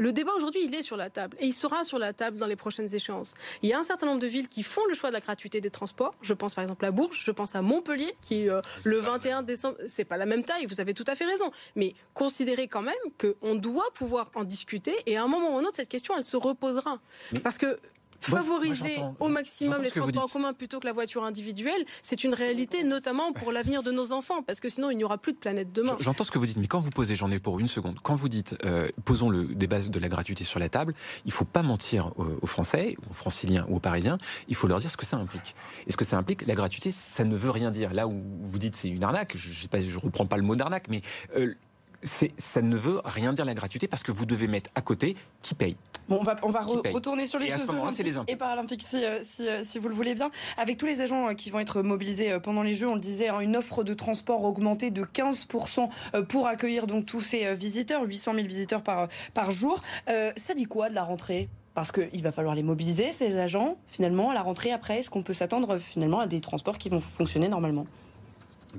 le 0.00 0.14
débat 0.14 0.32
aujourd'hui, 0.34 0.62
il 0.64 0.74
est 0.74 0.80
sur 0.80 0.96
la 0.96 1.10
table 1.10 1.36
et 1.40 1.46
il 1.46 1.52
sera 1.52 1.84
sur 1.84 1.98
la 1.98 2.14
table 2.14 2.38
dans 2.38 2.46
les 2.46 2.56
prochaines 2.56 2.92
échéances. 2.94 3.34
Il 3.62 3.68
y 3.68 3.74
a 3.74 3.78
un 3.78 3.82
certain 3.82 4.06
nombre 4.06 4.18
de 4.18 4.26
villes 4.26 4.48
qui 4.48 4.62
font 4.62 4.80
le 4.88 4.94
choix 4.94 5.10
de 5.10 5.14
la 5.14 5.20
gratuité 5.20 5.60
des 5.60 5.68
transports. 5.68 6.14
Je 6.22 6.32
pense 6.32 6.54
par 6.54 6.62
exemple 6.62 6.86
à 6.86 6.90
Bourges, 6.90 7.22
je 7.22 7.30
pense 7.30 7.54
à 7.54 7.60
Montpellier 7.60 8.14
qui 8.22 8.48
euh, 8.48 8.62
le 8.84 8.96
21 8.96 9.42
décembre, 9.42 9.76
c'est 9.86 10.06
pas 10.06 10.16
la 10.16 10.24
même 10.24 10.42
taille, 10.42 10.64
vous 10.64 10.80
avez 10.80 10.94
tout 10.94 11.04
à 11.06 11.14
fait 11.14 11.26
raison, 11.26 11.50
mais 11.76 11.92
considérez 12.14 12.66
quand 12.66 12.80
même 12.80 12.94
qu'on 13.20 13.56
doit 13.56 13.90
pouvoir 13.92 14.30
en 14.34 14.44
discuter 14.44 14.96
et 15.04 15.18
à 15.18 15.22
un 15.22 15.28
moment 15.28 15.52
ou 15.52 15.58
à 15.58 15.60
un 15.60 15.64
autre 15.64 15.76
cette 15.76 15.90
question 15.90 16.14
elle 16.16 16.24
se 16.24 16.38
reposera. 16.38 16.98
Parce 17.42 17.58
que 17.58 17.78
favoriser 18.20 18.98
au 19.18 19.28
maximum 19.28 19.82
les 19.82 19.90
transports 19.90 20.24
en 20.24 20.28
commun 20.28 20.52
plutôt 20.52 20.80
que 20.80 20.86
la 20.86 20.92
voiture 20.92 21.24
individuelle, 21.24 21.84
c'est 22.02 22.24
une 22.24 22.34
réalité, 22.34 22.84
notamment 22.84 23.32
pour 23.32 23.52
l'avenir 23.52 23.82
de 23.82 23.90
nos 23.90 24.12
enfants, 24.12 24.42
parce 24.42 24.60
que 24.60 24.68
sinon 24.68 24.90
il 24.90 24.96
n'y 24.96 25.04
aura 25.04 25.18
plus 25.18 25.32
de 25.32 25.38
planète 25.38 25.72
demain. 25.72 25.96
J'entends 26.00 26.24
ce 26.24 26.30
que 26.30 26.38
vous 26.38 26.46
dites, 26.46 26.58
mais 26.58 26.66
quand 26.66 26.80
vous 26.80 26.90
posez, 26.90 27.16
j'en 27.16 27.30
ai 27.30 27.38
pour 27.38 27.60
une 27.60 27.68
seconde, 27.68 27.98
quand 28.02 28.14
vous 28.14 28.28
dites 28.28 28.56
euh, 28.64 28.88
posons 29.04 29.30
le 29.30 29.44
débat 29.46 29.80
de 29.80 29.98
la 29.98 30.08
gratuité 30.08 30.44
sur 30.44 30.58
la 30.58 30.68
table, 30.68 30.94
il 31.24 31.28
ne 31.28 31.32
faut 31.32 31.44
pas 31.44 31.62
mentir 31.62 32.12
aux, 32.16 32.46
Français, 32.46 32.96
aux 33.10 33.14
Franciliens 33.14 33.66
ou 33.68 33.76
aux 33.76 33.80
Parisiens, 33.80 34.18
il 34.48 34.54
faut 34.54 34.66
leur 34.66 34.78
dire 34.78 34.90
ce 34.90 34.96
que 34.96 35.06
ça 35.06 35.16
implique. 35.16 35.54
Et 35.86 35.92
ce 35.92 35.96
que 35.96 36.04
ça 36.04 36.16
implique, 36.16 36.46
la 36.46 36.54
gratuité, 36.54 36.90
ça 36.90 37.24
ne 37.24 37.36
veut 37.36 37.50
rien 37.50 37.70
dire. 37.70 37.94
Là 37.94 38.06
où 38.06 38.22
vous 38.42 38.58
dites 38.58 38.76
c'est 38.76 38.88
une 38.88 39.04
arnaque, 39.04 39.36
je 39.36 39.66
ne 39.66 39.98
reprends 39.98 40.26
pas 40.26 40.36
le 40.36 40.42
mot 40.42 40.56
d'arnaque, 40.56 40.88
mais 40.88 41.02
euh, 41.36 41.54
ça 42.02 42.62
ne 42.62 42.76
veut 42.76 43.00
rien 43.04 43.32
dire 43.32 43.44
la 43.44 43.54
gratuité 43.54 43.88
parce 43.88 44.02
que 44.02 44.12
vous 44.12 44.26
devez 44.26 44.48
mettre 44.48 44.70
à 44.74 44.82
côté 44.82 45.16
qui 45.42 45.54
paye. 45.54 45.76
Bon, 46.10 46.18
on 46.18 46.24
va, 46.24 46.36
on 46.42 46.50
va 46.50 46.60
retourner 46.62 47.24
sur 47.24 47.38
les 47.38 47.48
Jeux 47.48 47.70
olympiques 47.70 48.16
et 48.26 48.34
paralympiques 48.34 48.82
si, 48.82 49.04
euh, 49.04 49.20
si, 49.24 49.46
euh, 49.46 49.62
si, 49.62 49.78
vous 49.78 49.88
le 49.88 49.94
voulez 49.94 50.16
bien. 50.16 50.32
Avec 50.56 50.76
tous 50.76 50.86
les 50.86 51.00
agents 51.02 51.28
euh, 51.28 51.34
qui 51.34 51.50
vont 51.50 51.60
être 51.60 51.82
mobilisés 51.82 52.36
pendant 52.42 52.64
les 52.64 52.74
Jeux, 52.74 52.88
on 52.88 52.94
le 52.94 53.00
disait, 53.00 53.28
hein, 53.28 53.38
une 53.38 53.56
offre 53.56 53.84
de 53.84 53.94
transport 53.94 54.42
augmentée 54.42 54.90
de 54.90 55.04
15% 55.04 55.88
pour 56.28 56.48
accueillir 56.48 56.88
donc 56.88 57.06
tous 57.06 57.20
ces 57.20 57.54
visiteurs, 57.54 58.02
800 58.02 58.34
000 58.34 58.46
visiteurs 58.48 58.82
par, 58.82 59.06
par 59.34 59.52
jour. 59.52 59.82
ça 60.06 60.54
dit 60.54 60.64
quoi 60.64 60.88
de 60.88 60.94
la 60.96 61.04
rentrée? 61.04 61.48
Parce 61.74 61.92
qu'il 61.92 62.22
va 62.22 62.32
falloir 62.32 62.56
les 62.56 62.64
mobiliser, 62.64 63.12
ces 63.12 63.38
agents, 63.38 63.76
finalement, 63.86 64.30
à 64.30 64.34
la 64.34 64.42
rentrée 64.42 64.72
après. 64.72 64.98
Est-ce 64.98 65.10
qu'on 65.10 65.22
peut 65.22 65.34
s'attendre 65.34 65.78
finalement 65.78 66.18
à 66.18 66.26
des 66.26 66.40
transports 66.40 66.78
qui 66.78 66.88
vont 66.88 67.00
fonctionner 67.00 67.48
normalement? 67.48 67.86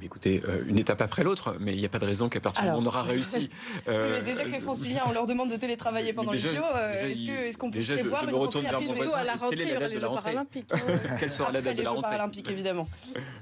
Écoutez, 0.01 0.41
euh, 0.47 0.63
une 0.67 0.77
étape 0.77 1.01
après 1.01 1.23
l'autre, 1.23 1.57
mais 1.59 1.73
il 1.73 1.79
n'y 1.79 1.85
a 1.85 1.89
pas 1.89 1.99
de 1.99 2.05
raison 2.05 2.29
qu'à 2.29 2.39
partir 2.39 2.63
du 2.63 2.69
moment 2.69 2.79
où 2.79 2.83
on 2.83 2.87
aura 2.87 3.03
réussi. 3.03 3.49
Euh, 3.87 4.21
déjà 4.21 4.43
que 4.43 4.49
les 4.49 4.59
Franciliens, 4.59 5.03
on 5.07 5.11
leur 5.11 5.25
demande 5.25 5.49
de 5.49 5.55
télétravailler 5.55 6.13
pendant 6.13 6.31
les 6.31 6.39
JO, 6.39 6.47
euh, 6.75 7.07
est-ce 7.07 7.57
qu'on 7.57 7.71
peut 7.71 7.79
prévoir 7.81 8.23
une 8.23 8.65
à 9.15 9.23
la 9.23 9.33
rentrée, 9.33 9.57
il 9.61 9.69
y 9.69 9.75
aura 9.75 9.87
les 9.87 9.97
Jeux 9.97 10.07
paralympiques 10.07 10.71
Quelle 11.19 11.29
sera 11.29 11.51
la 11.51 11.61
date 11.61 11.77
de 11.77 11.83
la 11.83 11.89
rentrée 11.89 12.03
paralympiques, 12.03 12.51
évidemment. 12.51 12.87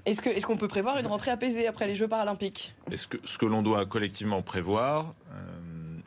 Est-ce 0.05 0.45
qu'on 0.45 0.57
peut 0.57 0.67
prévoir 0.67 0.97
une 0.97 1.07
rentrée 1.07 1.31
apaisée 1.31 1.67
après 1.67 1.87
les 1.87 1.95
Jeux 1.95 2.07
paralympiques? 2.07 2.75
Ce 2.95 3.07
que, 3.07 3.17
ce 3.23 3.37
que 3.37 3.45
l'on 3.45 3.61
doit 3.61 3.85
collectivement 3.85 4.41
prévoir, 4.41 5.13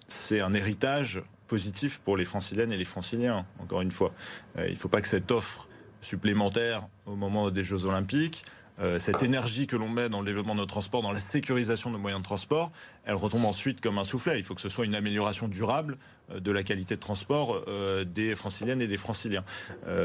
c'est 0.09 0.41
un 0.41 0.53
héritage 0.53 1.23
positif 1.47 2.01
pour 2.01 2.17
les 2.17 2.25
franciliennes 2.25 2.73
et 2.73 2.77
les 2.77 2.85
franciliens, 2.85 3.45
encore 3.61 3.83
une 3.83 3.93
fois. 3.93 4.13
il 4.57 4.71
ne 4.71 4.77
faut 4.77 4.89
pas 4.89 5.01
que 5.01 5.09
cette 5.09 5.31
offre 5.31 5.69
supplémentaire 6.01 6.83
au 7.07 7.17
moment 7.17 7.51
des 7.51 7.65
Jeux 7.65 7.85
olympiques 7.85 8.45
euh, 8.81 8.99
cette 8.99 9.23
énergie 9.23 9.67
que 9.67 9.77
l'on 9.77 9.89
met 9.89 10.09
dans 10.09 10.21
le 10.21 10.27
développement 10.27 10.55
de 10.55 10.61
nos 10.61 10.67
transports, 10.67 11.03
dans 11.03 11.13
la 11.13 11.21
sécurisation 11.21 11.91
de 11.91 11.97
nos 11.97 12.01
moyens 12.01 12.23
de 12.23 12.25
transport, 12.25 12.73
elle 13.05 13.15
retombe 13.15 13.45
ensuite 13.45 13.81
comme 13.81 13.99
un 13.99 14.05
soufflet. 14.05 14.39
Il 14.39 14.45
faut 14.45 14.55
que 14.55 14.61
ce 14.61 14.69
soit 14.69 14.85
une 14.85 14.95
amélioration 14.95 15.49
durable 15.49 15.99
de 16.41 16.51
la 16.51 16.63
qualité 16.63 16.95
de 16.95 17.01
transport 17.01 17.63
euh, 17.69 18.05
des 18.05 18.35
franciliennes 18.35 18.81
et 18.81 18.87
des 18.87 18.97
franciliens. 18.97 19.45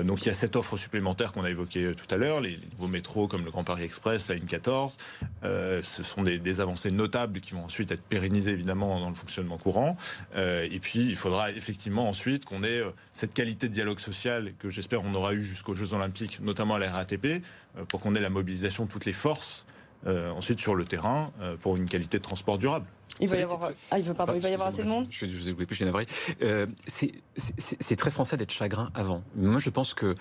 donc 0.04 0.24
il 0.24 0.28
y 0.28 0.32
a 0.32 0.34
cette 0.34 0.56
offre 0.56 0.78
supplémentaire 0.78 1.32
qu'on 1.32 1.44
a 1.44 1.50
évoquée 1.50 1.92
tout 1.96 2.14
à 2.14 2.18
l'heure, 2.18 2.42
les, 2.42 2.60
nouveaux 2.74 2.88
métros 2.88 3.28
comme 3.28 3.46
le 3.46 3.52
Grand 3.52 3.64
Paris 3.64 3.84
Express, 3.84 4.30
la 4.30 4.36
ligne 4.36 4.46
14. 4.46 4.98
ce 5.44 6.04
sont 6.04 6.24
des, 6.24 6.60
avancées 6.60 6.92
notables 6.92 7.40
qui 7.42 7.54
vont 7.54 7.64
ensuite 7.64 7.92
être 7.92 8.02
pérennisées 8.02 8.52
évidemment 8.52 9.00
dans 9.00 9.10
le 9.10 9.16
fonctionnement 9.16 9.58
courant. 9.58 9.98
et 10.36 10.80
puis 10.82 11.00
il 11.00 11.16
faudra 11.16 11.52
effectivement 11.52 12.08
ensuite 12.10 12.46
qu'on 12.46 12.64
ait 12.64 12.82
cette 13.12 13.34
qualité 13.34 13.68
de 13.68 13.74
dialogue 13.74 14.00
social 14.00 14.54
que 14.60 14.70
j'espère 14.70 15.04
on 15.04 15.14
aura 15.14 15.34
eu 15.34 15.44
jusqu'aux 15.44 15.76
Jeux 15.76 15.94
Olympiques, 15.94 16.40
notamment 16.42 16.76
à 16.76 16.80
la 16.80 16.92
RATP, 16.92 17.44
pour 17.88 18.00
qu'on 18.00 18.16
ait 18.16 18.22
la 18.22 18.30
mobilisation 18.30 18.86
de 18.86 18.90
toutes 18.90 19.06
les 19.06 19.14
forces 19.14 19.66
euh, 20.06 20.30
ensuite 20.32 20.60
sur 20.60 20.76
le 20.76 20.86
terrain 20.86 21.32
euh, 21.42 21.58
pour 21.58 21.76
une 21.76 21.88
qualité 21.88 22.18
de 22.18 22.24
transport 22.24 22.58
durable. 22.60 22.86
Il 23.20 23.28
va 23.28 23.38
y 23.38 23.44
avoir, 23.44 23.72
ah, 23.92 24.00
il 24.00 24.04
veut, 24.06 24.14
pardon, 24.14 24.34
il 24.36 24.42
va 24.42 24.50
y 24.50 24.54
avoir 24.54 24.70
assez 24.70 24.84
de 24.84 24.88
monde. 24.90 25.08
Je, 25.10 25.26
je 25.26 25.38
vous 25.38 25.50
ai 25.50 25.54
plus, 25.54 25.66
je 25.70 25.76
suis 25.76 25.86
navré. 25.86 26.06
Euh, 26.42 26.68
c'est 26.86 27.96
très 27.96 28.12
français 28.12 28.38
d'être 28.38 28.52
chagrin 28.52 28.90
avant. 28.94 29.24
Moi, 29.36 29.60
je 29.60 29.70
pense 29.70 29.94
que 29.94 30.16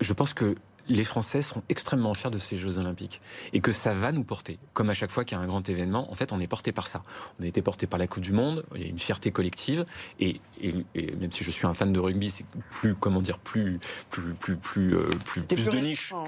je 0.00 0.12
pense 0.12 0.32
que 0.32 0.54
les 0.88 1.04
Français 1.04 1.42
seront 1.42 1.62
extrêmement 1.68 2.14
fiers 2.14 2.30
de 2.30 2.38
ces 2.38 2.56
Jeux 2.56 2.78
Olympiques 2.78 3.20
et 3.52 3.60
que 3.60 3.72
ça 3.72 3.92
va 3.92 4.12
nous 4.12 4.24
porter. 4.24 4.58
Comme 4.72 4.90
à 4.90 4.94
chaque 4.94 5.10
fois 5.10 5.24
qu'il 5.24 5.36
y 5.36 5.40
a 5.40 5.44
un 5.44 5.46
grand 5.46 5.66
événement, 5.68 6.10
en 6.10 6.14
fait, 6.14 6.32
on 6.32 6.40
est 6.40 6.46
porté 6.46 6.72
par 6.72 6.86
ça. 6.86 7.02
On 7.38 7.44
a 7.44 7.46
été 7.46 7.62
porté 7.62 7.86
par 7.86 7.98
la 7.98 8.06
Coupe 8.06 8.22
du 8.22 8.32
Monde. 8.32 8.64
Il 8.74 8.82
y 8.82 8.84
a 8.84 8.88
une 8.88 8.98
fierté 8.98 9.30
collective 9.30 9.84
et, 10.20 10.40
même 10.62 11.30
si 11.30 11.44
je 11.44 11.50
suis 11.50 11.66
un 11.66 11.74
fan 11.74 11.92
de 11.92 12.00
rugby, 12.00 12.30
c'est 12.30 12.46
plus 12.70 12.94
comment 12.94 13.20
dire 13.20 13.38
plus 13.38 13.78
plus 14.10 14.34
plus 14.34 14.56
plus 14.56 14.94
euh, 14.94 15.10
plus, 15.24 15.42
plus, 15.42 15.68
de 15.68 15.78
niche 15.78 16.12
hein, 16.12 16.24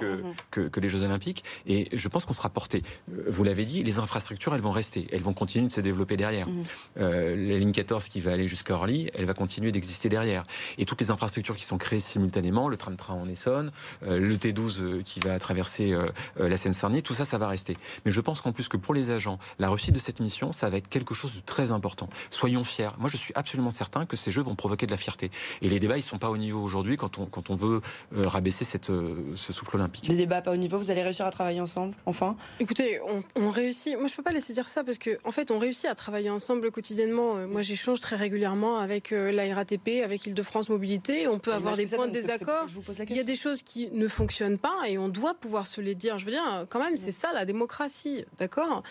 que, 0.51 0.69
que, 0.69 0.81
les 0.81 0.89
Jeux 0.89 1.03
Olympiques. 1.03 1.45
Et 1.67 1.89
je 1.93 2.09
pense 2.09 2.25
qu'on 2.25 2.33
sera 2.33 2.49
porté. 2.49 2.83
Euh, 3.13 3.25
vous 3.29 3.45
l'avez 3.45 3.65
dit, 3.65 3.83
les 3.83 3.99
infrastructures, 3.99 4.55
elles 4.55 4.61
vont 4.61 4.71
rester, 4.71 5.07
elles 5.13 5.23
vont 5.23 5.33
continuer 5.33 5.67
de 5.67 5.73
se 5.73 5.81
développer 5.81 6.17
derrière. 6.17 6.49
Mhm. 6.49 6.65
Euh, 6.99 7.37
la 7.37 7.59
ligne 7.59 7.73
14 7.73 8.09
qui 8.09 8.21
va 8.21 8.33
aller 8.33 8.49
jusqu'à 8.49 8.75
Orly, 8.75 9.11
elle 9.15 9.25
va 9.25 9.35
continuer 9.35 9.73
d'exister 9.73 10.09
derrière. 10.09 10.43
Et 10.79 10.85
toutes 10.85 11.01
les 11.01 11.11
infrastructures 11.11 11.57
qui 11.57 11.65
sont 11.65 11.79
créées 11.79 12.01
simultanément, 12.01 12.69
le 12.69 12.77
tram-train 12.77 13.15
en 13.15 13.29
Essonne, 13.29 13.71
le 14.07 14.39
T 14.51 14.53
12 14.53 14.81
euh, 14.81 15.03
qui 15.05 15.21
va 15.21 15.39
traverser 15.39 15.93
euh, 15.93 16.07
euh, 16.41 16.49
la 16.49 16.57
Seine-Saint-Denis, 16.57 17.03
tout 17.03 17.15
ça, 17.15 17.25
ça 17.25 17.39
va 17.39 17.47
rester. 17.47 17.77
Mais 18.05 18.11
je 18.11 18.21
pense 18.21 18.41
qu'en 18.41 18.53
plus 18.53 18.69
que 18.69 18.77
pour 18.77 18.95
les 18.95 19.11
agents, 19.11 19.39
la 19.59 19.69
réussite 19.69 19.95
de 19.95 19.99
cette 19.99 20.21
mission, 20.21 20.53
ça 20.53 20.69
va 20.69 20.77
être 20.77 20.89
quelque 20.89 21.15
chose 21.15 21.35
de 21.37 21.41
très 21.41 21.71
important. 21.71 22.09
Soyons 22.31 22.65
fiers. 22.65 22.91
Moi, 22.99 23.09
je 23.11 23.17
suis 23.17 23.33
absolument 23.37 23.71
certain 23.71 24.07
que 24.07 24.17
ces 24.17 24.31
jeux 24.33 24.43
vont 24.43 24.57
provoquer 24.57 24.87
de 24.87 24.91
la 24.91 24.97
fierté. 24.97 25.31
Et 25.63 25.69
les 25.69 25.79
débats, 25.79 25.97
ils 25.97 26.03
sont 26.03 26.19
pas 26.19 26.31
au 26.31 26.37
niveau 26.37 26.61
aujourd'hui 26.61 26.97
quand 26.97 27.19
on, 27.19 27.27
quand 27.27 27.51
on 27.51 27.55
veut 27.55 27.81
rabaisser 28.13 28.65
cette, 28.65 28.87
ce 28.87 29.53
souffle 29.53 29.77
olympique. 29.77 30.09
Les 30.09 30.17
débats 30.17 30.43
pas 30.43 30.53
au 30.53 30.57
niveau, 30.57 30.79
vous 30.79 30.91
allez 30.91 31.03
réussir 31.03 31.27
à 31.27 31.31
travailler 31.31 31.61
ensemble, 31.61 31.95
enfin? 32.07 32.37
Écoutez, 32.59 33.01
on, 33.37 33.51
réussit. 33.51 33.97
Moi, 33.97 34.09
je 34.09 34.15
peux 34.15 34.23
pas 34.23 34.33
laisser 34.33 34.53
dire 34.53 34.69
ça 34.69 34.85
parce 34.85 34.99
qu'en 34.99 35.11
en 35.25 35.31
fait, 35.31 35.51
on 35.51 35.59
réussit 35.59 35.87
à 35.87 35.95
travailler 35.95 36.31
ensemble 36.31 36.71
quotidiennement. 36.71 37.35
Moi, 37.47 37.63
j'échange 37.63 38.01
très 38.01 38.17
régulièrement 38.17 38.79
avec 38.79 39.11
la 39.11 39.55
RATP, 39.55 40.03
avec 40.05 40.27
Île-de-France 40.27 40.69
Mobilité. 40.69 41.29
On 41.29 41.39
peut 41.39 41.53
avoir 41.53 41.77
des 41.77 41.87
points 41.87 42.09
de 42.09 42.13
désaccord. 42.13 42.67
Il 43.09 43.17
y 43.17 43.21
a 43.21 43.25
des 43.25 43.37
choses 43.37 43.63
qui 43.63 43.91
ne 43.93 44.09
fonctionnent 44.09 44.40
pas 44.59 44.89
et 44.89 44.99
on 44.99 45.09
doit 45.09 45.35
pouvoir 45.35 45.67
se 45.67 45.81
les 45.81 45.95
dire. 45.95 46.19
Je 46.19 46.25
veux 46.25 46.31
dire, 46.31 46.67
quand 46.69 46.83
même, 46.83 46.97
c'est 46.97 47.13
ça 47.13 47.33
la 47.33 47.45
démocratie, 47.45 48.25
d'accord? 48.39 48.83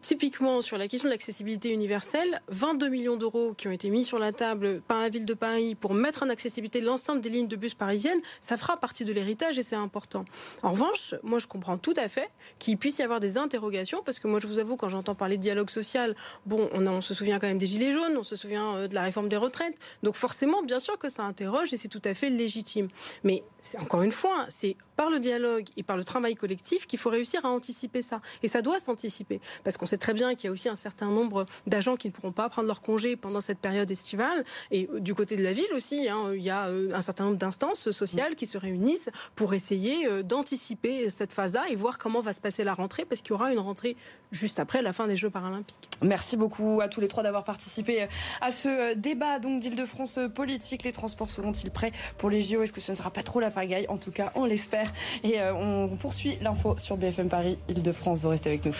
Typiquement, 0.00 0.60
sur 0.60 0.78
la 0.78 0.88
question 0.88 1.08
de 1.08 1.12
l'accessibilité 1.12 1.70
universelle, 1.70 2.40
22 2.48 2.88
millions 2.88 3.16
d'euros 3.16 3.54
qui 3.54 3.68
ont 3.68 3.72
été 3.72 3.90
mis 3.90 4.04
sur 4.04 4.18
la 4.18 4.32
table 4.32 4.80
par 4.86 5.00
la 5.00 5.08
ville 5.08 5.24
de 5.24 5.34
Paris 5.34 5.74
pour 5.74 5.94
mettre 5.94 6.22
en 6.22 6.28
accessibilité 6.28 6.80
l'ensemble 6.80 7.20
des 7.20 7.30
lignes 7.30 7.48
de 7.48 7.56
bus 7.56 7.74
parisiennes, 7.74 8.20
ça 8.40 8.56
fera 8.56 8.76
partie 8.76 9.04
de 9.04 9.12
l'héritage 9.12 9.58
et 9.58 9.62
c'est 9.62 9.76
important. 9.76 10.24
En 10.62 10.72
revanche, 10.72 11.14
moi, 11.22 11.38
je 11.38 11.46
comprends 11.46 11.78
tout 11.78 11.94
à 11.96 12.08
fait 12.08 12.30
qu'il 12.58 12.76
puisse 12.78 12.98
y 12.98 13.02
avoir 13.02 13.20
des 13.20 13.38
interrogations 13.38 14.02
parce 14.04 14.18
que 14.18 14.28
moi, 14.28 14.40
je 14.40 14.46
vous 14.46 14.58
avoue, 14.58 14.76
quand 14.76 14.88
j'entends 14.88 15.14
parler 15.14 15.36
de 15.36 15.42
dialogue 15.42 15.70
social, 15.70 16.14
bon, 16.46 16.68
on, 16.72 16.86
on 16.86 17.00
se 17.00 17.14
souvient 17.14 17.38
quand 17.38 17.46
même 17.46 17.58
des 17.58 17.66
Gilets 17.66 17.92
jaunes, 17.92 18.16
on 18.16 18.22
se 18.22 18.36
souvient 18.36 18.76
euh, 18.76 18.88
de 18.88 18.94
la 18.94 19.02
réforme 19.02 19.28
des 19.28 19.36
retraites. 19.36 19.76
Donc, 20.02 20.14
forcément, 20.14 20.62
bien 20.62 20.80
sûr 20.80 20.98
que 20.98 21.08
ça 21.08 21.24
interroge 21.24 21.72
et 21.72 21.76
c'est 21.76 21.88
tout 21.88 22.02
à 22.04 22.14
fait 22.14 22.30
légitime. 22.30 22.88
Mais 23.24 23.42
encore 23.78 24.02
une 24.02 24.12
fois, 24.12 24.46
c'est 24.48 24.76
par 25.02 25.10
le 25.10 25.18
dialogue 25.18 25.64
et 25.76 25.82
par 25.82 25.96
le 25.96 26.04
travail 26.04 26.36
collectif 26.36 26.86
qu'il 26.86 26.96
faut 26.96 27.10
réussir 27.10 27.44
à 27.44 27.48
anticiper 27.48 28.02
ça. 28.02 28.20
Et 28.44 28.46
ça 28.46 28.62
doit 28.62 28.78
s'anticiper. 28.78 29.40
Parce 29.64 29.76
qu'on 29.76 29.84
sait 29.84 29.96
très 29.96 30.14
bien 30.14 30.36
qu'il 30.36 30.44
y 30.44 30.48
a 30.48 30.52
aussi 30.52 30.68
un 30.68 30.76
certain 30.76 31.08
nombre 31.08 31.44
d'agents 31.66 31.96
qui 31.96 32.06
ne 32.06 32.12
pourront 32.12 32.30
pas 32.30 32.48
prendre 32.48 32.68
leur 32.68 32.80
congé 32.82 33.16
pendant 33.16 33.40
cette 33.40 33.58
période 33.58 33.90
estivale. 33.90 34.44
Et 34.70 34.88
euh, 34.92 35.00
du 35.00 35.12
côté 35.16 35.34
de 35.34 35.42
la 35.42 35.52
ville 35.52 35.72
aussi, 35.74 36.08
hein, 36.08 36.30
il 36.36 36.40
y 36.40 36.50
a 36.50 36.68
euh, 36.68 36.94
un 36.94 37.00
certain 37.00 37.24
nombre 37.24 37.36
d'instances 37.36 37.90
sociales 37.90 38.36
qui 38.36 38.46
se 38.46 38.58
réunissent 38.58 39.10
pour 39.34 39.54
essayer 39.54 40.06
euh, 40.06 40.22
d'anticiper 40.22 41.10
cette 41.10 41.32
phase-là 41.32 41.64
et 41.68 41.74
voir 41.74 41.98
comment 41.98 42.20
va 42.20 42.32
se 42.32 42.40
passer 42.40 42.62
la 42.62 42.74
rentrée, 42.74 43.04
parce 43.04 43.22
qu'il 43.22 43.30
y 43.30 43.34
aura 43.34 43.52
une 43.52 43.58
rentrée 43.58 43.96
juste 44.30 44.60
après 44.60 44.82
la 44.82 44.92
fin 44.92 45.08
des 45.08 45.16
Jeux 45.16 45.30
paralympiques. 45.30 45.88
Merci 46.00 46.36
beaucoup 46.36 46.80
à 46.80 46.86
tous 46.86 47.00
les 47.00 47.08
trois 47.08 47.24
d'avoir 47.24 47.42
participé 47.42 48.06
à 48.40 48.52
ce 48.52 48.94
débat 48.94 49.40
donc 49.40 49.58
d'Île-de-France 49.58 50.20
politique. 50.32 50.84
Les 50.84 50.92
transports 50.92 51.30
seront-ils 51.30 51.72
prêts 51.72 51.90
pour 52.18 52.30
les 52.30 52.40
JO 52.40 52.62
Est-ce 52.62 52.72
que 52.72 52.80
ce 52.80 52.92
ne 52.92 52.96
sera 52.96 53.10
pas 53.10 53.24
trop 53.24 53.40
la 53.40 53.50
pagaille? 53.50 53.86
En 53.88 53.98
tout 53.98 54.12
cas, 54.12 54.30
on 54.36 54.44
l'espère. 54.44 54.91
Et 55.22 55.40
euh, 55.40 55.54
on 55.54 55.96
poursuit 55.96 56.38
l'info 56.40 56.76
sur 56.78 56.96
BFM 56.96 57.28
Paris, 57.28 57.58
Île-de-France. 57.68 58.20
Vous 58.20 58.28
restez 58.28 58.50
avec 58.50 58.64
nous. 58.64 58.74